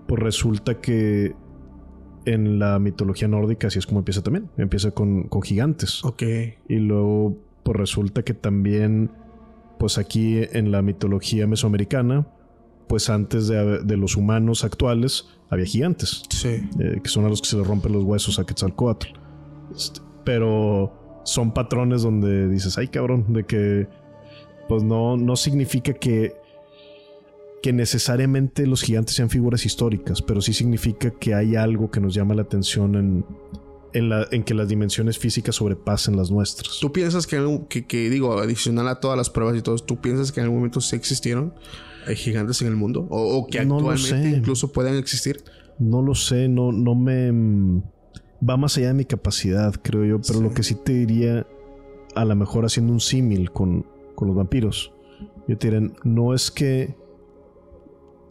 pues 0.06 0.22
resulta 0.22 0.80
que 0.80 1.34
en 2.26 2.58
la 2.58 2.78
mitología 2.78 3.28
nórdica 3.28 3.68
así 3.68 3.78
es 3.78 3.86
como 3.86 4.00
empieza 4.00 4.22
también. 4.22 4.50
Empieza 4.58 4.90
con, 4.90 5.28
gigantes. 5.42 6.04
Ok. 6.04 6.22
Y 6.68 6.76
luego, 6.76 7.38
pues 7.62 7.76
resulta 7.76 8.22
que 8.22 8.34
también, 8.34 9.10
pues 9.78 9.96
aquí 9.96 10.40
en 10.52 10.72
la 10.72 10.82
mitología 10.82 11.46
mesoamericana, 11.46 12.26
pues 12.88 13.08
antes 13.08 13.48
de, 13.48 13.96
los 13.96 14.16
humanos 14.16 14.64
actuales, 14.64 15.28
había 15.48 15.64
gigantes. 15.64 16.24
Sí. 16.28 16.68
Eh, 16.80 17.00
que 17.02 17.08
son 17.08 17.24
a 17.24 17.28
los 17.28 17.40
que 17.40 17.48
se 17.48 17.56
les 17.56 17.66
rompen 17.66 17.92
los 17.92 18.04
huesos 18.04 18.38
a 18.38 18.44
Quetzalcoatl. 18.44 19.06
Este, 19.74 20.00
pero 20.24 21.20
son 21.24 21.52
patrones 21.52 22.02
donde 22.02 22.48
dices, 22.48 22.76
ay 22.78 22.88
cabrón, 22.88 23.32
de 23.32 23.44
que, 23.44 23.88
pues 24.68 24.82
no, 24.82 25.16
no 25.16 25.36
significa 25.36 25.92
que 25.92 26.34
que 27.66 27.72
necesariamente 27.72 28.64
los 28.64 28.80
gigantes 28.80 29.16
sean 29.16 29.28
figuras 29.28 29.66
históricas, 29.66 30.22
pero 30.22 30.40
sí 30.40 30.52
significa 30.52 31.10
que 31.10 31.34
hay 31.34 31.56
algo 31.56 31.90
que 31.90 31.98
nos 31.98 32.14
llama 32.14 32.32
la 32.32 32.42
atención 32.42 32.94
en, 32.94 33.26
en, 33.92 34.08
la, 34.08 34.24
en 34.30 34.44
que 34.44 34.54
las 34.54 34.68
dimensiones 34.68 35.18
físicas 35.18 35.56
sobrepasen 35.56 36.16
las 36.16 36.30
nuestras. 36.30 36.78
¿Tú 36.78 36.92
piensas 36.92 37.26
que, 37.26 37.64
que, 37.68 37.84
que, 37.84 38.08
digo, 38.08 38.38
adicional 38.38 38.86
a 38.86 39.00
todas 39.00 39.18
las 39.18 39.30
pruebas 39.30 39.56
y 39.56 39.62
todo, 39.62 39.76
¿tú 39.78 40.00
piensas 40.00 40.30
que 40.30 40.38
en 40.38 40.44
algún 40.44 40.60
momento 40.60 40.80
sí 40.80 40.94
existieron 40.94 41.54
gigantes 42.14 42.62
en 42.62 42.68
el 42.68 42.76
mundo? 42.76 43.04
¿O, 43.10 43.44
que 43.48 43.58
actualmente 43.58 44.28
incluso 44.28 44.70
puedan 44.70 44.94
existir? 44.94 45.42
No 45.80 46.02
lo 46.02 46.14
sé, 46.14 46.46
no, 46.46 46.70
no 46.70 46.94
me... 46.94 47.82
Va 48.48 48.56
más 48.56 48.78
allá 48.78 48.86
de 48.86 48.94
mi 48.94 49.06
capacidad, 49.06 49.74
creo 49.82 50.04
yo, 50.04 50.20
pero 50.24 50.40
lo 50.40 50.54
que 50.54 50.62
sí 50.62 50.76
te 50.76 50.92
diría, 50.92 51.44
a 52.14 52.24
lo 52.24 52.36
mejor 52.36 52.64
haciendo 52.64 52.92
un 52.92 53.00
símil 53.00 53.50
con, 53.50 53.84
con 54.14 54.28
los 54.28 54.36
vampiros, 54.36 54.92
yo 55.48 55.58
te 55.58 55.68
diría, 55.68 55.90
no 56.04 56.32
es 56.32 56.52
que 56.52 56.94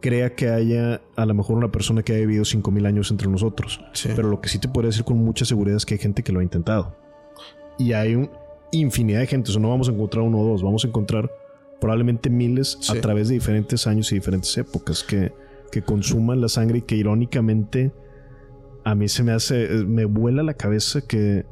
crea 0.06 0.36
que 0.36 0.50
haya 0.50 1.02
a 1.16 1.26
lo 1.26 1.34
mejor 1.34 1.58
una 1.58 1.72
persona 1.72 2.04
que 2.04 2.14
haya 2.14 2.28
vivido 2.28 2.44
5.000 2.44 2.86
años 2.86 3.10
entre 3.10 3.28
nosotros. 3.28 3.82
Pero 4.16 4.30
lo 4.30 4.40
que 4.40 4.50
sí 4.50 4.60
te 4.60 4.68
podría 4.68 4.90
decir 4.90 5.04
con 5.04 5.18
mucha 5.18 5.46
seguridad 5.46 5.78
es 5.78 5.86
que 5.88 5.96
hay 5.96 6.00
gente 6.00 6.22
que 6.22 6.32
lo 6.32 6.42
ha 6.42 6.44
intentado. 6.44 6.96
Y 7.80 7.94
hay 7.94 8.14
un 8.14 8.30
infinidad 8.72 9.22
de 9.22 9.26
gente. 9.26 9.50
O 9.50 9.54
sea, 9.54 9.60
no 9.64 9.70
vamos 9.70 9.90
a 9.90 9.94
encontrar 9.94 10.24
uno 10.24 10.42
o 10.42 10.48
dos, 10.48 10.62
vamos 10.62 10.86
a 10.86 10.90
encontrar 10.90 11.32
probablemente 11.82 12.30
miles 12.30 12.78
a 12.88 13.02
través 13.02 13.30
de 13.30 13.34
diferentes 13.34 13.88
años 13.88 14.12
y 14.12 14.16
diferentes 14.16 14.56
épocas 14.60 15.04
que, 15.04 15.34
que 15.72 15.82
consuman 15.82 16.40
la 16.40 16.50
sangre 16.50 16.78
y 16.78 16.82
que 16.84 16.96
irónicamente 16.98 17.92
a 18.84 18.94
mí 18.94 19.08
se 19.08 19.24
me 19.24 19.32
hace, 19.32 19.68
me 19.88 20.06
vuela 20.06 20.44
la 20.44 20.54
cabeza 20.54 21.02
que 21.02 21.48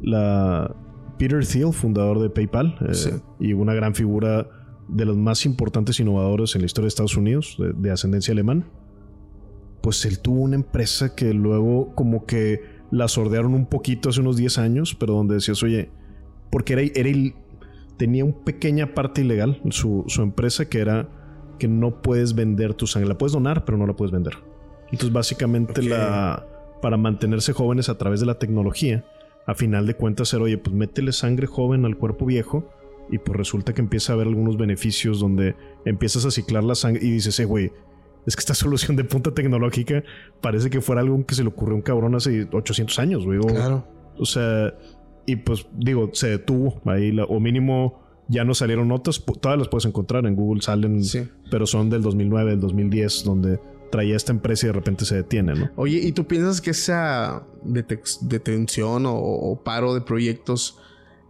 la 0.00 0.76
Peter 1.18 1.44
Thiel, 1.44 1.72
fundador 1.72 2.20
de 2.20 2.30
PayPal 2.30 2.76
eh, 2.88 3.18
y 3.40 3.52
una 3.52 3.74
gran 3.74 3.96
figura 3.96 4.46
de 4.88 5.04
los 5.04 5.16
más 5.16 5.46
importantes 5.46 5.98
innovadores 6.00 6.54
en 6.54 6.62
la 6.62 6.66
historia 6.66 6.84
de 6.84 6.88
Estados 6.88 7.16
Unidos, 7.16 7.56
de, 7.58 7.90
ascendencia 7.90 8.32
alemán, 8.32 8.64
pues 9.80 10.04
él 10.04 10.18
tuvo 10.18 10.40
una 10.42 10.56
empresa 10.56 11.14
que 11.14 11.32
luego 11.34 11.94
como 11.94 12.26
que 12.26 12.62
la 12.90 13.08
sordearon 13.08 13.54
un 13.54 13.66
poquito 13.66 14.10
hace 14.10 14.20
unos 14.20 14.36
10 14.36 14.58
años, 14.58 14.94
pero 14.98 15.14
donde 15.14 15.34
decías, 15.34 15.62
oye, 15.62 15.90
porque 16.50 16.74
era, 16.74 16.82
era 16.94 17.10
tenía 17.96 18.24
una 18.24 18.44
pequeña 18.44 18.94
parte 18.94 19.20
ilegal 19.20 19.60
su, 19.70 20.04
su, 20.06 20.22
empresa 20.22 20.68
que 20.68 20.80
era 20.80 21.08
que 21.58 21.68
no 21.68 22.02
puedes 22.02 22.34
vender 22.34 22.74
tu 22.74 22.86
sangre, 22.86 23.08
la 23.08 23.18
puedes 23.18 23.32
donar, 23.32 23.64
pero 23.64 23.78
no 23.78 23.86
la 23.86 23.94
puedes 23.94 24.12
vender. 24.12 24.34
Entonces 24.90 25.12
básicamente 25.12 25.82
la 25.82 26.46
para 26.84 26.98
mantenerse 26.98 27.54
jóvenes 27.54 27.88
a 27.88 27.96
través 27.96 28.20
de 28.20 28.26
la 28.26 28.38
tecnología, 28.38 29.06
a 29.46 29.54
final 29.54 29.86
de 29.86 29.94
cuentas 29.94 30.28
ser, 30.28 30.42
oye, 30.42 30.58
pues 30.58 30.76
métele 30.76 31.12
sangre 31.12 31.46
joven 31.46 31.86
al 31.86 31.96
cuerpo 31.96 32.26
viejo 32.26 32.68
y 33.10 33.18
pues 33.18 33.36
resulta 33.36 33.72
que 33.72 33.80
empieza 33.80 34.12
a 34.12 34.14
haber 34.14 34.28
algunos 34.28 34.56
beneficios 34.56 35.20
donde 35.20 35.54
empiezas 35.84 36.24
a 36.24 36.30
ciclar 36.30 36.64
la 36.64 36.74
sangre 36.74 37.04
y 37.04 37.10
dices, 37.10 37.38
eh, 37.40 37.44
güey, 37.44 37.72
es 38.26 38.36
que 38.36 38.40
esta 38.40 38.54
solución 38.54 38.96
de 38.96 39.04
punta 39.04 39.32
tecnológica 39.32 40.02
parece 40.40 40.70
que 40.70 40.80
fuera 40.80 41.00
algo 41.00 41.24
que 41.26 41.34
se 41.34 41.42
le 41.42 41.48
ocurrió 41.48 41.74
a 41.74 41.76
un 41.76 41.82
cabrón 41.82 42.14
hace 42.14 42.48
800 42.50 42.98
años, 42.98 43.24
güey. 43.24 43.38
claro. 43.40 43.86
O 44.16 44.24
sea, 44.24 44.72
y 45.26 45.36
pues 45.36 45.66
digo, 45.72 46.10
se 46.12 46.28
detuvo 46.28 46.80
ahí, 46.84 47.16
o 47.28 47.40
mínimo 47.40 48.00
ya 48.28 48.44
no 48.44 48.54
salieron 48.54 48.88
notas, 48.88 49.22
todas 49.40 49.58
las 49.58 49.68
puedes 49.68 49.86
encontrar 49.86 50.24
en 50.26 50.36
Google, 50.36 50.62
salen, 50.62 51.02
pero 51.50 51.66
son 51.66 51.90
del 51.90 52.02
2009, 52.02 52.52
del 52.52 52.60
2010, 52.60 53.24
donde 53.24 53.60
traía 53.90 54.16
esta 54.16 54.32
empresa 54.32 54.66
y 54.66 54.68
de 54.68 54.72
repente 54.72 55.04
se 55.04 55.16
detiene, 55.16 55.54
¿no? 55.54 55.70
Oye, 55.76 55.98
¿y 55.98 56.12
tú 56.12 56.26
piensas 56.26 56.60
que 56.60 56.70
esa 56.70 57.44
detención 57.64 59.04
o 59.06 59.60
paro 59.64 59.94
de 59.94 60.00
proyectos 60.00 60.78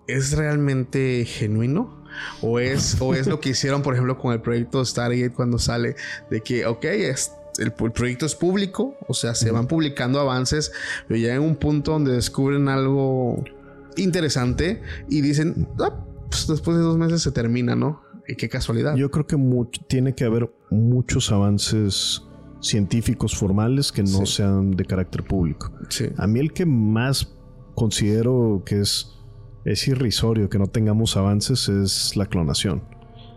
¿es 0.06 0.36
realmente 0.36 1.24
genuino? 1.24 2.04
¿O 2.40 2.60
es, 2.60 2.96
o 3.00 3.14
es 3.14 3.26
lo 3.26 3.40
que 3.40 3.50
hicieron, 3.50 3.82
por 3.82 3.94
ejemplo, 3.94 4.16
con 4.18 4.32
el 4.32 4.40
proyecto 4.40 4.84
Stargate 4.84 5.32
cuando 5.32 5.58
sale 5.58 5.96
de 6.30 6.40
que, 6.42 6.64
ok, 6.64 6.84
es, 6.84 7.32
el, 7.58 7.72
proyecto 7.72 8.26
es 8.26 8.34
público, 8.34 8.96
o 9.08 9.14
sea, 9.14 9.34
se 9.34 9.50
van 9.50 9.66
publicando 9.66 10.20
avances, 10.20 10.72
pero 11.08 11.18
ya 11.18 11.34
en 11.34 11.42
un 11.42 11.56
punto 11.56 11.92
donde 11.92 12.12
descubren 12.12 12.68
algo 12.68 13.42
interesante 13.96 14.82
y 15.08 15.20
dicen, 15.20 15.68
ah, 15.80 16.04
pues 16.28 16.46
después 16.46 16.76
de 16.76 16.82
dos 16.82 16.98
meses 16.98 17.22
se 17.22 17.32
termina, 17.32 17.74
¿no? 17.74 18.02
Y 18.26 18.36
qué 18.36 18.48
casualidad. 18.48 18.96
Yo 18.96 19.10
creo 19.10 19.26
que 19.26 19.36
tiene 19.86 20.14
que 20.14 20.24
haber 20.24 20.50
muchos 20.70 21.30
avances 21.30 22.22
científicos 22.60 23.36
formales 23.36 23.92
que 23.92 24.02
no 24.02 24.24
sean 24.24 24.70
de 24.70 24.84
carácter 24.84 25.22
público. 25.22 25.70
A 26.16 26.26
mí 26.26 26.40
el 26.40 26.52
que 26.52 26.64
más 26.64 27.34
considero 27.74 28.62
que 28.64 28.80
es 28.80 29.14
es 29.64 29.88
irrisorio 29.88 30.48
que 30.48 30.58
no 30.58 30.66
tengamos 30.66 31.16
avances 31.16 31.68
es 31.68 32.16
la 32.16 32.26
clonación. 32.26 32.82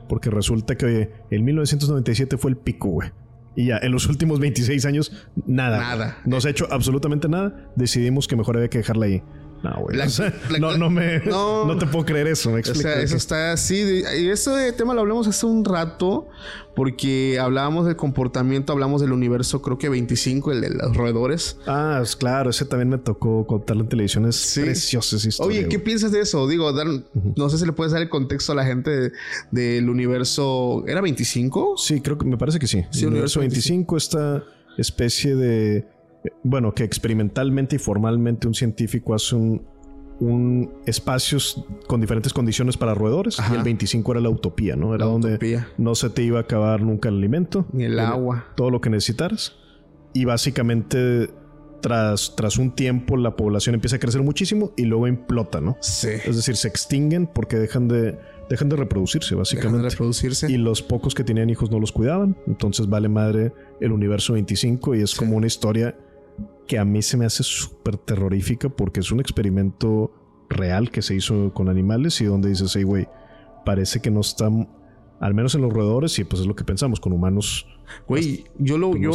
Porque 0.08 0.30
resulta 0.30 0.76
que, 0.76 0.86
oye, 0.86 1.12
en 1.32 1.44
1997 1.44 2.38
fue 2.38 2.52
el 2.52 2.58
pico, 2.58 2.90
güey. 2.90 3.12
Y 3.56 3.68
ya, 3.68 3.78
en 3.78 3.92
los 3.92 4.08
últimos 4.08 4.40
26 4.40 4.86
años, 4.86 5.12
nada. 5.48 5.80
Nada. 5.80 6.18
No 6.26 6.40
se 6.40 6.48
ha 6.48 6.52
hecho 6.52 6.68
absolutamente 6.72 7.28
nada. 7.28 7.72
Decidimos 7.76 8.28
que 8.28 8.36
mejor 8.36 8.56
había 8.56 8.70
que 8.70 8.78
dejarla 8.78 9.08
ahí. 9.08 9.24
No, 9.64 9.76
güey. 9.82 10.00
no, 10.60 10.78
no, 10.78 10.90
me, 10.90 11.20
no, 11.26 11.78
te 11.78 11.86
puedo 11.88 12.06
creer 12.06 12.28
eso. 12.28 12.54
o 12.54 12.76
sea, 12.76 13.02
eso 13.02 13.18
está 13.18 13.54
así. 13.54 14.04
Y 14.20 14.30
ese 14.30 14.72
tema 14.74 14.94
lo 14.94 15.02
hablamos 15.02 15.28
hace 15.28 15.46
un 15.46 15.66
rato 15.66 16.28
porque 16.76 17.40
hablábamos 17.40 17.88
del 17.88 17.96
comportamiento, 17.96 18.72
hablamos 18.72 19.02
del 19.02 19.12
universo, 19.12 19.64
creo 19.64 19.80
que 19.80 19.90
25, 19.90 20.52
el 20.52 20.62
de 20.62 20.70
los 20.70 20.96
roedores. 20.96 21.58
Ah, 21.66 21.96
pues 21.98 22.16
claro, 22.16 22.52
ese 22.52 22.66
también 22.66 22.90
me 22.90 23.00
tocó 23.00 23.48
contarlo 23.48 23.82
en 23.82 23.90
televisión. 23.90 24.28
Es 24.28 24.60
precioso 24.62 25.16
esa 25.16 25.28
historia. 25.28 25.62
Oye, 25.62 25.70
¿qué 25.70 25.80
piensas 25.80 26.12
de 26.12 26.20
eso? 26.20 26.48
Digo, 26.48 26.72
no 27.36 27.50
sé 27.50 27.58
si 27.58 27.66
le 27.66 27.72
puedes 27.74 27.94
dar 27.94 28.04
el 28.04 28.10
contexto 28.10 28.52
a 28.52 28.56
la 28.56 28.64
gente 28.64 29.12
del 29.50 29.90
universo. 29.90 30.84
¿Era 30.86 31.02
25? 31.02 31.78
Sí, 31.78 32.00
creo 32.00 32.20
que 32.20 32.26
me 32.26 32.38
parece 32.38 32.60
que 32.60 32.68
sí. 32.68 32.86
Sí, 32.92 33.06
el 33.06 33.08
universo 33.08 33.40
25, 33.40 33.98
esta 33.98 34.44
especie 34.78 35.36
de. 35.36 35.97
Bueno, 36.44 36.74
que 36.74 36.84
experimentalmente 36.84 37.76
y 37.76 37.80
formalmente 37.80 38.48
un 38.48 38.54
científico 38.54 39.14
hace 39.14 39.36
un 39.36 39.78
un 40.20 40.74
espacios 40.86 41.64
con 41.88 42.02
diferentes 42.02 42.34
condiciones 42.34 42.78
para 42.78 42.94
roedores 42.94 43.38
y 43.52 43.56
el 43.56 43.64
25 43.64 44.14
era 44.14 44.22
la 44.22 44.30
utopía, 44.30 44.76
¿no? 44.76 44.96
Era 44.96 45.06
donde 45.06 45.66
no 45.78 45.96
se 45.96 46.10
te 46.10 46.24
iba 46.24 46.40
a 46.40 46.42
acabar 46.42 46.82
nunca 46.82 47.10
el 47.10 47.18
alimento, 47.18 47.66
ni 47.72 47.86
el 47.86 48.00
agua, 48.00 48.46
todo 48.56 48.72
lo 48.72 48.82
que 48.82 48.90
necesitaras. 48.90 49.56
Y 50.14 50.26
básicamente 50.26 51.30
tras, 51.82 52.36
tras 52.36 52.58
un 52.58 52.72
tiempo 52.72 53.18
la 53.18 53.36
población 53.36 53.76
empieza 53.76 53.98
a 53.98 54.00
crecer 54.00 54.24
muchísimo 54.24 54.74
y 54.76 54.86
luego 54.86 55.08
implota, 55.08 55.62
¿no? 55.62 55.78
Sí. 55.82 56.10
Es 56.26 56.36
decir, 56.36 56.56
se 56.56 56.68
extinguen 56.68 57.28
porque 57.28 57.58
dejan 57.58 57.88
de 57.88 58.18
dejan 58.50 58.70
de 58.70 58.78
reproducirse, 58.78 59.36
básicamente. 59.36 59.84
de 59.84 59.90
reproducirse. 59.90 60.50
Y 60.50 60.58
los 60.58 60.82
pocos 60.82 61.14
que 61.14 61.24
tenían 61.24 61.50
hijos 61.50 61.70
no 61.70 61.80
los 61.80 61.92
cuidaban. 61.92 62.38
Entonces 62.48 62.88
vale 62.88 63.10
madre 63.10 63.52
el 63.82 63.92
universo 63.92 64.34
25 64.34 64.96
y 64.96 65.02
es 65.02 65.14
como 65.14 65.36
una 65.36 65.48
historia 65.48 65.96
que 66.68 66.78
a 66.78 66.86
mí 66.86 67.02
se 67.02 67.18
me 67.18 67.26
hace 67.26 67.44
súper 67.44 67.98
terrorífica 67.98 68.70
porque 68.70 69.00
es 69.00 69.12
un 69.12 69.20
experimento 69.20 70.12
real 70.50 70.92
que 70.92 71.02
se 71.02 71.16
hizo 71.16 71.54
con 71.54 71.70
animales 71.70 72.20
y 72.22 72.26
donde 72.26 72.50
dices, 72.50 72.74
hey, 72.76 72.84
güey, 72.84 73.08
parece 73.66 74.02
que 74.02 74.12
no 74.12 74.22
están, 74.22 74.70
al 75.20 75.34
menos 75.34 75.56
en 75.56 75.62
los 75.62 75.74
roedores, 75.74 76.18
y 76.20 76.24
pues 76.24 76.42
es 76.42 76.48
lo 76.48 76.56
que 76.56 76.64
pensamos, 76.64 77.00
con 77.00 77.14
humanos 77.14 77.68
Güey, 78.08 78.46
yo 78.58 78.78
lo. 78.78 78.96
Yo, 78.96 79.12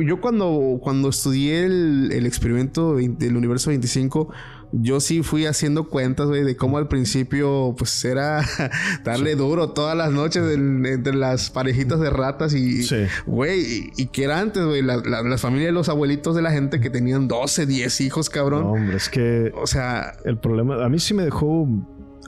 yo, 0.00 0.20
cuando, 0.20 0.78
cuando 0.80 1.08
estudié 1.08 1.64
el, 1.64 2.10
el, 2.12 2.26
experimento 2.26 2.96
del 2.96 3.36
universo 3.36 3.70
25, 3.70 4.28
yo 4.72 5.00
sí 5.00 5.22
fui 5.22 5.46
haciendo 5.46 5.88
cuentas, 5.88 6.26
güey, 6.26 6.42
de 6.42 6.56
cómo 6.56 6.78
al 6.78 6.88
principio, 6.88 7.74
pues 7.78 8.04
era 8.04 8.42
darle 9.04 9.34
duro 9.36 9.70
todas 9.70 9.96
las 9.96 10.12
noches 10.12 10.42
entre 10.54 11.14
las 11.14 11.50
parejitas 11.50 12.00
de 12.00 12.10
ratas 12.10 12.54
y. 12.54 12.86
Güey, 13.26 13.90
y, 13.96 14.06
que 14.06 14.24
era 14.24 14.40
antes, 14.40 14.64
güey, 14.64 14.82
la, 14.82 14.96
las 14.96 15.40
familias 15.40 15.68
de 15.68 15.72
los 15.72 15.88
abuelitos 15.88 16.34
de 16.34 16.42
la 16.42 16.50
gente 16.50 16.80
que 16.80 16.90
tenían 16.90 17.28
12, 17.28 17.66
10 17.66 18.00
hijos, 18.02 18.30
cabrón. 18.30 18.62
No, 18.64 18.72
hombre, 18.72 18.96
es 18.96 19.08
que. 19.08 19.52
O 19.54 19.66
sea. 19.66 20.16
El 20.24 20.38
problema. 20.38 20.84
A 20.84 20.88
mí 20.88 20.98
sí 20.98 21.14
me 21.14 21.24
dejó 21.24 21.68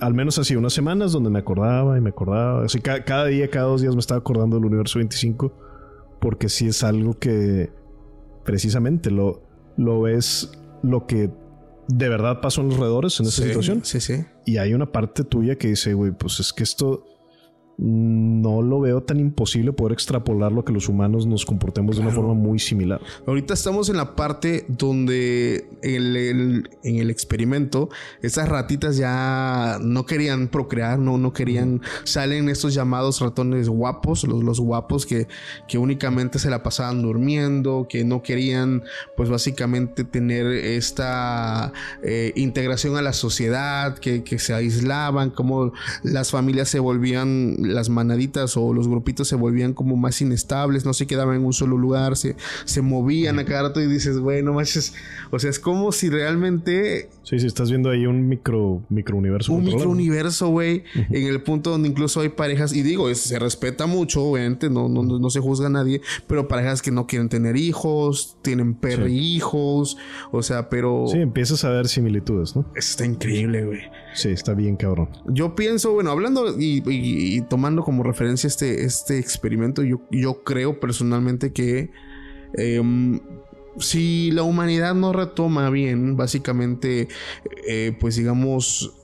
al 0.01 0.15
menos 0.15 0.39
así 0.39 0.55
unas 0.55 0.73
semanas 0.73 1.13
donde 1.13 1.31
me 1.31 1.41
acordaba 1.41 1.99
y 1.99 2.01
me 2.01 2.11
acordaba. 2.11 2.65
Así 2.65 2.81
cada, 2.81 3.27
día, 3.27 3.49
cada 3.51 3.67
dos 3.67 3.81
días 3.81 3.95
me 3.95 4.01
estaba 4.01 4.19
acordando 4.19 4.57
del 4.57 4.67
universo 4.67 4.99
25 4.99 5.53
porque 6.21 6.49
sí 6.49 6.69
es 6.69 6.83
algo 6.83 7.19
que 7.19 7.71
precisamente 8.45 9.11
lo, 9.11 9.43
lo 9.77 10.03
ves 10.03 10.53
lo 10.83 11.07
que 11.07 11.31
de 11.89 12.09
verdad 12.09 12.41
pasó 12.41 12.61
en 12.61 12.69
los 12.69 12.79
roedores 12.79 13.19
en 13.19 13.27
esa 13.27 13.43
situación. 13.43 13.81
Sí, 13.85 14.01
sí. 14.01 14.25
Y 14.45 14.59
hay 14.59 14.75
una 14.75 14.93
parte 14.93 15.25
tuya 15.25 15.57
que 15.57 15.69
dice, 15.69 15.95
güey, 15.95 16.13
pues 16.13 16.39
es 16.39 16.53
que 16.53 16.63
esto 16.63 17.05
no 17.79 18.61
lo 18.61 18.81
veo 18.81 19.03
tan 19.05 19.21
imposible 19.21 19.73
poder 19.73 19.93
extrapolar 19.93 20.51
lo 20.51 20.65
que 20.65 20.73
los 20.73 20.89
humanos 20.89 21.27
nos 21.27 21.47
comportemos 21.47 21.97
de 21.97 22.03
una 22.03 22.11
forma 22.11 22.35
muy 22.35 22.59
similar. 22.59 23.01
Ahorita 23.25 23.55
estamos 23.55 23.89
en 23.89 23.97
la 23.97 24.17
parte 24.17 24.67
donde 24.67 25.69
en 25.83 26.97
el 26.97 27.11
experimento 27.11 27.89
estas 28.21 28.49
ratitas 28.49 28.97
ya 28.97 29.79
no 29.81 30.07
querían 30.07 30.49
procrear, 30.49 30.99
no, 30.99 31.19
no 31.19 31.33
querían, 31.33 31.81
salen 32.03 32.49
estos 32.49 32.75
llamados 32.75 33.21
ratones 33.21 33.69
guapos, 33.69 34.25
los, 34.25 34.43
los 34.43 34.59
guapos 34.59 35.07
que, 35.07 35.29
que 35.69 35.79
únicamente 35.79 36.41
se 36.41 36.51
la 36.51 36.65
pasaban 36.65 37.01
durmiendo, 37.01 37.87
que 37.89 38.03
no 38.03 38.23
querían 38.23 38.83
pues 39.17 39.29
básicamente 39.29 40.03
tener 40.03 40.47
esta 40.47 41.73
eh, 42.03 42.33
integración 42.35 42.97
a 42.97 43.03
la 43.03 43.13
sociedad, 43.13 43.97
que, 43.99 44.25
que 44.25 44.41
se 44.41 44.53
aislaban, 44.53 45.31
como 45.31 45.73
las 46.03 46.33
familias 46.33 46.69
se 46.69 46.81
volvían 46.81 47.68
las 47.69 47.89
manaditas 47.89 48.57
o 48.57 48.73
los 48.73 48.89
grupitos 48.89 49.29
se 49.29 49.37
volvían 49.37 49.75
como 49.75 49.97
más 49.97 50.21
inestables, 50.21 50.85
no 50.85 50.95
se 50.95 51.07
quedaban 51.07 51.37
en 51.37 51.45
un 51.45 51.53
solo 51.53 51.77
lugar, 51.77 52.17
se, 52.17 52.37
se 52.65 52.83
movían 52.83 53.39
a 53.39 53.45
cada 53.45 53.69
rato 53.69 53.81
y 53.81 53.87
dices, 53.87 54.19
bueno, 54.19 54.53
manches, 54.53 54.95
o 55.31 55.39
sea, 55.39 55.51
es 55.51 55.59
como 55.59 55.93
si 55.93 56.09
realmente... 56.11 57.09
Sí, 57.23 57.39
sí, 57.39 57.47
estás 57.47 57.71
viendo 57.71 57.91
ahí 57.91 58.07
un 58.07 58.29
micro, 58.29 58.83
micro 58.89 59.17
universo. 59.17 59.53
Un 59.53 59.65
micro 59.65 59.91
universo, 59.91 60.49
güey, 60.49 60.85
en 60.95 61.27
el 61.27 61.43
punto 61.43 61.71
donde 61.71 61.89
incluso 61.89 62.21
hay 62.21 62.31
parejas, 62.31 62.75
y 62.75 62.83
digo, 62.83 63.13
se 63.15 63.39
respeta 63.39 63.87
mucho, 63.87 64.23
obviamente, 64.23 64.71
no, 64.71 64.89
no, 64.89 65.03
no, 65.03 65.31
se 65.31 65.41
juzga 65.41 65.67
a 65.67 65.71
nadie, 65.71 66.01
pero 66.27 66.49
parejas 66.49 66.83
que 66.83 66.91
no 66.91 67.07
quieren 67.07 67.29
tener 67.29 67.57
hijos, 67.57 68.37
tienen 68.43 68.75
perro 68.75 69.09
hijos, 69.09 69.97
o 70.33 70.43
sea, 70.43 70.69
pero... 70.69 71.07
Sí, 71.09 71.19
empiezas 71.19 71.65
a 71.65 71.71
ver 71.71 71.89
similitudes, 71.89 72.57
¿no? 72.57 72.65
Está 72.75 73.05
increíble, 73.05 73.65
güey. 73.65 73.81
Sí, 74.15 74.31
está 74.31 74.55
bien 74.55 74.77
cabrón. 74.77 75.11
Yo 75.27 75.55
pienso, 75.55 75.93
bueno, 75.93 76.11
hablando 76.11 76.55
y, 76.59 77.41
tomando 77.59 77.83
como 77.83 78.05
referencia 78.05 78.47
este, 78.47 78.85
este 78.85 79.19
experimento, 79.19 79.83
yo, 79.83 80.01
yo 80.13 80.45
creo 80.45 80.79
personalmente 80.79 81.53
que 81.53 81.91
em, 82.55 83.19
si 83.81 84.31
la 84.31 84.45
humanidad 84.45 84.95
no 84.95 85.13
retoma 85.13 85.69
bien, 85.69 86.17
básicamente, 86.17 87.09
eh, 87.67 87.97
pues 87.99 88.15
digamos, 88.15 88.95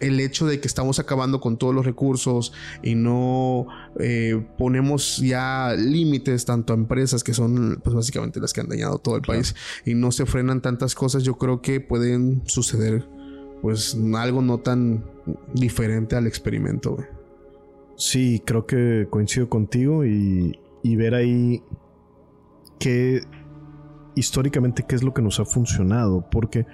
el 0.00 0.20
hecho 0.20 0.44
de 0.44 0.60
que 0.60 0.68
estamos 0.68 0.98
acabando 0.98 1.40
con 1.40 1.56
todos 1.56 1.74
los 1.74 1.86
recursos 1.86 2.52
y 2.82 2.94
no 2.94 3.68
eh, 4.00 4.46
ponemos 4.58 5.16
ya 5.16 5.74
límites 5.78 6.44
tanto 6.44 6.74
a 6.74 6.76
empresas 6.76 7.24
que 7.24 7.32
son 7.32 7.80
pues 7.82 7.96
básicamente 7.96 8.38
las 8.38 8.52
que 8.52 8.60
han 8.60 8.68
dañado 8.68 8.98
todo 8.98 9.16
el 9.16 9.22
país 9.22 9.54
y 9.86 9.94
no 9.94 10.12
se 10.12 10.26
frenan 10.26 10.60
tantas 10.60 10.94
cosas, 10.94 11.22
yo 11.22 11.38
creo 11.38 11.62
que 11.62 11.80
pueden 11.80 12.42
suceder 12.44 13.08
pues 13.62 13.96
algo 14.14 14.42
no 14.42 14.58
tan 14.58 15.06
diferente 15.54 16.16
al 16.16 16.26
experimento. 16.26 16.98
Sí, 17.96 18.42
creo 18.44 18.66
que 18.66 19.06
coincido 19.10 19.48
contigo 19.48 20.04
y, 20.04 20.58
y 20.82 20.96
ver 20.96 21.14
ahí 21.14 21.62
qué 22.78 23.22
históricamente 24.14 24.84
qué 24.86 24.94
es 24.94 25.02
lo 25.02 25.12
que 25.14 25.22
nos 25.22 25.40
ha 25.40 25.44
funcionado, 25.44 26.26
porque 26.30 26.66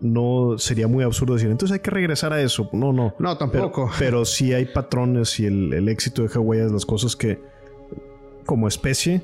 no 0.00 0.58
sería 0.58 0.86
muy 0.86 1.04
absurdo 1.04 1.34
decir, 1.34 1.50
entonces 1.50 1.74
hay 1.74 1.80
que 1.80 1.90
regresar 1.90 2.32
a 2.32 2.40
eso. 2.40 2.68
No, 2.72 2.92
no. 2.92 3.14
No, 3.18 3.36
tampoco. 3.38 3.90
Pero, 3.98 4.24
sí 4.24 4.52
hay 4.52 4.66
patrones 4.66 5.38
y 5.40 5.46
el, 5.46 5.72
el 5.72 5.88
éxito 5.88 6.22
de 6.22 6.38
huellas, 6.38 6.72
las 6.72 6.86
cosas 6.86 7.16
que 7.16 7.40
como 8.44 8.68
especie 8.68 9.22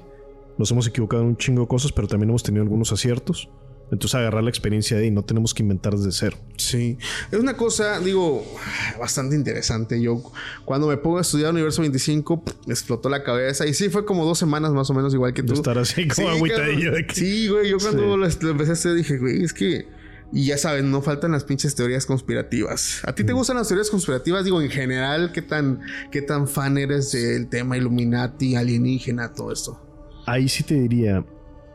nos 0.57 0.71
hemos 0.71 0.87
equivocado 0.87 1.23
en 1.23 1.29
un 1.31 1.37
chingo 1.37 1.63
de 1.63 1.69
cosas, 1.69 1.93
pero 1.93 2.07
también 2.07 2.31
hemos 2.31 2.43
tenido 2.43 2.63
algunos 2.63 2.93
aciertos. 2.93 3.49
Entonces 3.91 4.15
agarrar 4.15 4.45
la 4.45 4.51
experiencia 4.51 4.97
de 4.97 5.05
ahí, 5.05 5.11
no 5.11 5.25
tenemos 5.25 5.53
que 5.53 5.63
inventar 5.63 5.97
desde 5.97 6.13
cero. 6.13 6.37
Sí, 6.57 6.97
es 7.31 7.39
una 7.39 7.57
cosa, 7.57 7.99
digo, 7.99 8.45
bastante 8.99 9.35
interesante. 9.35 10.01
Yo 10.01 10.23
cuando 10.65 10.87
me 10.87 10.97
pongo 10.97 11.19
a 11.19 11.23
estudiar 11.23 11.53
Universo 11.53 11.83
25, 11.83 12.45
me 12.67 12.73
explotó 12.73 13.09
la 13.09 13.25
cabeza 13.25 13.67
y 13.67 13.75
sí, 13.75 13.89
fue 13.89 14.05
como 14.05 14.25
dos 14.25 14.39
semanas 14.39 14.73
más 14.73 14.89
o 14.91 14.95
menos 14.95 15.13
igual 15.13 15.35
que 15.35 15.43
tú. 15.43 15.55
Estar 15.55 15.79
así 15.79 16.07
como 16.07 16.29
sí, 16.29 16.37
agüitadillo. 16.37 16.93
De 16.93 17.07
Sí, 17.13 17.49
güey, 17.49 17.71
yo 17.71 17.79
cuando 17.79 18.17
lo, 18.17 18.27
empecé 18.27 18.71
a 18.71 18.75
hacer 18.75 18.95
dije, 18.95 19.19
güey, 19.19 19.43
es 19.43 19.53
que... 19.53 19.87
Y 20.33 20.47
ya 20.47 20.57
saben, 20.57 20.93
no 20.93 21.03
faltan 21.03 21.33
las 21.33 21.43
pinches 21.43 21.75
teorías 21.75 22.07
conspirativas. 22.07 23.01
¿A 23.05 23.13
ti 23.13 23.25
te 23.25 23.33
gustan 23.33 23.57
las 23.57 23.67
teorías 23.67 23.91
conspirativas? 23.91 24.45
Digo, 24.45 24.63
en 24.63 24.71
general, 24.71 25.33
¿qué 25.33 25.43
tan, 25.43 25.81
qué 26.13 26.23
tan 26.23 26.47
fan 26.47 26.79
eres 26.79 27.11
del 27.11 27.49
tema 27.49 27.77
Illuminati, 27.77 28.55
alienígena, 28.55 29.33
todo 29.33 29.53
esto? 29.53 29.81
Ahí 30.27 30.49
sí 30.49 30.63
te 30.63 30.75
diría, 30.75 31.25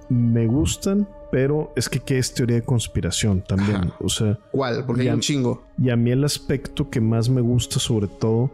me 0.09 0.47
gustan, 0.47 1.07
pero 1.35 1.73
es 1.75 1.89
que 1.89 1.99
qué 1.99 2.17
es 2.17 2.33
teoría 2.33 2.55
de 2.55 2.61
conspiración 2.61 3.43
también. 3.45 3.91
O 3.99 4.07
sea. 4.07 4.39
¿Cuál? 4.53 4.85
Porque 4.85 5.01
hay 5.01 5.09
un 5.09 5.19
chingo. 5.19 5.63
Y 5.77 5.89
a 5.89 5.97
mí 5.97 6.09
el 6.11 6.23
aspecto 6.23 6.89
que 6.89 7.01
más 7.01 7.27
me 7.27 7.41
gusta, 7.41 7.77
sobre 7.77 8.07
todo, 8.07 8.49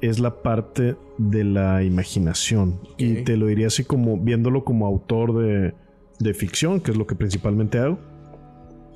es 0.00 0.18
la 0.18 0.40
parte 0.42 0.96
de 1.18 1.44
la 1.44 1.82
imaginación. 1.82 2.80
Y 2.96 3.16
te 3.24 3.36
lo 3.36 3.48
diría 3.48 3.66
así 3.66 3.84
como 3.84 4.16
viéndolo 4.16 4.64
como 4.64 4.86
autor 4.86 5.44
de, 5.44 5.74
de 6.18 6.32
ficción, 6.32 6.80
que 6.80 6.92
es 6.92 6.96
lo 6.96 7.06
que 7.06 7.16
principalmente 7.16 7.78
hago. 7.78 7.98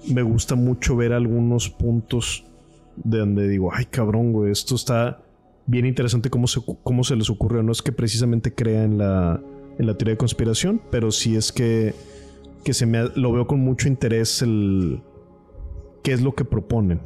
Me 0.09 0.23
gusta 0.23 0.55
mucho 0.55 0.97
ver 0.97 1.13
algunos 1.13 1.69
puntos 1.69 2.47
de 2.97 3.19
donde 3.19 3.47
digo, 3.49 3.71
ay 3.71 3.85
cabrón, 3.85 4.33
güey, 4.33 4.51
esto 4.51 4.77
está 4.77 5.21
bien 5.67 5.85
interesante 5.85 6.31
cómo 6.31 6.47
se, 6.47 6.63
cómo 6.83 7.05
se 7.05 7.17
les 7.17 7.29
ocurrió. 7.29 7.63
No 7.63 7.73
es 7.73 7.83
que 7.83 7.93
precisamente 7.93 8.55
crea 8.55 8.83
en 8.83 8.97
la, 8.97 9.43
en 9.79 9.87
la 9.87 9.93
teoría 9.93 10.15
de 10.15 10.19
conspiración, 10.19 10.81
pero 10.91 11.11
sí 11.11 11.37
es 11.37 11.53
que 11.53 12.14
que 12.65 12.75
se 12.75 12.87
me 12.87 13.09
lo 13.15 13.33
veo 13.33 13.47
con 13.47 13.61
mucho 13.61 13.89
interés 13.89 14.43
el 14.43 15.03
qué 16.03 16.13
es 16.13 16.23
lo 16.23 16.35
que 16.35 16.45
proponen. 16.45 17.01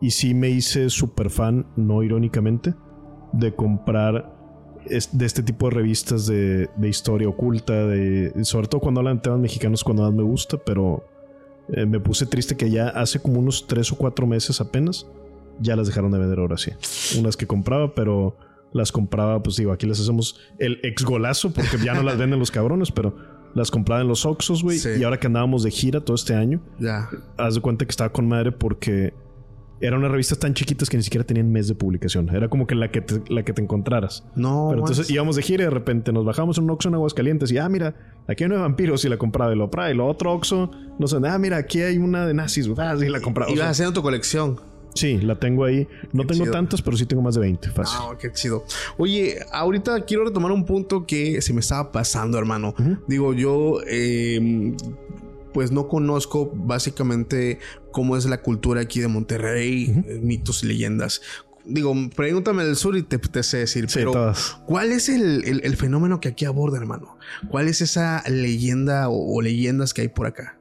Y 0.00 0.12
sí 0.12 0.34
me 0.34 0.48
hice 0.48 0.90
súper 0.90 1.30
fan, 1.30 1.66
no 1.76 2.02
irónicamente, 2.02 2.74
de 3.32 3.54
comprar 3.54 4.38
de 5.12 5.26
este 5.26 5.42
tipo 5.42 5.68
de 5.68 5.74
revistas 5.74 6.26
de, 6.26 6.68
historia 6.82 7.28
oculta, 7.28 7.86
de, 7.86 8.32
sobre 8.44 8.68
todo 8.68 8.80
cuando 8.80 9.00
hablan 9.00 9.16
de 9.16 9.22
temas 9.22 9.40
mexicanos, 9.40 9.84
cuando 9.84 10.04
más 10.04 10.12
me 10.12 10.22
gusta, 10.22 10.56
pero 10.56 11.04
eh, 11.68 11.84
me 11.84 12.00
puse 12.00 12.26
triste 12.26 12.56
que 12.56 12.70
ya 12.70 12.88
hace 12.88 13.20
como 13.20 13.38
unos 13.38 13.66
tres 13.66 13.92
o 13.92 13.96
cuatro 13.96 14.26
meses 14.26 14.60
apenas, 14.60 15.06
ya 15.60 15.76
las 15.76 15.88
dejaron 15.88 16.10
de 16.12 16.18
vender 16.18 16.38
ahora 16.38 16.56
sí. 16.56 16.70
Unas 17.18 17.36
que 17.36 17.46
compraba, 17.46 17.94
pero 17.94 18.36
las 18.72 18.92
compraba, 18.92 19.42
pues 19.42 19.56
digo, 19.56 19.72
aquí 19.72 19.86
les 19.86 20.00
hacemos 20.00 20.40
el 20.58 20.78
ex 20.82 21.04
golazo 21.04 21.50
porque 21.50 21.78
ya 21.84 21.94
no 21.94 22.02
las 22.02 22.16
venden 22.16 22.38
los 22.38 22.50
cabrones, 22.50 22.92
pero 22.92 23.14
las 23.54 23.70
compraba 23.70 24.00
en 24.02 24.08
los 24.08 24.26
Oxos, 24.26 24.62
güey. 24.62 24.78
Y 24.98 25.04
ahora 25.04 25.18
que 25.18 25.26
andábamos 25.26 25.62
de 25.62 25.70
gira 25.70 26.00
todo 26.00 26.14
este 26.14 26.34
año, 26.34 26.60
ya. 26.78 27.08
haz 27.36 27.54
de 27.54 27.60
cuenta 27.60 27.84
que 27.84 27.90
estaba 27.90 28.10
con 28.10 28.28
madre 28.28 28.52
porque 28.52 29.12
eran 29.80 30.00
unas 30.00 30.10
revistas 30.10 30.38
tan 30.38 30.54
chiquitas 30.54 30.88
que 30.88 30.96
ni 30.96 31.02
siquiera 31.02 31.24
tenían 31.24 31.50
mes 31.50 31.68
de 31.68 31.74
publicación. 31.74 32.28
Era 32.34 32.48
como 32.48 32.66
que 32.66 32.74
la 32.74 32.90
que 32.90 33.00
te, 33.00 33.22
la 33.32 33.44
que 33.44 33.52
te 33.52 33.62
encontraras. 33.62 34.24
No. 34.34 34.68
Pero 34.70 34.80
entonces 34.80 35.10
íbamos 35.10 35.36
de 35.36 35.42
gira 35.42 35.62
y 35.62 35.66
de 35.66 35.70
repente 35.70 36.12
nos 36.12 36.24
bajamos 36.24 36.58
en 36.58 36.64
un 36.64 36.70
Oxxo 36.70 36.88
en 36.88 36.96
Aguascalientes 36.96 37.52
y, 37.52 37.58
ah, 37.58 37.68
mira, 37.68 37.94
aquí 38.26 38.44
hay 38.44 38.46
una 38.46 38.56
de 38.56 38.62
vampiros 38.62 39.04
y 39.04 39.08
la 39.08 39.16
compraba 39.16 39.52
y 39.52 39.56
lo. 39.56 39.70
Y 39.90 39.94
lo 39.94 40.06
otro 40.06 40.32
Oxxo, 40.32 40.70
no 40.98 41.06
sé, 41.06 41.16
ah, 41.24 41.38
mira, 41.38 41.58
aquí 41.58 41.80
hay 41.80 41.98
una 41.98 42.26
de 42.26 42.34
nazis, 42.34 42.68
ah, 42.76 42.96
sí, 42.98 43.08
la 43.08 43.20
compraba. 43.20 43.50
Ibas 43.52 43.68
haciendo 43.68 43.92
tu 43.92 44.02
colección. 44.02 44.60
Sí, 44.94 45.18
la 45.18 45.38
tengo 45.38 45.64
ahí. 45.64 45.86
No 46.12 46.26
tengo 46.26 46.50
tantas, 46.50 46.82
pero 46.82 46.96
sí 46.96 47.06
tengo 47.06 47.22
más 47.22 47.34
de 47.34 47.40
20. 47.40 47.70
Fácil. 47.70 47.98
Ah, 48.00 48.16
qué 48.18 48.32
chido. 48.32 48.64
Oye, 48.96 49.38
ahorita 49.52 50.04
quiero 50.04 50.24
retomar 50.24 50.52
un 50.52 50.64
punto 50.64 51.06
que 51.06 51.40
se 51.40 51.52
me 51.52 51.60
estaba 51.60 51.92
pasando, 51.92 52.38
hermano. 52.38 52.74
Digo, 53.06 53.32
yo, 53.32 53.80
em, 53.86 54.76
pues 55.52 55.70
no 55.72 55.88
conozco 55.88 56.50
básicamente 56.54 57.58
cómo 57.92 58.16
es 58.16 58.26
la 58.26 58.42
cultura 58.42 58.80
aquí 58.80 59.00
de 59.00 59.08
Monterrey, 59.08 60.02
eh, 60.06 60.20
mitos 60.22 60.64
y 60.64 60.66
leyendas. 60.66 61.20
Digo, 61.64 61.94
pregúntame 62.16 62.64
del 62.64 62.76
sur 62.76 62.96
y 62.96 63.02
te, 63.02 63.42
sé 63.42 63.58
decir, 63.58 63.88
pero 63.92 64.32
¿cuál 64.66 64.90
es 64.90 65.10
el, 65.10 65.76
fenómeno 65.76 66.18
que 66.18 66.28
aquí 66.28 66.46
aborda, 66.46 66.78
hermano? 66.78 67.18
¿Cuál 67.50 67.68
es 67.68 67.82
esa 67.82 68.22
leyenda 68.26 69.10
o 69.10 69.40
leyendas 69.42 69.92
que 69.92 70.02
hay 70.02 70.08
por 70.08 70.26
acá? 70.26 70.58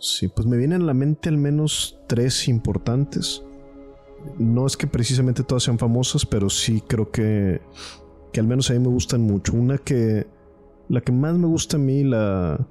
Sí, 0.00 0.28
pues 0.28 0.46
me 0.46 0.56
vienen 0.56 0.82
a 0.82 0.84
la 0.86 0.94
mente 0.94 1.28
al 1.28 1.36
menos 1.36 1.98
tres 2.06 2.48
importantes 2.48 3.42
no 4.38 4.66
es 4.66 4.76
que 4.76 4.86
precisamente 4.86 5.42
todas 5.42 5.64
sean 5.64 5.78
famosas, 5.78 6.24
pero 6.26 6.50
sí 6.50 6.82
creo 6.86 7.10
que, 7.10 7.60
que 8.32 8.40
al 8.40 8.46
menos 8.46 8.70
a 8.70 8.74
mí 8.74 8.78
me 8.80 8.88
gustan 8.88 9.22
mucho. 9.22 9.52
Una 9.54 9.78
que, 9.78 10.26
la 10.88 11.00
que 11.00 11.12
más 11.12 11.34
me 11.34 11.46
gusta 11.46 11.76
a 11.76 11.80
mí, 11.80 12.04
la, 12.04 12.66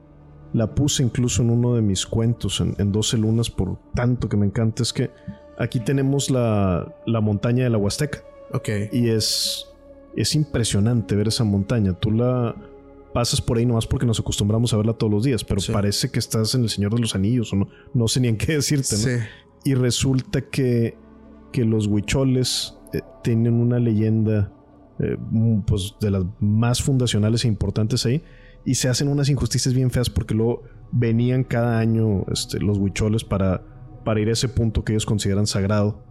la 0.54 0.74
puse 0.74 1.04
incluso 1.04 1.42
en 1.42 1.50
uno 1.50 1.76
de 1.76 1.82
mis 1.82 2.06
cuentos, 2.06 2.60
en, 2.62 2.76
en 2.78 2.92
12 2.92 3.18
lunas, 3.18 3.50
por 3.50 3.78
tanto 3.94 4.30
que 4.30 4.38
me 4.38 4.46
encanta, 4.46 4.84
es 4.84 4.94
que 4.94 5.12
aquí 5.58 5.80
tenemos 5.80 6.30
la, 6.30 6.96
la 7.06 7.22
montaña 7.22 7.64
de 7.64 7.70
la 7.70 7.78
Huasteca. 7.78 8.24
Ok. 8.54 8.70
Y 8.92 9.10
es, 9.10 9.68
es 10.16 10.36
impresionante 10.36 11.16
ver 11.16 11.28
esa 11.28 11.44
montaña. 11.44 11.94
Tú 11.94 12.12
la 12.12 12.56
pasas 13.14 13.42
por 13.42 13.58
ahí 13.58 13.66
nomás 13.66 13.88
porque 13.88 14.06
nos 14.06 14.20
acostumbramos 14.20 14.74
a 14.74 14.78
verla 14.78 14.94
todos 14.94 15.12
los 15.12 15.24
días, 15.24 15.44
pero 15.44 15.60
parece 15.74 16.12
que 16.12 16.20
estás 16.20 16.54
en 16.56 16.64
el 16.64 16.70
Señor 16.70 16.94
de 16.94 17.02
los 17.02 17.16
Anillos, 17.16 17.52
o 17.52 17.56
no, 17.56 17.68
no 17.94 18.08
sé 18.08 18.20
ni 18.20 18.28
en 18.28 18.38
qué 18.38 18.54
decirte, 18.54 18.96
¿no? 18.96 19.02
Sí. 19.02 19.18
Y 19.66 19.74
resulta 19.74 20.42
que 20.42 20.96
que 21.58 21.66
los 21.66 21.88
huicholes 21.88 22.76
eh, 22.94 23.02
tienen 23.24 23.56
una 23.56 23.80
leyenda 23.80 24.52
eh, 25.00 25.18
pues 25.66 25.96
de 26.00 26.12
las 26.12 26.24
más 26.40 26.84
fundacionales 26.84 27.46
e 27.46 27.48
importantes 27.48 28.06
ahí 28.06 28.22
y 28.64 28.76
se 28.76 28.90
hacen 28.90 29.08
unas 29.08 29.28
injusticias 29.28 29.74
bien 29.74 29.90
feas 29.90 30.08
porque 30.08 30.36
luego 30.36 30.62
venían 30.92 31.44
cada 31.44 31.80
año 31.80 32.26
este, 32.32 32.60
los 32.60 32.78
huicholes 32.78 33.24
para, 33.24 33.64
para 34.06 34.20
ir 34.20 34.30
a 34.30 34.34
ese 34.34 34.50
punto 34.50 34.84
que 34.84 34.94
ellos 34.94 35.08
consideran 35.08 35.48
sagrado 35.48 36.04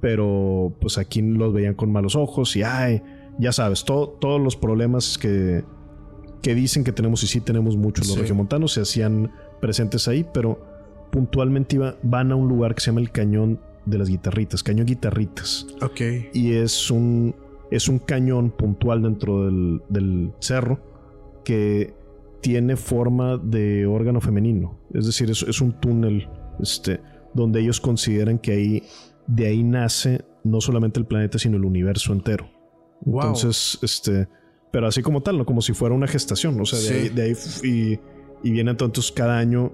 pero 0.00 0.76
pues 0.80 0.98
aquí 0.98 1.22
los 1.22 1.52
veían 1.52 1.74
con 1.74 1.92
malos 1.92 2.16
ojos 2.16 2.56
y 2.56 2.64
ay 2.64 3.04
ya 3.38 3.52
sabes 3.52 3.84
todos 3.84 4.40
los 4.40 4.56
problemas 4.56 5.16
que, 5.16 5.64
que 6.42 6.56
dicen 6.56 6.82
que 6.82 6.90
tenemos 6.90 7.22
y 7.22 7.28
sí 7.28 7.40
tenemos 7.40 7.76
muchos 7.76 8.08
los 8.08 8.18
regiomontanos 8.18 8.72
se 8.72 8.80
hacían 8.80 9.30
presentes 9.60 10.08
ahí 10.08 10.26
pero 10.34 10.58
puntualmente 11.12 11.76
iba, 11.76 11.94
van 12.02 12.32
a 12.32 12.34
un 12.34 12.48
lugar 12.48 12.74
que 12.74 12.80
se 12.80 12.86
llama 12.86 13.00
el 13.00 13.12
cañón 13.12 13.60
de 13.86 13.98
las 13.98 14.08
guitarritas, 14.08 14.62
cañón 14.62 14.86
guitarritas. 14.86 15.66
Ok. 15.82 16.00
Y 16.32 16.52
es 16.52 16.90
un, 16.90 17.34
es 17.70 17.88
un 17.88 17.98
cañón 17.98 18.50
puntual 18.50 19.02
dentro 19.02 19.46
del, 19.46 20.32
cerro 20.40 20.80
que 21.44 21.94
tiene 22.40 22.76
forma 22.76 23.38
de 23.38 23.86
órgano 23.86 24.20
femenino. 24.20 24.78
Es 24.92 25.06
decir, 25.06 25.30
es, 25.30 25.42
es, 25.42 25.60
un 25.60 25.72
túnel 25.80 26.28
este, 26.60 27.00
donde 27.34 27.60
ellos 27.60 27.80
consideran 27.80 28.38
que 28.38 28.52
ahí, 28.52 28.82
de 29.26 29.46
ahí 29.46 29.62
nace 29.62 30.24
no 30.44 30.60
solamente 30.60 30.98
el 30.98 31.06
planeta, 31.06 31.38
sino 31.38 31.56
el 31.56 31.64
universo 31.64 32.12
entero. 32.12 32.48
Entonces, 33.04 33.78
este, 33.82 34.28
pero 34.70 34.86
así 34.86 35.02
como 35.02 35.22
tal, 35.22 35.38
¿no? 35.38 35.44
Como 35.44 35.60
si 35.60 35.72
fuera 35.72 35.94
una 35.94 36.06
gestación, 36.06 36.60
o 36.60 36.64
sea, 36.64 36.78
de 36.78 37.22
ahí, 37.22 37.34
y, 37.62 37.98
y 38.42 38.50
vienen 38.50 38.72
entonces 38.72 39.12
cada 39.12 39.38
año 39.38 39.72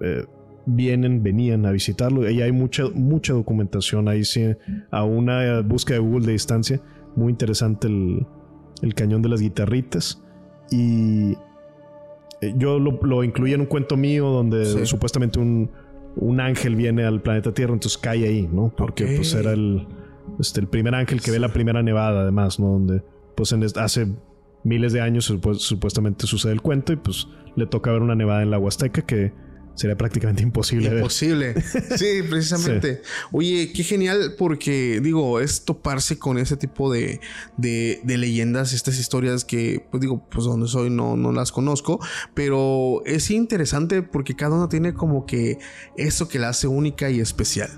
eh, 0.00 0.24
vienen, 0.66 1.22
venían 1.22 1.66
a 1.66 1.70
visitarlo. 1.72 2.28
Y 2.28 2.40
hay 2.42 2.52
mucha, 2.52 2.84
mucha 2.94 3.32
documentación 3.32 4.08
ahí, 4.08 4.24
sí, 4.24 4.44
a 4.90 5.04
una 5.04 5.60
búsqueda 5.60 5.98
de 5.98 6.04
Google 6.04 6.26
de 6.26 6.32
distancia. 6.32 6.80
Muy 7.16 7.30
interesante 7.30 7.88
el, 7.88 8.26
el 8.82 8.94
cañón 8.94 9.22
de 9.22 9.28
las 9.28 9.40
guitarritas. 9.40 10.22
Y 10.70 11.32
eh, 12.40 12.54
yo 12.56 12.78
lo, 12.78 12.98
lo, 13.02 13.24
incluí 13.24 13.52
en 13.52 13.60
un 13.60 13.66
cuento 13.66 13.96
mío 13.96 14.28
donde 14.28 14.86
supuestamente 14.86 15.38
un, 15.38 15.70
un, 16.16 16.40
ángel 16.40 16.76
viene 16.76 17.04
al 17.04 17.20
planeta 17.20 17.52
Tierra, 17.52 17.72
entonces 17.72 17.98
cae 17.98 18.26
ahí, 18.26 18.48
¿no? 18.50 18.72
Porque 18.74 19.06
pues 19.16 19.34
era 19.34 19.52
el, 19.52 19.86
este, 20.40 20.60
el 20.60 20.68
primer 20.68 20.94
ángel 20.94 21.20
que 21.20 21.30
ve 21.30 21.38
la 21.38 21.52
primera 21.52 21.82
nevada, 21.82 22.22
además, 22.22 22.58
¿no? 22.58 22.68
Donde 22.68 23.02
pues 23.36 23.52
en, 23.52 23.64
hace 23.76 24.08
miles 24.64 24.92
de 24.92 25.00
años 25.00 25.24
supuestamente 25.24 26.26
sucede 26.26 26.52
el 26.52 26.62
cuento 26.62 26.92
y 26.92 26.96
pues 26.96 27.28
le 27.56 27.66
toca 27.66 27.92
ver 27.92 28.02
una 28.02 28.14
nevada 28.14 28.42
en 28.42 28.50
la 28.50 28.58
Huasteca 28.58 29.02
que 29.02 29.32
sería 29.74 29.96
prácticamente 29.96 30.42
imposible. 30.42 30.88
Imposible. 30.94 31.54
Sí, 31.96 32.22
precisamente. 32.28 33.02
Oye, 33.32 33.72
qué 33.74 33.82
genial 33.82 34.34
porque, 34.38 35.00
digo, 35.02 35.40
es 35.40 35.64
toparse 35.64 36.18
con 36.18 36.38
ese 36.38 36.56
tipo 36.56 36.92
de, 36.92 37.20
de, 37.56 38.00
leyendas, 38.04 38.72
estas 38.72 38.98
historias 38.98 39.44
que, 39.44 39.86
pues 39.90 40.00
digo, 40.00 40.26
pues 40.30 40.44
donde 40.44 40.68
soy 40.68 40.90
no, 40.90 41.16
no 41.16 41.32
las 41.32 41.52
conozco, 41.52 42.00
pero 42.34 43.02
es 43.04 43.30
interesante 43.30 44.02
porque 44.02 44.34
cada 44.34 44.56
uno 44.56 44.68
tiene 44.68 44.94
como 44.94 45.26
que 45.26 45.58
eso 45.96 46.28
que 46.28 46.38
la 46.38 46.50
hace 46.50 46.66
única 46.66 47.10
y 47.10 47.20
especial. 47.20 47.70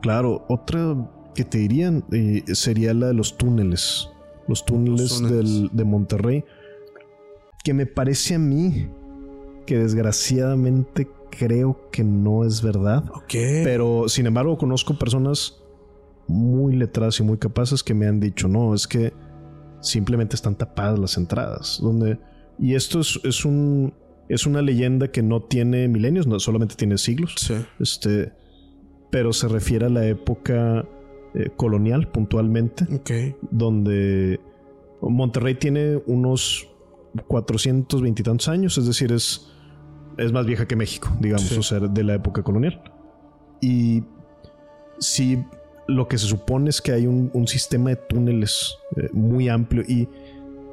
Claro, 0.00 0.44
otra 0.48 0.96
que 1.34 1.44
te 1.44 1.58
dirían 1.58 2.04
eh, 2.12 2.42
sería 2.54 2.94
la 2.94 3.08
de 3.08 3.14
los 3.14 3.36
túneles. 3.36 4.08
Los 4.46 4.64
túneles, 4.64 5.20
de 5.20 5.84
Monterrey. 5.84 6.44
Que 7.62 7.74
me 7.74 7.86
parece 7.86 8.36
a 8.36 8.38
mí 8.38 8.88
que 9.68 9.76
desgraciadamente 9.76 11.10
creo 11.30 11.90
que 11.92 12.02
no 12.02 12.42
es 12.42 12.62
verdad. 12.62 13.04
Ok. 13.14 13.34
Pero 13.64 14.08
sin 14.08 14.24
embargo 14.24 14.56
conozco 14.56 14.98
personas 14.98 15.62
muy 16.26 16.74
letradas 16.74 17.20
y 17.20 17.22
muy 17.22 17.36
capaces 17.36 17.82
que 17.82 17.92
me 17.92 18.06
han 18.06 18.18
dicho, 18.18 18.48
no, 18.48 18.72
es 18.72 18.88
que 18.88 19.12
simplemente 19.82 20.36
están 20.36 20.56
tapadas 20.56 20.98
las 20.98 21.18
entradas. 21.18 21.80
Donde, 21.82 22.18
y 22.58 22.76
esto 22.76 23.00
es, 23.00 23.44
un, 23.44 23.92
es 24.30 24.46
una 24.46 24.62
leyenda 24.62 25.08
que 25.08 25.22
no 25.22 25.42
tiene 25.42 25.86
milenios, 25.86 26.26
no, 26.26 26.40
solamente 26.40 26.74
tiene 26.74 26.96
siglos. 26.96 27.34
Sí. 27.36 27.56
Este, 27.78 28.32
pero 29.10 29.34
se 29.34 29.48
refiere 29.48 29.84
a 29.84 29.90
la 29.90 30.06
época 30.06 30.88
eh, 31.34 31.50
colonial 31.56 32.10
puntualmente. 32.10 32.84
Ok. 32.84 33.36
Donde 33.50 34.40
Monterrey 35.02 35.56
tiene 35.56 36.00
unos 36.06 36.70
420 37.26 38.22
y 38.22 38.24
tantos 38.24 38.48
años, 38.48 38.78
es 38.78 38.86
decir, 38.86 39.12
es 39.12 39.52
es 40.18 40.32
más 40.32 40.46
vieja 40.46 40.66
que 40.66 40.76
México, 40.76 41.10
digamos, 41.20 41.50
o 41.52 41.62
sea, 41.62 41.80
de 41.80 42.04
la 42.04 42.14
época 42.14 42.42
colonial. 42.42 42.82
Y 43.60 44.02
si 44.98 45.42
lo 45.86 46.06
que 46.08 46.18
se 46.18 46.26
supone 46.26 46.70
es 46.70 46.82
que 46.82 46.92
hay 46.92 47.06
un, 47.06 47.46
sistema 47.46 47.90
de 47.90 47.96
túneles 47.96 48.76
eh, 48.96 49.08
muy 49.12 49.48
amplio 49.48 49.82
y 49.82 50.08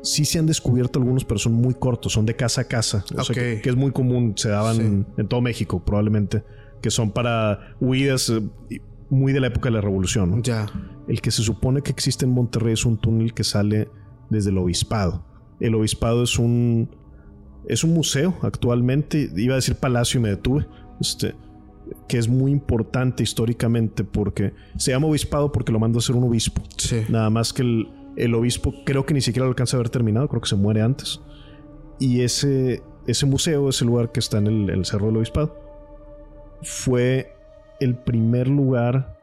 sí 0.01 0.25
se 0.25 0.39
han 0.39 0.45
descubierto 0.45 0.99
algunos, 0.99 1.23
pero 1.23 1.39
son 1.39 1.53
muy 1.53 1.73
cortos, 1.73 2.13
son 2.13 2.25
de 2.25 2.35
casa 2.35 2.61
a 2.61 2.63
casa, 2.65 3.05
o 3.17 3.23
sea, 3.23 3.33
que, 3.33 3.61
es 3.63 3.75
muy 3.75 3.91
común, 3.91 4.33
se 4.35 4.49
daban 4.49 5.05
en 5.17 5.27
todo 5.27 5.41
México 5.41 5.83
probablemente, 5.83 6.43
que 6.81 6.91
son 6.91 7.11
para 7.11 7.75
huidas 7.79 8.29
eh, 8.29 8.81
muy 9.09 9.33
de 9.33 9.39
la 9.39 9.47
época 9.47 9.69
de 9.69 9.75
la 9.75 9.81
revolución. 9.81 10.43
Ya. 10.43 10.67
El 11.07 11.21
que 11.21 11.31
se 11.31 11.43
supone 11.43 11.81
que 11.81 11.91
existe 11.91 12.25
en 12.25 12.31
Monterrey 12.31 12.73
es 12.73 12.85
un 12.85 12.97
túnel 12.97 13.33
que 13.33 13.43
sale 13.43 13.89
desde 14.29 14.49
el 14.49 14.57
obispado. 14.57 15.23
El 15.59 15.75
obispado 15.75 16.23
es 16.23 16.37
un 16.37 16.89
es 17.67 17.83
un 17.83 17.93
museo 17.93 18.35
actualmente, 18.41 19.29
iba 19.35 19.53
a 19.53 19.57
decir 19.57 19.75
palacio 19.75 20.19
y 20.19 20.23
me 20.23 20.29
detuve, 20.29 20.67
este, 20.99 21.35
que 22.07 22.17
es 22.17 22.27
muy 22.27 22.51
importante 22.51 23.23
históricamente 23.23 24.03
porque 24.03 24.53
se 24.77 24.91
llama 24.91 25.07
obispado 25.07 25.51
porque 25.51 25.71
lo 25.71 25.79
mandó 25.79 25.99
a 25.99 26.01
ser 26.01 26.15
un 26.15 26.23
obispo. 26.23 26.61
Nada 27.09 27.29
más 27.29 27.53
que 27.53 27.61
el, 27.61 28.35
obispo 28.35 28.73
creo 28.85 29.05
que 29.05 29.13
ni 29.13 29.21
siquiera 29.21 29.45
lo 29.45 29.51
alcanza 29.51 29.77
a 29.77 29.79
haber 29.79 29.89
terminado, 29.89 30.27
creo 30.27 30.41
que 30.41 30.49
se 30.49 30.55
muere 30.55 30.81
antes. 30.81 31.21
Y 31.99 32.21
ese, 32.21 32.83
ese 33.07 33.25
museo, 33.25 33.69
ese 33.69 33.85
lugar 33.85 34.11
que 34.11 34.19
está 34.19 34.37
en 34.37 34.69
el, 34.69 34.85
Cerro 34.85 35.07
del 35.07 35.17
Obispado, 35.17 35.55
fue 36.61 37.33
el 37.79 37.95
primer 37.95 38.47
lugar 38.47 39.19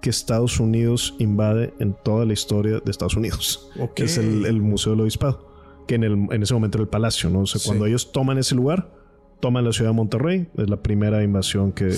que 0.00 0.10
Estados 0.10 0.60
Unidos 0.60 1.16
invade 1.18 1.74
en 1.80 1.92
toda 1.92 2.24
la 2.24 2.32
historia 2.32 2.80
de 2.84 2.90
Estados 2.90 3.16
Unidos. 3.16 3.70
Es 3.96 4.16
el, 4.16 4.46
el 4.46 4.62
Museo 4.62 4.92
del 4.92 5.02
Obispado 5.02 5.47
que 5.88 5.96
en, 5.96 6.04
el, 6.04 6.12
en 6.30 6.42
ese 6.42 6.54
momento 6.54 6.78
era 6.78 6.82
el 6.82 6.88
palacio, 6.88 7.30
¿no? 7.30 7.40
O 7.40 7.46
sea, 7.46 7.60
cuando 7.64 7.86
ellos 7.86 8.12
toman 8.12 8.38
ese 8.38 8.54
lugar, 8.54 8.92
toman 9.40 9.64
la 9.64 9.72
ciudad 9.72 9.90
de 9.90 9.96
Monterrey, 9.96 10.48
es 10.56 10.68
la 10.70 10.82
primera 10.82 11.24
invasión 11.24 11.72
que, 11.72 11.90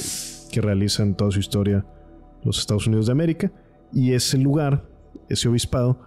que 0.51 0.61
realiza 0.63 1.03
en 1.03 1.15
toda 1.15 1.31
su 1.33 1.41
historia 1.41 1.85
los 2.45 2.59
Estados 2.59 2.87
Unidos 2.87 3.07
de 3.07 3.13
América, 3.13 3.53
y 3.93 4.13
ese 4.13 4.39
lugar, 4.39 4.89
ese 5.29 5.49
obispado, 5.49 6.01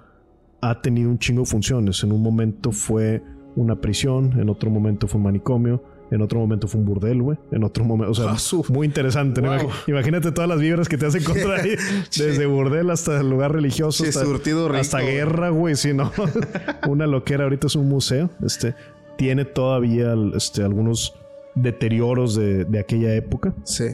ha 0.62 0.82
tenido 0.82 1.10
un 1.10 1.20
chingo 1.20 1.42
de 1.42 1.48
funciones. 1.48 2.02
En 2.04 2.14
un 2.14 2.24
momento 2.24 2.72
fue 2.72 3.22
una 3.56 3.82
prisión, 3.82 4.40
en 4.40 4.50
otro 4.50 4.72
momento 4.72 5.08
fue 5.08 5.18
un 5.18 5.26
manicomio, 5.26 5.84
en 6.14 6.22
otro 6.22 6.40
momento 6.40 6.68
fue 6.68 6.80
un 6.80 6.86
burdel, 6.86 7.24
güey. 7.24 7.40
En 7.52 7.64
otro 7.64 7.84
momento, 7.84 8.12
o 8.12 8.14
sea, 8.14 8.30
ah, 8.30 8.62
muy 8.70 8.86
interesante. 8.86 9.42
Imagínate 9.88 10.32
todas 10.32 10.48
las 10.48 10.60
vibras 10.60 10.88
que 10.88 10.96
te 10.96 11.08
hacen 11.08 11.24
contra 11.24 11.56
ahí. 11.62 11.76
Desde 12.16 12.46
burdel 12.46 12.92
hasta 12.92 13.20
el 13.20 13.32
lugar 13.32 13.52
religioso. 13.52 14.04
hasta, 14.04 14.24
hasta 14.78 15.00
guerra, 15.00 15.50
güey. 15.50 15.76
Sí, 15.76 15.92
no. 15.92 16.12
Una 16.88 17.08
loquera. 17.08 17.46
Ahorita 17.46 17.66
es 17.66 17.76
un 17.76 17.90
museo. 17.90 18.30
Este 18.46 18.76
tiene 19.18 19.44
todavía 19.44 20.14
este, 20.36 20.64
algunos 20.64 21.16
deterioros 21.56 22.36
de, 22.36 22.68
aquella 22.80 23.16
época. 23.16 23.56
Sí. 23.64 23.86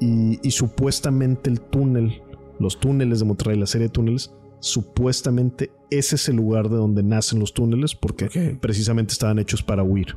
Y, 0.00 0.50
supuestamente 0.50 1.50
el 1.50 1.60
túnel, 1.60 2.20
los 2.58 2.80
túneles 2.80 3.20
de 3.20 3.26
Monterrey, 3.26 3.56
la 3.56 3.66
serie 3.66 3.86
de 3.86 3.92
túneles, 3.92 4.32
supuestamente 4.58 5.70
ese 5.90 6.16
es 6.16 6.28
el 6.28 6.36
lugar 6.36 6.68
de 6.68 6.76
donde 6.76 7.04
nacen 7.04 7.38
los 7.38 7.54
túneles 7.54 7.94
porque 7.94 8.58
precisamente 8.60 9.12
estaban 9.12 9.38
hechos 9.38 9.62
para 9.62 9.84
huir. 9.84 10.16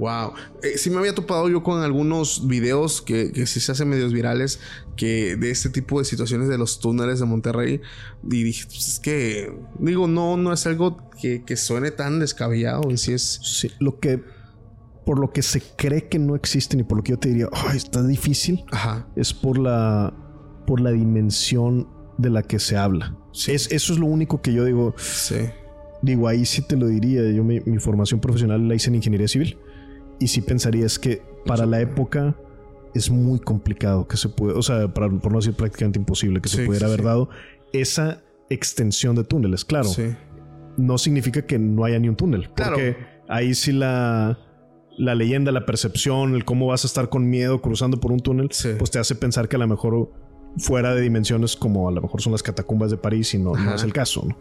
Wow. 0.00 0.32
Eh, 0.62 0.78
sí 0.78 0.88
me 0.88 0.96
había 0.96 1.14
topado 1.14 1.50
yo 1.50 1.62
con 1.62 1.82
algunos 1.82 2.48
videos 2.48 3.02
que, 3.02 3.32
que 3.32 3.44
sí 3.44 3.60
se 3.60 3.70
hacen 3.70 3.90
medios 3.90 4.14
virales 4.14 4.58
que 4.96 5.36
de 5.36 5.50
este 5.50 5.68
tipo 5.68 5.98
de 5.98 6.06
situaciones 6.06 6.48
de 6.48 6.56
los 6.56 6.80
túneles 6.80 7.20
de 7.20 7.26
Monterrey. 7.26 7.82
Y 8.24 8.42
dije, 8.42 8.64
pues 8.64 8.88
es 8.88 8.98
que, 8.98 9.52
digo, 9.78 10.08
no, 10.08 10.38
no 10.38 10.54
es 10.54 10.66
algo 10.66 11.10
que, 11.20 11.56
suene 11.56 11.90
tan 11.90 12.18
descabellado. 12.18 12.88
En 12.88 12.96
sí 12.96 13.12
es. 13.12 13.40
Sí, 13.42 13.70
lo 13.78 14.00
que. 14.00 14.22
Por 15.04 15.18
lo 15.18 15.32
que 15.32 15.42
se 15.42 15.60
cree 15.76 16.08
que 16.08 16.18
no 16.18 16.34
existen 16.34 16.80
y 16.80 16.82
por 16.84 16.96
lo 16.96 17.02
que 17.02 17.10
yo 17.10 17.18
te 17.18 17.28
diría, 17.28 17.48
ay, 17.52 17.76
está 17.76 18.02
difícil. 18.02 18.64
Ajá. 18.72 19.06
Es 19.16 19.34
por 19.34 19.58
la. 19.58 20.14
Por 20.66 20.80
la 20.80 20.92
dimensión 20.92 21.88
de 22.16 22.30
la 22.30 22.42
que 22.42 22.58
se 22.58 22.78
habla. 22.78 23.16
Es, 23.34 23.70
eso 23.70 23.92
es 23.92 23.98
lo 23.98 24.06
único 24.06 24.40
que 24.40 24.54
yo 24.54 24.64
digo. 24.64 24.94
Sí. 24.96 25.36
Digo, 26.00 26.26
ahí 26.26 26.46
sí 26.46 26.62
te 26.62 26.76
lo 26.76 26.86
diría. 26.86 27.30
Yo 27.30 27.44
mi, 27.44 27.60
mi 27.60 27.78
formación 27.78 28.20
profesional 28.20 28.66
la 28.66 28.74
hice 28.74 28.88
en 28.88 28.94
ingeniería 28.94 29.28
civil. 29.28 29.58
Y 30.20 30.28
sí 30.28 30.40
pensarías 30.42 30.98
que 30.98 31.22
para 31.44 31.66
la 31.66 31.80
época 31.80 32.36
es 32.94 33.10
muy 33.10 33.40
complicado 33.40 34.06
que 34.06 34.16
se 34.16 34.28
pueda, 34.28 34.58
o 34.58 34.62
sea, 34.62 34.92
para, 34.92 35.08
por 35.08 35.32
no 35.32 35.38
decir 35.38 35.54
prácticamente 35.54 35.98
imposible 35.98 36.40
que 36.40 36.48
se 36.48 36.64
pudiera 36.64 36.86
haber 36.86 37.02
dado 37.02 37.30
esa 37.72 38.22
extensión 38.48 39.16
de 39.16 39.24
túneles. 39.24 39.64
Claro, 39.64 39.88
no 40.76 40.98
significa 40.98 41.42
que 41.42 41.58
no 41.58 41.84
haya 41.84 41.98
ni 41.98 42.08
un 42.08 42.16
túnel, 42.16 42.50
porque 42.54 42.96
ahí 43.28 43.54
sí 43.54 43.72
la, 43.72 44.38
la 44.98 45.14
leyenda, 45.14 45.52
la 45.52 45.66
percepción, 45.66 46.34
el 46.34 46.44
cómo 46.44 46.66
vas 46.66 46.84
a 46.84 46.86
estar 46.86 47.08
con 47.08 47.28
miedo 47.28 47.60
cruzando 47.60 47.98
por 48.00 48.12
un 48.12 48.20
túnel, 48.20 48.50
pues 48.78 48.90
te 48.90 48.98
hace 48.98 49.14
pensar 49.14 49.48
que 49.48 49.56
a 49.56 49.58
lo 49.58 49.68
mejor 49.68 50.10
fuera 50.58 50.94
de 50.94 51.00
dimensiones 51.00 51.56
como 51.56 51.88
a 51.88 51.92
lo 51.92 52.02
mejor 52.02 52.20
son 52.20 52.32
las 52.32 52.42
catacumbas 52.42 52.90
de 52.90 52.96
París 52.96 53.32
y 53.34 53.38
no, 53.38 53.52
no 53.52 53.74
es 53.74 53.82
el 53.82 53.92
caso. 53.92 54.24
¿no? 54.26 54.36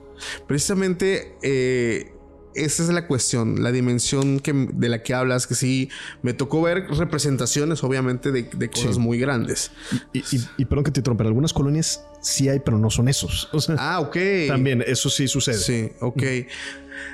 Precisamente 0.47 1.35
eh, 1.43 2.11
esa 2.55 2.83
es 2.83 2.89
la 2.89 3.07
cuestión, 3.07 3.61
la 3.63 3.71
dimensión 3.71 4.39
que, 4.39 4.53
de 4.53 4.89
la 4.89 5.03
que 5.03 5.13
hablas, 5.13 5.47
que 5.47 5.55
sí, 5.55 5.89
me 6.21 6.33
tocó 6.33 6.61
ver 6.61 6.87
representaciones, 6.89 7.83
obviamente, 7.83 8.31
de, 8.31 8.69
cosas 8.69 8.97
muy 8.97 9.19
grandes. 9.19 9.71
Y, 10.13 10.23
y, 10.57 10.65
perdón 10.65 10.85
que 10.85 10.91
te 10.91 10.99
interrumpa, 10.99 11.23
algunas 11.23 11.53
colonias 11.53 12.03
sí 12.21 12.49
hay, 12.49 12.59
pero 12.59 12.77
no 12.77 12.89
son 12.89 13.07
esos. 13.07 13.49
ah, 13.77 13.99
ok. 13.99 14.17
También, 14.47 14.83
eso 14.85 15.09
sí 15.09 15.27
sucede. 15.27 15.57
Sí, 15.57 15.91
ok. 15.99 16.23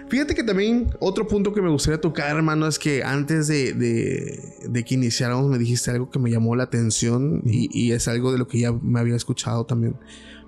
Fíjate 0.10 0.34
que 0.34 0.44
también 0.44 0.96
otro 1.00 1.28
punto 1.28 1.54
que 1.54 1.62
me 1.62 1.70
gustaría 1.70 2.02
tocar, 2.02 2.36
hermano, 2.36 2.68
es 2.68 2.80
que 2.80 3.04
antes 3.04 3.48
de, 3.48 3.74
de, 3.74 4.84
que 4.84 4.96
iniciáramos 4.96 5.50
me 5.50 5.58
dijiste 5.58 5.92
algo 5.92 6.10
que 6.10 6.18
me 6.18 6.32
llamó 6.32 6.56
la 6.56 6.64
atención 6.64 7.44
y, 7.46 7.70
y 7.72 7.92
es 7.92 8.08
algo 8.08 8.32
de 8.32 8.40
lo 8.40 8.48
que 8.48 8.60
ya 8.60 8.72
me 8.72 9.00
había 9.00 9.16
escuchado 9.16 9.66
también. 9.66 9.96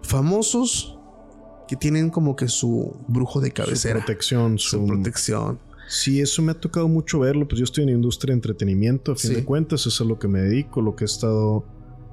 Famosos 0.02 0.98
que 1.68 1.76
tienen 1.76 2.10
como 2.10 2.36
que 2.36 2.48
su 2.48 2.96
brujo 3.08 3.42
de 3.42 3.52
cabecera. 3.52 4.00
Su 4.00 4.06
protección. 4.06 4.60
Su, 4.60 4.86
protección. 4.86 5.60
Sí, 5.88 6.20
eso 6.22 6.42
me 6.42 6.52
ha 6.52 6.60
tocado 6.60 6.88
mucho 6.88 7.20
verlo. 7.20 7.48
Pues 7.48 7.60
yo 7.60 7.64
estoy 7.64 7.84
en 7.84 7.92
la 7.92 7.96
industria 7.96 8.32
de 8.32 8.38
entretenimiento, 8.38 9.12
a 9.12 9.16
fin 9.16 9.34
de 9.34 9.44
cuentas, 9.46 9.82
eso 9.82 9.90
es 9.90 10.02
a 10.02 10.04
lo 10.04 10.20
que 10.20 10.28
me 10.28 10.42
dedico, 10.42 10.82
lo 10.82 10.96
que 10.96 11.04
he 11.04 11.06
estado 11.06 11.66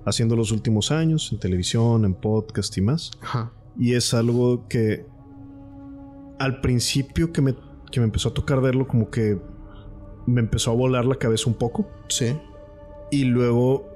haciendo 0.05 0.37
los 0.37 0.53
últimos 0.53 0.91
años, 0.91 1.31
en 1.33 1.39
televisión, 1.39 2.05
en 2.05 2.15
podcast 2.15 2.77
y 2.77 2.83
más. 2.83 3.11
Ajá. 3.21 3.53
Y 3.79 3.95
es 3.95 4.15
algo 4.15 4.67
que 4.69 5.07
al 6.39 6.61
principio 6.61 7.33
que 7.33 7.43
me, 7.43 7.55
que 7.91 8.01
me 8.01 8.07
empezó 8.07 8.29
a 8.29 8.35
tocar 8.35 8.61
verlo, 8.61 8.87
como 8.87 9.11
que 9.11 9.39
me 10.27 10.41
empezó 10.41 10.71
a 10.71 10.75
volar 10.75 11.05
la 11.05 11.17
cabeza 11.17 11.49
un 11.49 11.55
poco. 11.55 11.89
Sí. 12.09 12.37
Y 13.11 13.25
luego 13.25 13.94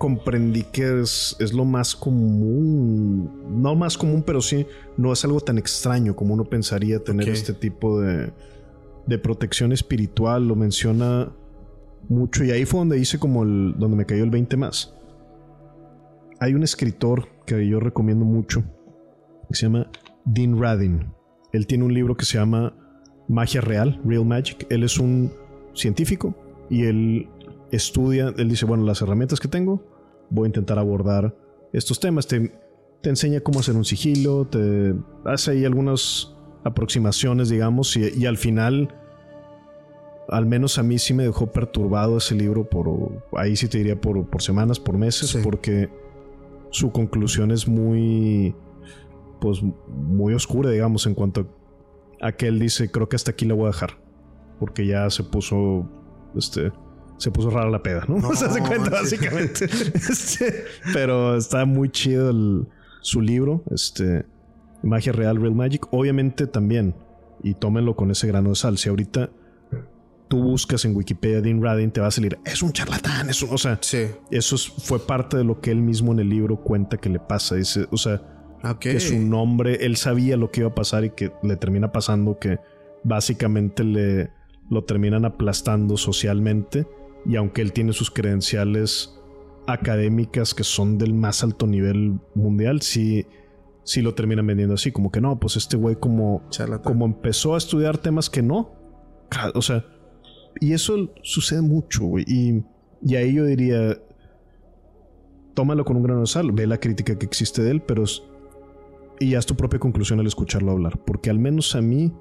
comprendí 0.00 0.62
que 0.62 1.02
es, 1.02 1.36
es, 1.40 1.52
lo 1.52 1.66
más 1.66 1.94
común, 1.94 3.60
no 3.60 3.76
más 3.76 3.98
común, 3.98 4.22
pero 4.26 4.40
sí, 4.40 4.66
no 4.96 5.12
es 5.12 5.22
algo 5.26 5.42
tan 5.42 5.58
extraño 5.58 6.16
como 6.16 6.32
uno 6.32 6.46
pensaría 6.46 7.04
tener 7.04 7.28
este 7.28 7.52
tipo 7.52 8.00
de, 8.00 8.32
de 9.06 9.18
protección 9.18 9.72
espiritual. 9.72 10.48
Lo 10.48 10.56
menciona 10.56 11.30
mucho 12.08 12.44
y 12.44 12.50
ahí 12.50 12.64
fue 12.64 12.80
donde 12.80 12.98
hice 12.98 13.18
como 13.18 13.42
el, 13.42 13.74
donde 13.76 13.98
me 13.98 14.06
cayó 14.06 14.24
el 14.24 14.30
20 14.30 14.56
más. 14.56 14.94
Hay 16.38 16.54
un 16.54 16.62
escritor 16.62 17.28
que 17.44 17.68
yo 17.68 17.78
recomiendo 17.78 18.24
mucho 18.24 18.64
que 19.50 19.54
se 19.54 19.66
llama 19.66 19.90
Dean 20.24 20.58
Radin. 20.58 21.12
Él 21.52 21.66
tiene 21.66 21.84
un 21.84 21.92
libro 21.92 22.16
que 22.16 22.24
se 22.24 22.38
llama 22.38 22.74
Magia 23.28 23.60
Real, 23.60 24.00
Real 24.06 24.24
Magic. 24.24 24.66
Él 24.70 24.82
es 24.82 24.98
un 24.98 25.30
científico 25.74 26.34
y 26.70 26.84
él 26.84 27.28
estudia, 27.70 28.32
él 28.38 28.48
dice, 28.48 28.64
bueno, 28.64 28.84
las 28.84 29.02
herramientas 29.02 29.40
que 29.40 29.48
tengo, 29.48 29.89
voy 30.30 30.46
a 30.46 30.48
intentar 30.48 30.78
abordar 30.78 31.36
estos 31.72 32.00
temas. 32.00 32.26
Te, 32.26 32.52
te 33.02 33.10
enseña 33.10 33.40
cómo 33.40 33.60
hacer 33.60 33.76
un 33.76 33.84
sigilo, 33.84 34.46
te 34.46 34.94
hace 35.24 35.52
ahí 35.52 35.64
algunas 35.64 36.34
aproximaciones, 36.64 37.48
digamos, 37.48 37.96
y, 37.96 38.26
al 38.26 38.36
final, 38.36 38.94
al 40.28 40.46
menos 40.46 40.78
a 40.78 40.82
mí 40.82 40.98
sí 40.98 41.14
me 41.14 41.24
dejó 41.24 41.50
perturbado 41.50 42.18
ese 42.18 42.34
libro 42.34 42.68
por, 42.68 43.24
ahí 43.36 43.56
sí 43.56 43.68
te 43.68 43.78
diría 43.78 44.00
por, 44.00 44.28
por 44.28 44.42
semanas, 44.42 44.78
por 44.78 44.96
meses, 44.96 45.38
porque 45.42 45.88
su 46.70 46.92
conclusión 46.92 47.50
es 47.50 47.66
muy, 47.66 48.54
pues, 49.40 49.62
muy 49.88 50.34
oscura, 50.34 50.70
digamos, 50.70 51.06
en 51.06 51.14
cuanto 51.14 51.46
a 52.20 52.32
que 52.32 52.48
él 52.48 52.58
dice, 52.58 52.90
creo 52.90 53.08
que 53.08 53.16
hasta 53.16 53.30
aquí 53.30 53.46
la 53.46 53.54
voy 53.54 53.64
a 53.64 53.68
dejar, 53.68 53.98
porque 54.58 54.86
ya 54.86 55.08
se 55.08 55.24
puso, 55.24 55.88
este, 56.36 56.70
se 57.20 57.30
puso 57.30 57.50
rara 57.50 57.68
la 57.70 57.82
peda, 57.82 58.04
¿no? 58.08 58.18
se 58.34 58.46
hace 58.46 58.60
cuenta, 58.60 58.90
básicamente. 58.90 59.66
Este, 59.94 60.64
pero 60.92 61.36
está 61.36 61.66
muy 61.66 61.90
chido 61.90 62.32
su 63.02 63.20
libro, 63.20 63.62
este, 63.70 64.24
Magia 64.82 65.12
Real, 65.12 65.36
Real 65.36 65.54
Magic. 65.54 65.86
Obviamente 65.92 66.46
también, 66.46 66.94
y 67.42 67.54
tómenlo 67.54 67.94
con 67.94 68.10
ese 68.10 68.26
grano 68.26 68.48
de 68.48 68.54
sal, 68.56 68.78
si 68.78 68.88
ahorita 68.88 69.30
tú 70.28 70.42
buscas 70.42 70.84
en 70.86 70.96
Wikipedia 70.96 71.42
Dean 71.42 71.62
Radin, 71.62 71.90
te 71.90 72.00
va 72.00 72.06
a 72.06 72.10
salir, 72.10 72.38
es 72.44 72.62
un 72.62 72.72
charlatán, 72.72 73.28
es 73.28 73.42
un, 73.42 73.52
o 73.52 73.58
sea, 73.58 73.78
eso 74.30 74.56
fue 74.78 74.98
parte 75.00 75.36
de 75.36 75.44
lo 75.44 75.60
que 75.60 75.70
él 75.72 75.82
mismo 75.82 76.12
en 76.12 76.20
el 76.20 76.30
libro 76.30 76.56
cuenta 76.56 76.96
que 76.96 77.10
le 77.10 77.18
pasa. 77.18 77.56
Dice, 77.56 77.86
o 77.90 77.98
sea, 77.98 78.22
que 78.78 78.98
su 78.98 79.18
nombre, 79.18 79.84
él 79.84 79.96
sabía 79.96 80.38
lo 80.38 80.50
que 80.50 80.60
iba 80.60 80.70
a 80.70 80.74
pasar 80.74 81.04
y 81.04 81.10
que 81.10 81.32
le 81.42 81.56
termina 81.56 81.92
pasando 81.92 82.38
que 82.38 82.60
básicamente 83.04 83.84
le 83.84 84.30
lo 84.70 84.84
terminan 84.84 85.24
aplastando 85.24 85.96
socialmente 85.96 86.86
y 87.26 87.36
aunque 87.36 87.62
él 87.62 87.72
tiene 87.72 87.92
sus 87.92 88.10
credenciales 88.10 89.16
académicas 89.66 90.54
que 90.54 90.64
son 90.64 90.98
del 90.98 91.14
más 91.14 91.42
alto 91.44 91.66
nivel 91.66 92.18
mundial, 92.34 92.82
sí, 92.82 93.26
sí 93.84 94.02
lo 94.02 94.14
terminan 94.14 94.46
vendiendo 94.46 94.74
así, 94.74 94.92
como 94.92 95.10
que 95.10 95.20
no, 95.20 95.38
pues 95.38 95.56
este 95.56 95.76
güey 95.76 95.96
como, 95.96 96.42
como 96.82 97.06
empezó 97.06 97.54
a 97.54 97.58
estudiar 97.58 97.98
temas 97.98 98.30
que 98.30 98.42
no, 98.42 98.72
o 99.54 99.62
sea, 99.62 99.84
y 100.60 100.72
eso 100.72 101.12
sucede 101.22 101.62
mucho, 101.62 102.04
güey, 102.04 102.24
y, 102.26 102.64
y 103.02 103.16
ahí 103.16 103.34
yo 103.34 103.44
diría, 103.44 103.98
tómalo 105.54 105.84
con 105.84 105.96
un 105.96 106.02
grano 106.02 106.20
de 106.20 106.26
sal, 106.26 106.52
ve 106.52 106.66
la 106.66 106.78
crítica 106.78 107.18
que 107.18 107.26
existe 107.26 107.62
de 107.62 107.70
él, 107.70 107.82
pero 107.82 108.04
y 109.20 109.34
haz 109.34 109.44
tu 109.44 109.54
propia 109.54 109.78
conclusión 109.78 110.18
al 110.18 110.26
escucharlo 110.26 110.72
hablar, 110.72 110.98
porque 111.04 111.30
al 111.30 111.38
menos 111.38 111.76
a 111.76 111.82
mí 111.82 112.12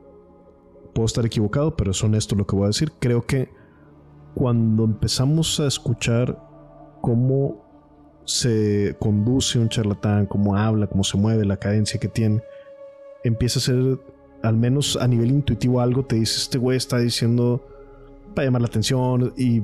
puedo 0.94 1.06
estar 1.06 1.26
equivocado, 1.26 1.76
pero 1.76 1.92
es 1.92 2.04
honesto 2.04 2.36
lo 2.36 2.46
que 2.46 2.56
voy 2.56 2.66
a 2.66 2.68
decir, 2.68 2.92
creo 3.00 3.26
que 3.26 3.50
cuando 4.36 4.84
empezamos 4.84 5.60
a 5.60 5.68
escuchar 5.68 6.38
cómo 7.02 7.66
se 8.26 8.96
conduce 9.00 9.58
un 9.58 9.70
charlatán, 9.70 10.26
cómo 10.28 10.56
habla, 10.56 10.88
cómo 10.88 11.04
se 11.04 11.18
mueve, 11.18 11.46
la 11.46 11.58
cadencia 11.58 12.00
que 12.00 12.08
tiene, 12.08 12.44
empieza 13.24 13.60
a 13.60 13.62
ser, 13.62 14.00
al 14.44 14.56
menos 14.56 14.98
a 14.98 15.08
nivel 15.08 15.32
intuitivo, 15.32 15.82
algo 15.82 16.06
te 16.06 16.18
dice, 16.18 16.38
este 16.38 16.58
güey 16.58 16.78
está 16.78 17.00
diciendo 17.00 17.66
para 18.36 18.46
llamar 18.46 18.62
la 18.62 18.68
atención 18.68 19.34
y, 19.36 19.64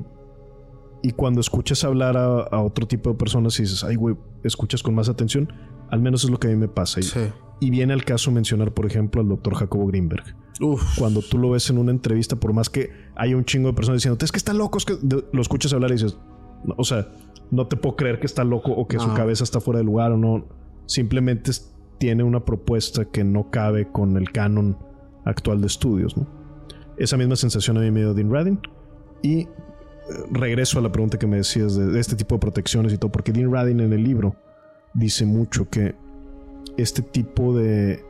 y 1.02 1.12
cuando 1.12 1.40
escuchas 1.40 1.84
hablar 1.84 2.16
a, 2.16 2.60
otro 2.60 2.86
tipo 2.86 3.10
de 3.10 3.16
personas 3.16 3.58
y 3.60 3.62
dices, 3.62 3.84
ay 3.84 3.94
güey, 3.94 4.16
escuchas 4.42 4.82
con 4.82 4.94
más 4.94 5.08
atención, 5.08 5.52
al 5.90 6.00
menos 6.00 6.24
es 6.24 6.30
lo 6.30 6.38
que 6.38 6.48
a 6.48 6.50
mí 6.50 6.56
me 6.56 6.68
pasa. 6.68 7.00
Y, 7.60 7.70
viene 7.70 7.92
al 7.92 8.04
caso 8.04 8.32
mencionar, 8.32 8.72
por 8.72 8.86
ejemplo, 8.86 9.20
al 9.20 9.28
doctor 9.28 9.54
Jacobo 9.54 9.86
Greenberg. 9.86 10.24
Cuando 10.98 11.20
tú 11.20 11.38
lo 11.38 11.50
ves 11.50 11.68
en 11.70 11.78
una 11.78 11.90
entrevista, 11.90 12.36
por 12.36 12.52
más 12.52 12.70
que 12.70 12.90
haya 13.14 13.36
un 13.36 13.44
chingo 13.44 13.68
de 13.68 13.74
personas 13.74 13.98
diciendo, 13.98 14.18
es 14.24 14.32
que 14.32 14.38
está 14.38 14.52
loco, 14.52 14.78
es 14.78 14.84
que 14.84 14.96
lo 15.02 15.42
escuchas 15.42 15.72
hablar 15.72 15.90
y 15.90 15.94
dices, 15.94 16.16
o 16.76 16.84
sea, 16.84 17.08
no 17.50 17.66
te 17.66 17.76
puedo 17.76 17.96
creer 17.96 18.18
que 18.18 18.26
está 18.26 18.44
loco 18.44 18.72
o 18.72 18.88
que 18.88 18.98
su 18.98 19.12
cabeza 19.14 19.44
está 19.44 19.60
fuera 19.60 19.78
de 19.78 19.84
lugar 19.84 20.12
o 20.12 20.16
no. 20.16 20.46
Simplemente 20.86 21.52
tiene 21.98 22.22
una 22.22 22.44
propuesta 22.44 23.04
que 23.04 23.24
no 23.24 23.50
cabe 23.50 23.90
con 23.90 24.16
el 24.16 24.30
canon 24.32 24.78
actual 25.24 25.60
de 25.60 25.66
estudios, 25.66 26.16
¿no? 26.16 26.26
Esa 26.96 27.16
misma 27.16 27.36
sensación 27.36 27.76
a 27.76 27.80
mí 27.80 27.90
me 27.90 28.00
dio 28.00 28.14
Dean 28.14 28.32
Radin. 28.32 28.58
Y 29.22 29.40
eh, 29.40 29.48
regreso 30.30 30.78
a 30.78 30.82
la 30.82 30.90
pregunta 30.90 31.18
que 31.18 31.26
me 31.26 31.38
decías 31.38 31.76
de, 31.76 31.86
de, 31.86 32.00
este 32.00 32.16
tipo 32.16 32.36
de 32.36 32.40
protecciones 32.40 32.92
y 32.92 32.98
todo, 32.98 33.12
porque 33.12 33.32
Dean 33.32 33.52
Radin 33.52 33.80
en 33.80 33.92
el 33.92 34.02
libro 34.02 34.36
dice 34.94 35.26
mucho 35.26 35.68
que 35.68 35.94
este 36.76 37.02
tipo 37.02 37.54
de 37.54 38.04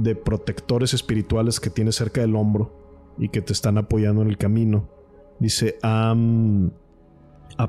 de 0.00 0.14
protectores 0.14 0.94
espirituales 0.94 1.60
que 1.60 1.70
tienes 1.70 1.96
cerca 1.96 2.20
del 2.20 2.36
hombro 2.36 3.14
y 3.18 3.28
que 3.28 3.42
te 3.42 3.52
están 3.52 3.78
apoyando 3.78 4.22
en 4.22 4.28
el 4.28 4.38
camino. 4.38 4.88
Dice, 5.38 5.78
ha 5.82 6.14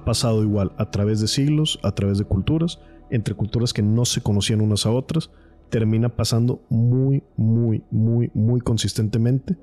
pasado 0.05 0.43
igual 0.43 0.73
a 0.77 0.91
través 0.91 1.21
de 1.21 1.27
siglos, 1.27 1.79
a 1.83 1.93
través 1.93 2.17
de 2.17 2.25
culturas, 2.25 2.79
entre 3.09 3.35
culturas 3.35 3.73
que 3.73 3.81
no 3.81 4.05
se 4.05 4.21
conocían 4.21 4.61
unas 4.61 4.85
a 4.85 4.91
otras, 4.91 5.31
termina 5.69 6.09
pasando 6.09 6.61
muy, 6.69 7.23
muy, 7.35 7.83
muy, 7.91 8.31
muy 8.33 8.61
consistentemente 8.61 9.57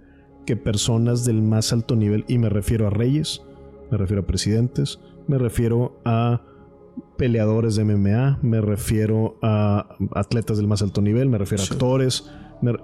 que 0.46 0.56
personas 0.56 1.24
del 1.24 1.42
más 1.42 1.72
alto 1.72 1.96
nivel, 1.96 2.24
y 2.28 2.38
me 2.38 2.48
refiero 2.48 2.86
a 2.86 2.90
reyes, 2.90 3.42
me 3.90 3.98
refiero 3.98 4.22
a 4.22 4.26
presidentes, 4.26 4.98
me 5.26 5.36
refiero 5.36 6.00
a 6.04 6.42
peleadores 7.16 7.76
de 7.76 7.84
MMA, 7.84 8.38
me 8.42 8.60
refiero 8.60 9.38
a 9.42 9.96
atletas 10.14 10.56
del 10.56 10.66
más 10.66 10.82
alto 10.82 11.02
nivel, 11.02 11.28
me 11.28 11.38
refiero 11.38 11.62
a 11.62 11.66
actores, 11.66 12.30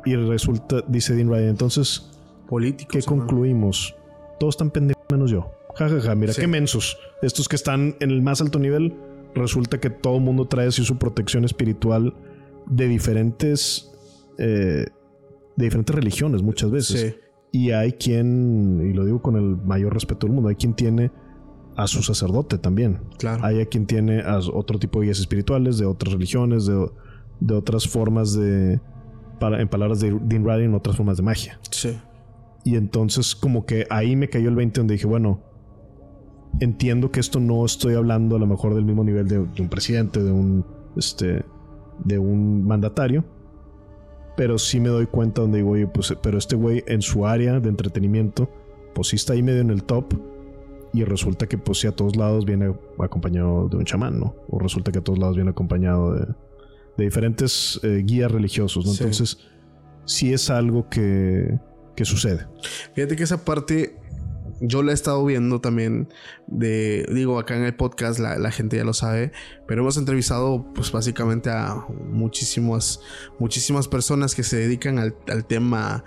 y 0.04 0.16
resulta, 0.16 0.82
dice 0.88 1.14
Dean 1.14 1.28
Ryan, 1.28 1.48
entonces, 1.48 2.10
políticos. 2.48 2.92
¿Qué 2.92 3.02
concluimos? 3.02 3.94
Todos 4.38 4.54
están 4.54 4.70
pendejos 4.70 5.02
menos 5.10 5.30
yo. 5.30 5.50
Ja, 5.76 5.88
ja, 5.88 6.00
ja, 6.00 6.14
mira 6.14 6.32
qué 6.32 6.46
mensos. 6.46 6.98
Estos 7.22 7.48
que 7.48 7.56
están 7.56 7.96
en 8.00 8.10
el 8.10 8.22
más 8.22 8.40
alto 8.40 8.58
nivel, 8.58 8.94
resulta 9.34 9.80
que 9.80 9.90
todo 9.90 10.16
el 10.16 10.22
mundo 10.22 10.46
trae 10.46 10.68
así 10.68 10.84
su 10.84 10.98
protección 10.98 11.44
espiritual 11.44 12.14
de 12.66 12.88
diferentes, 12.88 13.92
eh, 14.38 14.86
de 15.56 15.64
diferentes 15.64 15.94
religiones 15.94 16.42
muchas 16.42 16.70
veces. 16.70 17.16
Y 17.50 17.70
hay 17.70 17.92
quien, 17.92 18.88
y 18.88 18.92
lo 18.92 19.04
digo 19.04 19.22
con 19.22 19.36
el 19.36 19.56
mayor 19.56 19.94
respeto 19.94 20.26
del 20.26 20.34
mundo, 20.34 20.48
hay 20.48 20.56
quien 20.56 20.74
tiene 20.74 21.12
a 21.76 21.86
su 21.86 22.02
sacerdote 22.02 22.58
también. 22.58 23.00
Claro. 23.18 23.44
Hay 23.44 23.64
quien 23.66 23.86
tiene 23.86 24.22
a 24.22 24.38
otro 24.38 24.78
tipo 24.78 25.00
de 25.00 25.06
guías 25.06 25.18
espirituales, 25.18 25.78
de 25.78 25.86
otras 25.86 26.12
religiones, 26.12 26.66
de, 26.66 26.88
de 27.40 27.54
otras 27.54 27.88
formas 27.88 28.34
de, 28.34 28.80
en 29.52 29.68
palabras 29.68 30.00
de 30.00 30.16
Dean 30.22 30.44
Radin, 30.44 30.74
otras 30.74 30.96
formas 30.96 31.16
de 31.16 31.22
magia. 31.22 31.58
Sí. 31.70 31.96
Y 32.64 32.76
entonces 32.76 33.34
como 33.34 33.66
que 33.66 33.86
ahí 33.90 34.16
me 34.16 34.28
cayó 34.28 34.48
el 34.48 34.56
20 34.56 34.80
donde 34.80 34.94
dije, 34.94 35.06
bueno, 35.06 35.40
entiendo 36.60 37.10
que 37.10 37.20
esto 37.20 37.40
no 37.40 37.64
estoy 37.64 37.94
hablando 37.94 38.36
a 38.36 38.38
lo 38.38 38.46
mejor 38.46 38.74
del 38.74 38.84
mismo 38.84 39.04
nivel 39.04 39.28
de, 39.28 39.38
un 39.38 39.68
presidente, 39.68 40.22
de 40.22 40.32
un, 40.32 40.64
este, 40.96 41.44
de 42.04 42.18
un 42.18 42.66
mandatario, 42.66 43.24
pero 44.36 44.58
sí 44.58 44.80
me 44.80 44.88
doy 44.88 45.06
cuenta 45.06 45.42
donde 45.42 45.58
digo, 45.58 45.70
oye, 45.70 45.86
pues, 45.86 46.14
pero 46.22 46.38
este 46.38 46.56
güey 46.56 46.82
en 46.86 47.02
su 47.02 47.26
área 47.26 47.60
de 47.60 47.68
entretenimiento, 47.68 48.48
pues 48.94 49.08
sí 49.08 49.16
está 49.16 49.34
ahí 49.34 49.42
medio 49.42 49.60
en 49.60 49.70
el 49.70 49.84
top. 49.84 50.14
Y 50.92 51.02
resulta 51.02 51.48
que 51.48 51.58
pues 51.58 51.80
sí 51.80 51.88
a 51.88 51.92
todos 51.92 52.14
lados 52.14 52.44
viene 52.44 52.72
acompañado 53.00 53.68
de 53.68 53.76
un 53.76 53.84
chamán, 53.84 54.20
¿no? 54.20 54.36
O 54.48 54.60
resulta 54.60 54.92
que 54.92 55.00
a 55.00 55.02
todos 55.02 55.18
lados 55.18 55.34
viene 55.34 55.50
acompañado 55.50 56.14
de, 56.14 56.26
de 56.96 57.04
diferentes 57.04 57.80
eh, 57.82 58.02
guías 58.04 58.30
religiosos, 58.30 58.84
¿no? 58.86 58.92
Entonces, 58.92 59.38
sí 60.04 60.32
es 60.32 60.50
algo 60.50 60.88
que, 60.88 61.58
que 61.96 62.04
sucede. 62.04 62.46
Fíjate 62.94 63.16
que 63.16 63.22
esa 63.22 63.44
parte 63.44 63.96
yo 64.60 64.82
la 64.82 64.92
he 64.92 64.94
estado 64.94 65.24
viendo 65.24 65.60
también 65.60 66.08
de, 66.46 67.06
digo, 67.12 67.38
acá 67.38 67.56
en 67.56 67.64
el 67.64 67.74
podcast 67.74 68.18
la, 68.18 68.50
gente 68.50 68.76
ya 68.76 68.84
lo 68.84 68.94
sabe, 68.94 69.32
pero 69.66 69.82
hemos 69.82 69.96
entrevistado 69.96 70.72
pues 70.74 70.92
básicamente 70.92 71.50
a 71.50 71.84
muchísimas, 72.10 73.00
muchísimas 73.38 73.88
personas 73.88 74.34
que 74.34 74.42
se 74.42 74.56
dedican 74.56 74.98
al, 74.98 75.16
al 75.28 75.44
tema 75.44 76.04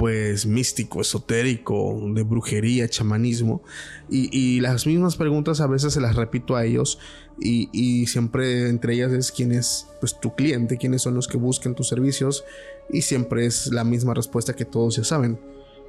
pues 0.00 0.46
místico, 0.46 1.02
esotérico, 1.02 2.00
de 2.14 2.22
brujería, 2.22 2.88
chamanismo. 2.88 3.62
Y, 4.08 4.58
las 4.60 4.86
mismas 4.86 5.16
preguntas 5.16 5.60
a 5.60 5.66
veces 5.66 5.92
se 5.92 6.00
las 6.00 6.16
repito 6.16 6.56
a 6.56 6.64
ellos 6.64 6.98
y, 7.38 8.06
siempre 8.06 8.70
entre 8.70 8.94
ellas 8.94 9.12
es 9.12 9.30
quién 9.30 9.52
es 9.52 9.88
pues, 10.00 10.18
tu 10.18 10.34
cliente, 10.34 10.78
quiénes 10.78 11.02
son 11.02 11.14
los 11.14 11.28
que 11.28 11.36
buscan 11.36 11.74
tus 11.74 11.88
servicios 11.88 12.44
y 12.88 13.02
siempre 13.02 13.44
es 13.44 13.66
la 13.66 13.84
misma 13.84 14.14
respuesta 14.14 14.56
que 14.56 14.64
todos 14.64 14.96
ya 14.96 15.04
saben, 15.04 15.38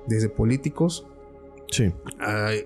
desde 0.08 0.28
políticos 0.28 1.08
sí. 1.72 1.94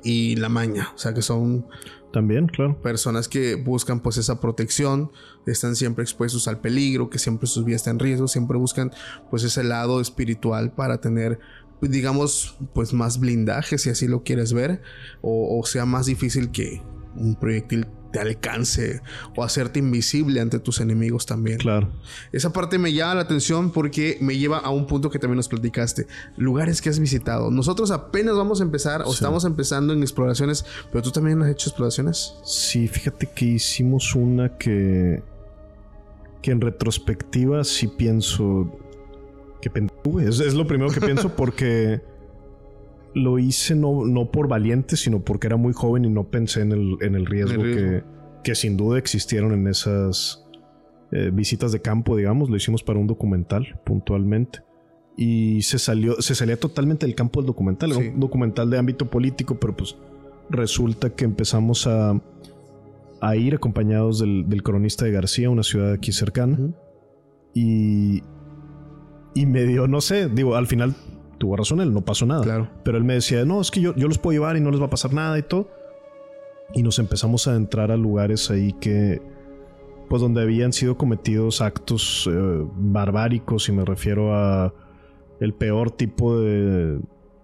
y 0.03 0.37
la 0.37 0.49
maña, 0.49 0.93
o 0.95 0.97
sea 0.97 1.13
que 1.13 1.21
son 1.21 1.67
también, 2.15 2.47
claro. 2.47 2.81
Personas 2.81 3.27
que 3.27 3.55
buscan 3.55 3.99
pues 3.99 4.15
esa 4.15 4.39
protección, 4.39 5.11
están 5.45 5.75
siempre 5.75 6.01
expuestos 6.01 6.47
al 6.47 6.61
peligro, 6.61 7.09
que 7.09 7.19
siempre 7.19 7.45
sus 7.45 7.65
vidas 7.65 7.81
están 7.81 7.95
en 7.95 7.99
riesgo, 7.99 8.29
siempre 8.29 8.57
buscan 8.57 8.93
pues 9.29 9.43
ese 9.43 9.65
lado 9.65 9.99
espiritual 9.99 10.71
para 10.71 11.01
tener 11.01 11.39
digamos 11.81 12.57
pues 12.73 12.93
más 12.93 13.19
blindaje 13.19 13.77
si 13.77 13.89
así 13.89 14.07
lo 14.07 14.23
quieres 14.23 14.53
ver 14.53 14.81
o, 15.21 15.59
o 15.59 15.65
sea 15.65 15.85
más 15.85 16.05
difícil 16.05 16.49
que 16.49 16.81
un 17.17 17.35
proyectil 17.35 17.85
alcance 18.19 19.01
o 19.35 19.43
hacerte 19.43 19.79
invisible 19.79 20.39
ante 20.41 20.59
tus 20.59 20.79
enemigos 20.79 21.25
también. 21.25 21.57
Claro. 21.57 21.89
Esa 22.31 22.51
parte 22.51 22.77
me 22.77 22.93
llama 22.93 23.15
la 23.15 23.21
atención 23.21 23.71
porque 23.71 24.17
me 24.21 24.37
lleva 24.37 24.57
a 24.57 24.69
un 24.69 24.87
punto 24.87 25.09
que 25.09 25.19
también 25.19 25.37
nos 25.37 25.47
platicaste. 25.47 26.07
Lugares 26.37 26.81
que 26.81 26.89
has 26.89 26.99
visitado. 26.99 27.51
Nosotros 27.51 27.91
apenas 27.91 28.35
vamos 28.35 28.61
a 28.61 28.63
empezar 28.63 29.03
o 29.05 29.13
estamos 29.13 29.45
empezando 29.45 29.93
en 29.93 30.01
exploraciones, 30.01 30.65
pero 30.91 31.01
tú 31.01 31.11
también 31.11 31.41
has 31.41 31.49
hecho 31.49 31.69
exploraciones. 31.69 32.35
Sí, 32.43 32.87
fíjate 32.87 33.27
que 33.33 33.45
hicimos 33.45 34.15
una 34.15 34.57
que 34.57 35.23
que 36.41 36.51
en 36.51 36.61
retrospectiva 36.61 37.63
sí 37.63 37.87
pienso 37.87 38.69
que 39.61 39.71
es, 40.21 40.39
es 40.39 40.53
lo 40.53 40.67
primero 40.67 40.91
que 40.91 41.01
pienso 41.01 41.29
porque 41.35 42.01
lo 43.15 43.39
hice 43.39 43.75
no, 43.75 44.05
no 44.05 44.29
por 44.29 44.47
valiente, 44.47 44.97
sino 44.97 45.23
porque 45.23 45.47
era 45.47 45.55
muy 45.55 45.73
joven 45.73 46.03
y 46.05 46.09
no 46.09 46.25
pensé 46.25 46.61
en 46.61 46.73
el, 46.73 46.97
en 47.01 47.15
el 47.15 47.25
riesgo, 47.25 47.63
Que, 47.63 48.03
que, 48.43 48.55
sin 48.55 48.75
duda 48.75 48.99
existieron 48.99 49.53
en 49.53 49.67
esas 49.67 50.45
eh, 51.11 51.31
visitas 51.33 51.71
de 51.71 51.81
campo, 51.81 52.17
digamos. 52.17 52.49
Lo 52.49 52.57
hicimos 52.57 52.83
para 52.83 52.99
un 52.99 53.07
documental 53.07 53.79
puntualmente. 53.85 54.59
Y 55.15 55.61
se 55.61 55.79
salió, 55.79 56.21
se 56.21 56.35
salía 56.35 56.59
totalmente 56.59 57.05
del 57.05 57.15
campo 57.15 57.39
del 57.39 57.47
documental. 57.47 57.93
un 57.93 58.19
documental 58.19 58.69
de 58.69 58.77
ámbito 58.77 59.09
político, 59.09 59.57
pero 59.61 59.77
pues 59.77 59.95
resulta 60.49 61.09
que 61.09 61.23
empezamos 61.23 61.87
a, 61.87 62.21
a 63.21 63.35
ir 63.37 63.55
acompañados 63.55 64.19
del, 64.19 64.49
del, 64.49 64.61
cronista 64.61 65.05
de 65.05 65.11
García, 65.11 65.49
una 65.49 65.63
ciudad 65.63 65.93
aquí 65.93 66.11
cercana. 66.11 66.59
Y, 67.53 68.23
y 69.33 69.45
me 69.45 69.63
dio, 69.63 69.87
no 69.87 70.01
sé, 70.01 70.27
digo, 70.27 70.57
al 70.57 70.67
final 70.67 70.95
tuvo 71.37 71.55
razón 71.55 71.81
él, 71.81 71.93
no 71.93 72.01
pasó 72.01 72.25
nada. 72.25 72.43
Claro. 72.43 72.69
Pero 72.83 72.97
él 72.97 73.03
me 73.03 73.13
decía, 73.13 73.45
no, 73.45 73.61
es 73.61 73.71
que 73.71 73.81
yo, 73.81 73.95
yo 73.95 74.07
los 74.07 74.17
puedo 74.17 74.33
llevar 74.33 74.57
y 74.57 74.61
no 74.61 74.71
les 74.71 74.81
va 74.81 74.85
a 74.85 74.89
pasar 74.89 75.13
nada 75.13 75.37
y 75.37 75.43
todo. 75.43 75.69
Y 76.73 76.83
nos 76.83 76.99
empezamos 76.99 77.47
a 77.47 77.55
entrar 77.55 77.91
a 77.91 77.97
lugares 77.97 78.49
ahí 78.49 78.73
que, 78.73 79.21
pues 80.09 80.21
donde 80.21 80.41
habían 80.41 80.73
sido 80.73 80.97
cometidos 80.97 81.61
actos 81.61 82.29
eh, 82.31 82.65
barbáricos 82.75 83.69
y 83.69 83.71
me 83.71 83.85
refiero 83.85 84.35
a 84.35 84.73
el 85.39 85.53
peor 85.53 85.91
tipo 85.91 86.39
de, 86.39 86.99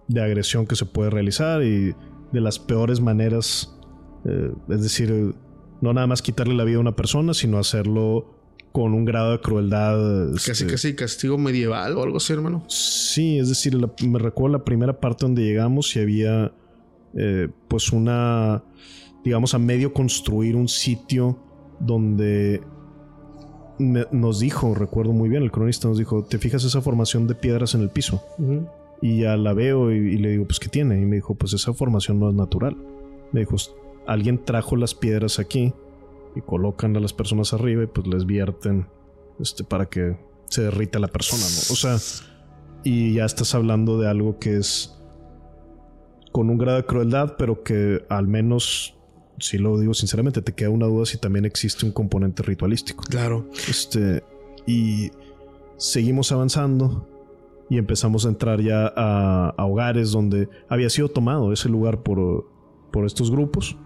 de, 0.08 0.22
agresión 0.22 0.66
que 0.66 0.76
se 0.76 0.86
puede 0.86 1.10
realizar 1.10 1.62
y 1.62 1.94
de 2.32 2.40
las 2.40 2.58
peores 2.58 3.00
maneras, 3.00 3.78
eh, 4.24 4.52
es 4.70 4.82
decir, 4.82 5.34
no 5.80 5.92
nada 5.92 6.06
más 6.06 6.22
quitarle 6.22 6.54
la 6.54 6.64
vida 6.64 6.78
a 6.78 6.80
una 6.80 6.96
persona, 6.96 7.34
sino 7.34 7.58
hacerlo 7.58 8.41
con 8.72 8.94
un 8.94 9.04
grado 9.04 9.32
de 9.32 9.40
crueldad. 9.40 10.32
Casi, 10.34 10.50
este, 10.50 10.66
casi 10.66 10.96
castigo 10.96 11.38
medieval 11.38 11.96
o 11.96 12.02
algo 12.02 12.16
así, 12.16 12.32
hermano. 12.32 12.64
Sí, 12.68 13.38
es 13.38 13.48
decir, 13.48 13.76
me 13.76 14.18
recuerdo 14.18 14.58
la 14.58 14.64
primera 14.64 14.98
parte 14.98 15.26
donde 15.26 15.42
llegamos 15.42 15.94
y 15.94 16.00
había 16.00 16.52
eh, 17.14 17.48
pues 17.68 17.92
una, 17.92 18.64
digamos, 19.24 19.54
a 19.54 19.58
medio 19.58 19.92
construir 19.92 20.56
un 20.56 20.68
sitio 20.68 21.38
donde 21.78 22.62
nos 23.78 24.38
dijo, 24.38 24.74
recuerdo 24.74 25.12
muy 25.12 25.28
bien, 25.28 25.42
el 25.42 25.50
cronista 25.50 25.88
nos 25.88 25.98
dijo, 25.98 26.24
¿te 26.24 26.38
fijas 26.38 26.64
esa 26.64 26.80
formación 26.80 27.26
de 27.26 27.34
piedras 27.34 27.74
en 27.74 27.82
el 27.82 27.90
piso? 27.90 28.22
Y 29.00 29.22
ya 29.22 29.36
la 29.36 29.52
veo 29.54 29.90
y, 29.92 29.96
y, 29.96 30.18
le 30.18 30.30
digo, 30.30 30.44
pues 30.46 30.60
¿qué 30.60 30.68
tiene? 30.68 31.00
Y 31.00 31.04
me 31.04 31.16
dijo, 31.16 31.34
pues 31.34 31.52
esa 31.52 31.72
formación 31.72 32.20
no 32.20 32.28
es 32.28 32.34
natural. 32.34 32.76
Me 33.32 33.40
dijo, 33.40 33.56
alguien 34.06 34.44
trajo 34.44 34.76
las 34.76 34.94
piedras 34.94 35.38
aquí 35.38 35.74
y 36.34 36.40
colocan 36.40 36.96
a 36.96 37.00
las 37.00 37.12
personas 37.12 37.52
arriba 37.52 37.84
y 37.84 37.86
pues 37.86 38.06
les 38.06 38.26
vierten 38.26 38.86
este, 39.40 39.64
para 39.64 39.86
que 39.86 40.18
se 40.48 40.62
derrita 40.62 40.98
la 40.98 41.08
persona, 41.08 41.42
¿no? 41.42 41.72
O 41.72 41.76
sea, 41.76 41.96
y 42.84 43.14
ya 43.14 43.24
estás 43.24 43.54
hablando 43.54 43.98
de 43.98 44.08
algo 44.08 44.38
que 44.38 44.56
es 44.56 44.98
con 46.32 46.50
un 46.50 46.58
grado 46.58 46.78
de 46.78 46.84
crueldad, 46.84 47.36
pero 47.38 47.62
que 47.62 48.04
al 48.08 48.26
menos, 48.26 48.96
si 49.38 49.58
lo 49.58 49.78
digo 49.78 49.94
sinceramente, 49.94 50.42
te 50.42 50.54
queda 50.54 50.70
una 50.70 50.86
duda 50.86 51.06
si 51.06 51.18
también 51.18 51.44
existe 51.44 51.86
un 51.86 51.92
componente 51.92 52.42
ritualístico. 52.42 53.04
Claro. 53.04 53.48
Este, 53.68 54.24
y 54.66 55.10
seguimos 55.76 56.32
avanzando 56.32 57.08
y 57.68 57.78
empezamos 57.78 58.26
a 58.26 58.28
entrar 58.28 58.60
ya 58.60 58.92
a, 58.96 59.54
hogares 59.58 60.12
donde 60.12 60.48
había 60.68 60.90
sido 60.90 61.08
tomado 61.08 61.52
ese 61.52 61.68
lugar 61.68 62.02
por, 62.02 62.46
por 62.90 63.06
estos 63.06 63.30
grupos 63.30 63.76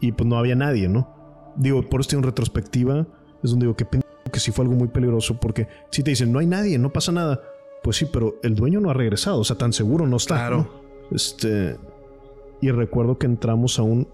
y 0.00 0.12
pues 0.12 0.26
no 0.28 0.36
había 0.36 0.54
nadie, 0.54 0.88
¿no? 0.88 1.21
Digo, 1.56 1.88
por 1.88 2.00
esto 2.00 2.16
en 2.16 2.22
retrospectiva, 2.22 3.06
es 3.42 3.50
donde 3.50 3.66
digo 3.66 3.76
que 3.76 3.86
que 4.32 4.40
sí 4.40 4.50
fue 4.50 4.64
algo 4.64 4.74
muy 4.74 4.88
peligroso 4.88 5.38
porque 5.38 5.68
si 5.90 6.02
te 6.02 6.10
dicen 6.10 6.32
no 6.32 6.38
hay 6.38 6.46
nadie, 6.46 6.78
no 6.78 6.92
pasa 6.92 7.12
nada, 7.12 7.42
pues 7.82 7.96
sí, 7.96 8.06
pero 8.10 8.36
el 8.42 8.54
dueño 8.54 8.80
no 8.80 8.90
ha 8.90 8.94
regresado, 8.94 9.38
o 9.38 9.44
sea, 9.44 9.56
tan 9.56 9.72
seguro 9.72 10.06
no 10.06 10.16
está. 10.16 10.36
Claro. 10.36 10.82
Este 11.10 11.76
y 12.60 12.70
recuerdo 12.70 13.18
que 13.18 13.26
entramos 13.26 13.78
a 13.78 13.82
un 13.82 14.08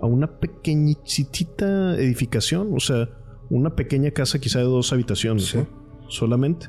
a 0.00 0.06
una 0.06 0.38
pequeñita 0.38 1.96
edificación, 1.96 2.74
o 2.74 2.80
sea, 2.80 3.08
una 3.50 3.74
pequeña 3.74 4.10
casa 4.10 4.38
quizá 4.38 4.58
de 4.58 4.66
dos 4.66 4.92
habitaciones, 4.92 5.56
solamente. 6.08 6.68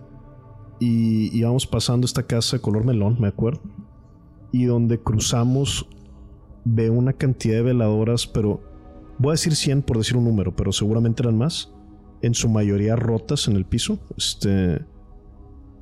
Y 0.80 1.38
íbamos 1.38 1.67
pasando 1.67 2.05
esta 2.05 2.23
casa 2.23 2.59
color 2.59 2.86
melón, 2.86 3.17
me 3.19 3.28
acuerdo. 3.28 3.61
Y 4.51 4.65
donde 4.65 4.99
cruzamos 4.99 5.88
ve 6.63 6.89
una 6.89 7.13
cantidad 7.13 7.55
de 7.55 7.61
veladoras, 7.63 8.26
pero 8.26 8.61
voy 9.18 9.30
a 9.30 9.34
decir 9.34 9.55
100 9.55 9.84
por 9.84 9.97
decir 9.97 10.18
un 10.18 10.26
número, 10.26 10.55
pero 10.55 10.72
seguramente 10.72 11.24
eran 11.24 11.38
más, 11.38 11.74
en 12.22 12.34
su 12.34 12.49
mayoría 12.49 12.95
rotas 12.95 13.47
en 13.47 13.55
el 13.55 13.66
piso, 13.66 13.99
este, 14.18 14.84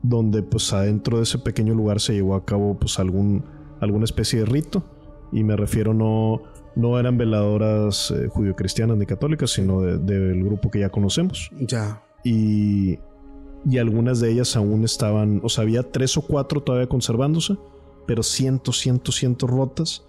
donde 0.02 0.44
pues 0.44 0.74
adentro 0.74 1.18
de 1.18 1.24
ese 1.24 1.40
pequeño 1.40 1.74
lugar 1.74 2.00
se 2.00 2.14
llevó 2.14 2.36
a 2.36 2.46
cabo 2.46 2.78
pues 2.78 3.00
algún, 3.00 3.46
alguna 3.80 4.06
especie 4.06 4.40
de 4.40 4.46
rito, 4.46 4.84
y 5.32 5.44
me 5.44 5.56
refiero 5.56 5.94
no, 5.94 6.44
no 6.76 7.00
eran 7.00 7.18
veladoras 7.18 8.12
eh, 8.12 8.28
judio-cristianas 8.28 8.98
ni 8.98 9.06
católicas, 9.06 9.52
sino 9.52 9.82
del 9.82 10.44
grupo 10.44 10.70
que 10.70 10.80
ya 10.80 10.90
conocemos. 10.90 11.50
Ya. 11.60 12.04
Y, 12.24 13.00
y 13.66 13.78
algunas 13.78 14.20
de 14.20 14.32
ellas 14.32 14.56
aún 14.56 14.84
estaban, 14.84 15.42
o 15.44 15.50
sea, 15.50 15.64
había 15.64 15.92
tres 15.92 16.18
o 16.18 16.22
cuatro 16.22 16.62
todavía 16.62 16.88
conservándose, 16.88 17.58
pero 18.06 18.22
cientos, 18.22 18.80
cientos, 18.80 19.16
cientos 19.16 19.50
rotas 19.50 20.04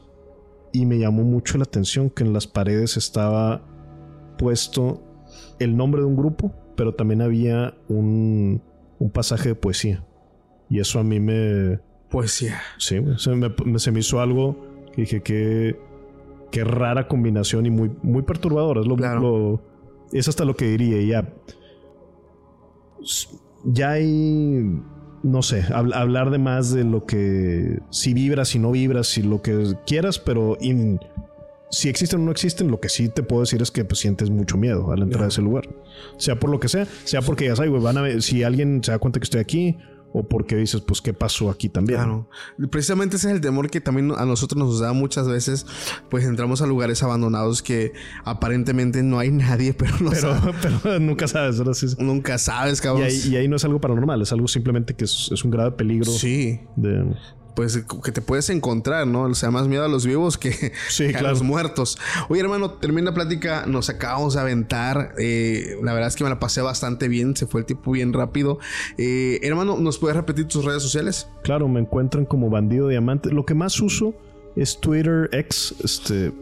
y 0.75 0.87
me 0.87 0.99
llamó 0.99 1.22
mucho 1.22 1.57
la 1.57 1.62
atención 1.62 2.11
que 2.11 2.25
en 2.25 2.33
las 2.33 2.49
paredes 2.49 2.97
estaba 2.97 3.62
puesto 4.37 5.01
el 5.61 5.77
nombre 5.77 6.01
de 6.01 6.09
un 6.09 6.16
grupo, 6.16 6.53
pero 6.77 6.95
también 6.95 7.22
había 7.22 7.75
un, 7.89 8.61
un 8.99 9.11
pasaje 9.11 9.51
de 9.51 9.55
poesía. 9.55 10.05
Y 10.68 10.81
eso 10.81 10.99
a 10.99 11.05
mí 11.05 11.20
me... 11.20 11.79
Poesía. 12.11 12.61
Sí, 12.79 13.01
se 13.18 13.31
me, 13.37 13.79
se 13.79 13.93
me 13.93 14.01
hizo 14.01 14.20
algo 14.20 14.57
que 14.93 15.03
dije 15.03 15.22
que... 15.22 15.79
Qué 16.51 16.64
rara 16.64 17.07
combinación 17.07 17.66
y 17.66 17.70
muy, 17.70 17.93
muy 18.03 18.22
perturbadora. 18.22 18.81
Es, 18.81 18.87
lo, 18.87 19.61
es 20.12 20.29
hasta 20.29 20.45
lo 20.45 20.55
que 20.55 20.66
diría. 20.66 21.01
Ya, 21.03 21.35
ya 23.64 23.91
hay 23.91 24.81
no 25.25 25.43
sé, 25.43 25.64
hablar 25.72 26.31
de 26.31 26.39
más 26.39 26.70
de 26.70 26.85
lo 26.85 27.07
que 27.07 27.81
si 27.91 28.12
vibras, 28.12 28.49
si 28.49 28.59
no 28.59 28.70
vibras, 28.70 29.09
si 29.09 29.22
lo 29.22 29.41
que 29.41 29.75
quieras, 29.87 30.18
pero 30.18 30.59
si 31.70 31.89
existen 31.89 32.20
o 32.20 32.25
no 32.25 32.31
existen, 32.31 32.68
lo 32.68 32.79
que 32.79 32.91
sí 32.91 33.09
te 33.09 33.22
puedo 33.22 33.41
decir 33.41 33.62
es 33.62 33.70
que 33.70 33.87
pues, 33.87 34.01
sientes 34.01 34.29
mucho 34.29 34.59
miedo 34.59 34.93
al 34.93 35.03
entrar 35.03 35.25
a 35.25 35.29
ese 35.29 35.41
lugar. 35.41 35.64
Sea 36.18 36.39
por 36.39 36.51
lo 36.51 36.61
que 36.61 36.68
sea, 36.68 36.87
sea 37.05 37.22
porque 37.22 37.47
ya 37.47 37.57
sabes, 37.57 37.83
van 37.83 37.97
a 37.97 38.03
ver, 38.03 38.22
si 38.22 38.43
alguien 38.43 38.85
se 38.85 38.93
da 38.93 38.99
cuenta 38.99 39.18
que 39.18 39.25
estoy 39.25 39.41
aquí, 39.41 39.79
o 40.17 40.23
porque 40.23 40.55
dices, 40.55 40.81
pues, 40.81 41.03
¿qué 41.03 41.12
pasó 41.12 41.51
aquí 41.51 41.69
también? 41.69 41.99
Claro. 41.99 42.29
Precisamente 42.71 43.17
ese 43.17 43.27
es 43.27 43.35
el 43.35 43.41
temor 43.41 43.69
que 43.69 43.81
también 43.81 44.12
a 44.17 44.25
nosotros 44.25 44.57
nos 44.57 44.79
da 44.79 44.93
muchas 44.93 45.27
veces, 45.27 45.67
pues 46.09 46.25
entramos 46.25 46.62
a 46.62 46.67
lugares 46.67 47.03
abandonados 47.03 47.62
que 47.62 47.93
aparentemente 48.25 49.03
no 49.03 49.19
hay 49.19 49.31
nadie, 49.33 49.75
pero 49.75 49.99
no 49.99 50.12
pero, 50.12 50.41
pero 50.83 51.01
nunca 51.01 51.27
sabes, 51.27 51.59
¿verdad? 51.59 51.77
Nunca 51.99 52.39
sabes, 52.39 52.81
cabrón. 52.81 53.09
Y 53.11 53.35
ahí, 53.35 53.49
no 53.49 53.57
es 53.57 53.65
algo 53.65 53.81
paranormal, 53.81 54.23
es 54.23 54.31
algo 54.31 54.47
simplemente 54.47 54.95
que 54.95 55.05
es, 55.05 55.45
un 55.45 55.51
grave 55.51 55.73
peligro. 55.73 56.12
Sí. 56.12 56.61
De... 56.77 57.12
pues 57.55 57.85
que 58.03 58.13
te 58.13 58.21
puedes 58.21 58.51
encontrar, 58.51 59.07
¿no? 59.07 59.23
O 59.23 59.35
sea, 59.35 59.51
más 59.51 59.69
miedo 59.69 59.85
a 59.85 59.89
los 59.89 60.07
vivos 60.07 60.39
que, 60.39 60.73
a 61.17 61.23
los 61.23 61.43
muertos. 61.43 61.99
Oye, 62.29 62.41
hermano, 62.41 62.73
termina 62.73 63.11
la 63.11 63.15
plática, 63.15 63.65
nos 63.67 63.89
acabamos 63.89 64.35
de 64.35 64.41
aventar. 64.41 65.15
Eh, 65.19 65.77
la 65.83 65.93
verdad 65.93 66.09
es 66.09 66.17
que 66.17 66.25
me 66.25 66.31
la 66.31 66.39
pasé 66.39 66.61
bastante 66.61 67.09
bien, 67.09 67.37
se 67.37 67.47
fue 67.47 67.61
el 67.61 67.67
tiempo 67.67 67.93
bien 67.93 68.13
rápido. 68.13 68.59
Eh, 68.99 69.41
hermano, 69.43 69.79
¿nos 69.79 69.99
puedes 69.99 70.17
repetir 70.17 70.47
tus 70.47 70.65
redes 70.65 70.83
sociales? 70.83 71.29
Claro, 71.43 71.69
me 71.69 71.81
encuentran 71.81 72.25
como 72.25 72.51
Bandido 72.51 72.89
Diamante. 72.89 73.31
Lo 73.31 73.45
que 73.45 73.55
más 73.55 73.81
uso 73.81 74.15
es 74.57 74.81
Twitter 74.81 75.29
X. 75.33 75.75
Este, 75.83 76.33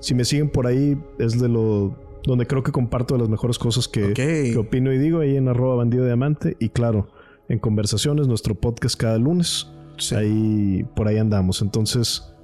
si 0.00 0.14
me 0.14 0.24
siguen 0.24 0.50
por 0.50 0.66
ahí, 0.66 0.96
es 1.18 1.38
de 1.38 1.48
lo 1.48 1.96
donde 2.24 2.46
creo 2.46 2.62
que 2.62 2.70
comparto 2.70 3.14
de 3.14 3.20
las 3.20 3.28
mejores 3.28 3.58
cosas 3.58 3.88
que, 3.88 4.12
que 4.14 4.56
opino 4.56 4.92
y 4.92 4.98
digo 4.98 5.18
ahí 5.18 5.36
en 5.36 5.48
arroba 5.48 5.76
bandido 5.76 6.04
diamante. 6.04 6.56
Y 6.60 6.68
claro, 6.68 7.08
en 7.48 7.58
conversaciones, 7.58 8.28
nuestro 8.28 8.54
podcast 8.54 8.98
cada 8.98 9.18
lunes. 9.18 9.68
Ahí, 10.10 10.84
por 10.96 11.06
ahí 11.06 11.18
andamos. 11.18 11.62
Entonces, 11.62 12.34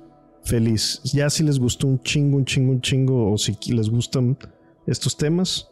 feliz. 0.44 1.00
Ya 1.04 1.28
si 1.30 1.42
les 1.42 1.58
gustó 1.58 1.88
un 1.88 2.00
chingo, 2.00 2.36
un 2.36 2.44
chingo, 2.44 2.72
un 2.72 2.80
chingo, 2.80 3.32
o 3.32 3.38
si 3.38 3.58
les 3.72 3.90
gustan 3.90 4.38
estos 4.86 5.16
temas, 5.16 5.70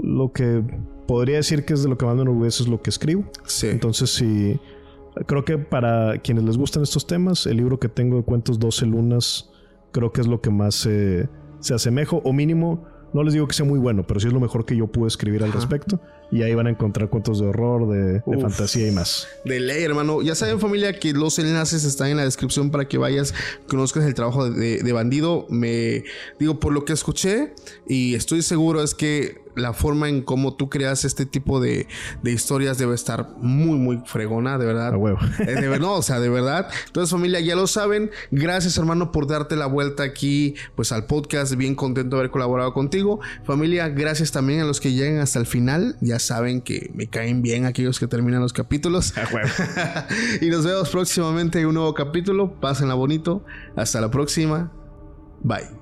lo 0.00 0.32
que 0.32 0.64
podría 1.06 1.36
decir 1.36 1.64
que 1.64 1.74
es 1.74 1.82
de 1.82 1.88
lo 1.88 1.98
que 1.98 2.06
más 2.06 2.14
me 2.16 2.22
enorgullece 2.22 2.62
es 2.62 2.68
lo 2.68 2.80
que 2.80 2.90
escribo. 2.90 3.24
Sí. 3.46 3.66
Entonces, 3.66 4.10
si. 4.10 4.58
Creo 5.26 5.44
que 5.44 5.58
para 5.58 6.18
quienes 6.22 6.44
les 6.44 6.56
gustan 6.56 6.82
estos 6.82 7.06
temas, 7.06 7.46
el 7.46 7.58
libro 7.58 7.78
que 7.78 7.90
tengo 7.90 8.16
de 8.16 8.22
cuentos 8.22 8.58
12 8.58 8.86
lunas, 8.86 9.50
creo 9.90 10.10
que 10.10 10.22
es 10.22 10.26
lo 10.26 10.40
que 10.40 10.48
más 10.48 10.74
se 10.74 11.28
asemejo, 11.74 12.22
o 12.24 12.32
mínimo 12.32 12.86
no 13.12 13.22
les 13.22 13.34
digo 13.34 13.46
que 13.46 13.54
sea 13.54 13.66
muy 13.66 13.78
bueno, 13.78 14.06
pero 14.06 14.20
sí 14.20 14.28
es 14.28 14.32
lo 14.32 14.40
mejor 14.40 14.64
que 14.64 14.74
yo 14.76 14.86
pude 14.86 15.08
escribir 15.08 15.44
al 15.44 15.52
respecto. 15.52 16.00
Y 16.32 16.42
ahí 16.42 16.54
van 16.54 16.66
a 16.66 16.70
encontrar 16.70 17.10
cuentos 17.10 17.40
de 17.40 17.46
horror, 17.46 17.88
de, 17.88 18.22
fantasía 18.40 18.88
y 18.88 18.90
más. 18.90 19.28
De 19.44 19.60
ley, 19.60 19.84
hermano. 19.84 20.22
Ya 20.22 20.34
saben, 20.34 20.58
familia, 20.58 20.98
que 20.98 21.12
los 21.12 21.38
enlaces 21.38 21.84
están 21.84 22.08
en 22.08 22.16
la 22.16 22.24
descripción 22.24 22.70
para 22.70 22.88
que 22.88 22.96
vayas, 22.96 23.34
conozcas 23.68 24.04
el 24.04 24.14
trabajo 24.14 24.50
de, 24.50 24.82
de 24.82 24.92
bandido. 24.92 25.46
Me 25.50 26.04
digo, 26.38 26.58
por 26.58 26.72
lo 26.72 26.86
que 26.86 26.94
escuché, 26.94 27.52
y 27.86 28.14
estoy 28.14 28.40
seguro, 28.40 28.82
es 28.82 28.94
que 28.94 29.42
la 29.54 29.72
forma 29.72 30.08
en 30.08 30.22
cómo 30.22 30.54
tú 30.54 30.68
creas 30.70 31.04
este 31.04 31.26
tipo 31.26 31.60
de, 31.60 31.86
historias 32.24 32.78
debe 32.78 32.94
estar 32.94 33.30
muy, 33.38 33.78
muy 33.78 34.02
fregona, 34.06 34.58
de 34.58 34.66
verdad. 34.66 34.96
huevo. 34.96 35.18
Eh, 35.40 35.60
de, 35.60 35.78
no, 35.78 35.94
o 35.94 36.02
sea, 36.02 36.20
de 36.20 36.28
verdad. 36.28 36.68
Entonces, 36.86 37.10
familia, 37.10 37.40
ya 37.40 37.56
lo 37.56 37.66
saben. 37.66 38.10
Gracias, 38.30 38.78
hermano, 38.78 39.12
por 39.12 39.26
darte 39.26 39.56
la 39.56 39.66
vuelta 39.66 40.02
aquí, 40.02 40.54
pues 40.74 40.92
al 40.92 41.06
podcast. 41.06 41.54
Bien 41.56 41.74
contento 41.74 42.16
de 42.16 42.20
haber 42.22 42.30
colaborado 42.30 42.72
contigo. 42.72 43.20
Familia, 43.44 43.88
gracias 43.88 44.32
también 44.32 44.60
a 44.60 44.64
los 44.64 44.80
que 44.80 44.92
llegan 44.92 45.20
hasta 45.20 45.38
el 45.38 45.46
final. 45.46 45.96
Ya 46.00 46.18
saben 46.22 46.62
que 46.62 46.90
me 46.94 47.06
caen 47.08 47.42
bien 47.42 47.66
aquellos 47.66 47.98
que 47.98 48.06
terminan 48.06 48.40
los 48.40 48.52
capítulos. 48.52 49.12
y 50.40 50.48
nos 50.48 50.64
vemos 50.64 50.90
próximamente 50.90 51.60
en 51.60 51.66
un 51.66 51.74
nuevo 51.74 51.94
capítulo. 51.94 52.60
Pásenla 52.60 52.94
bonito. 52.94 53.44
Hasta 53.76 54.00
la 54.00 54.10
próxima. 54.10 54.72
Bye. 55.42 55.81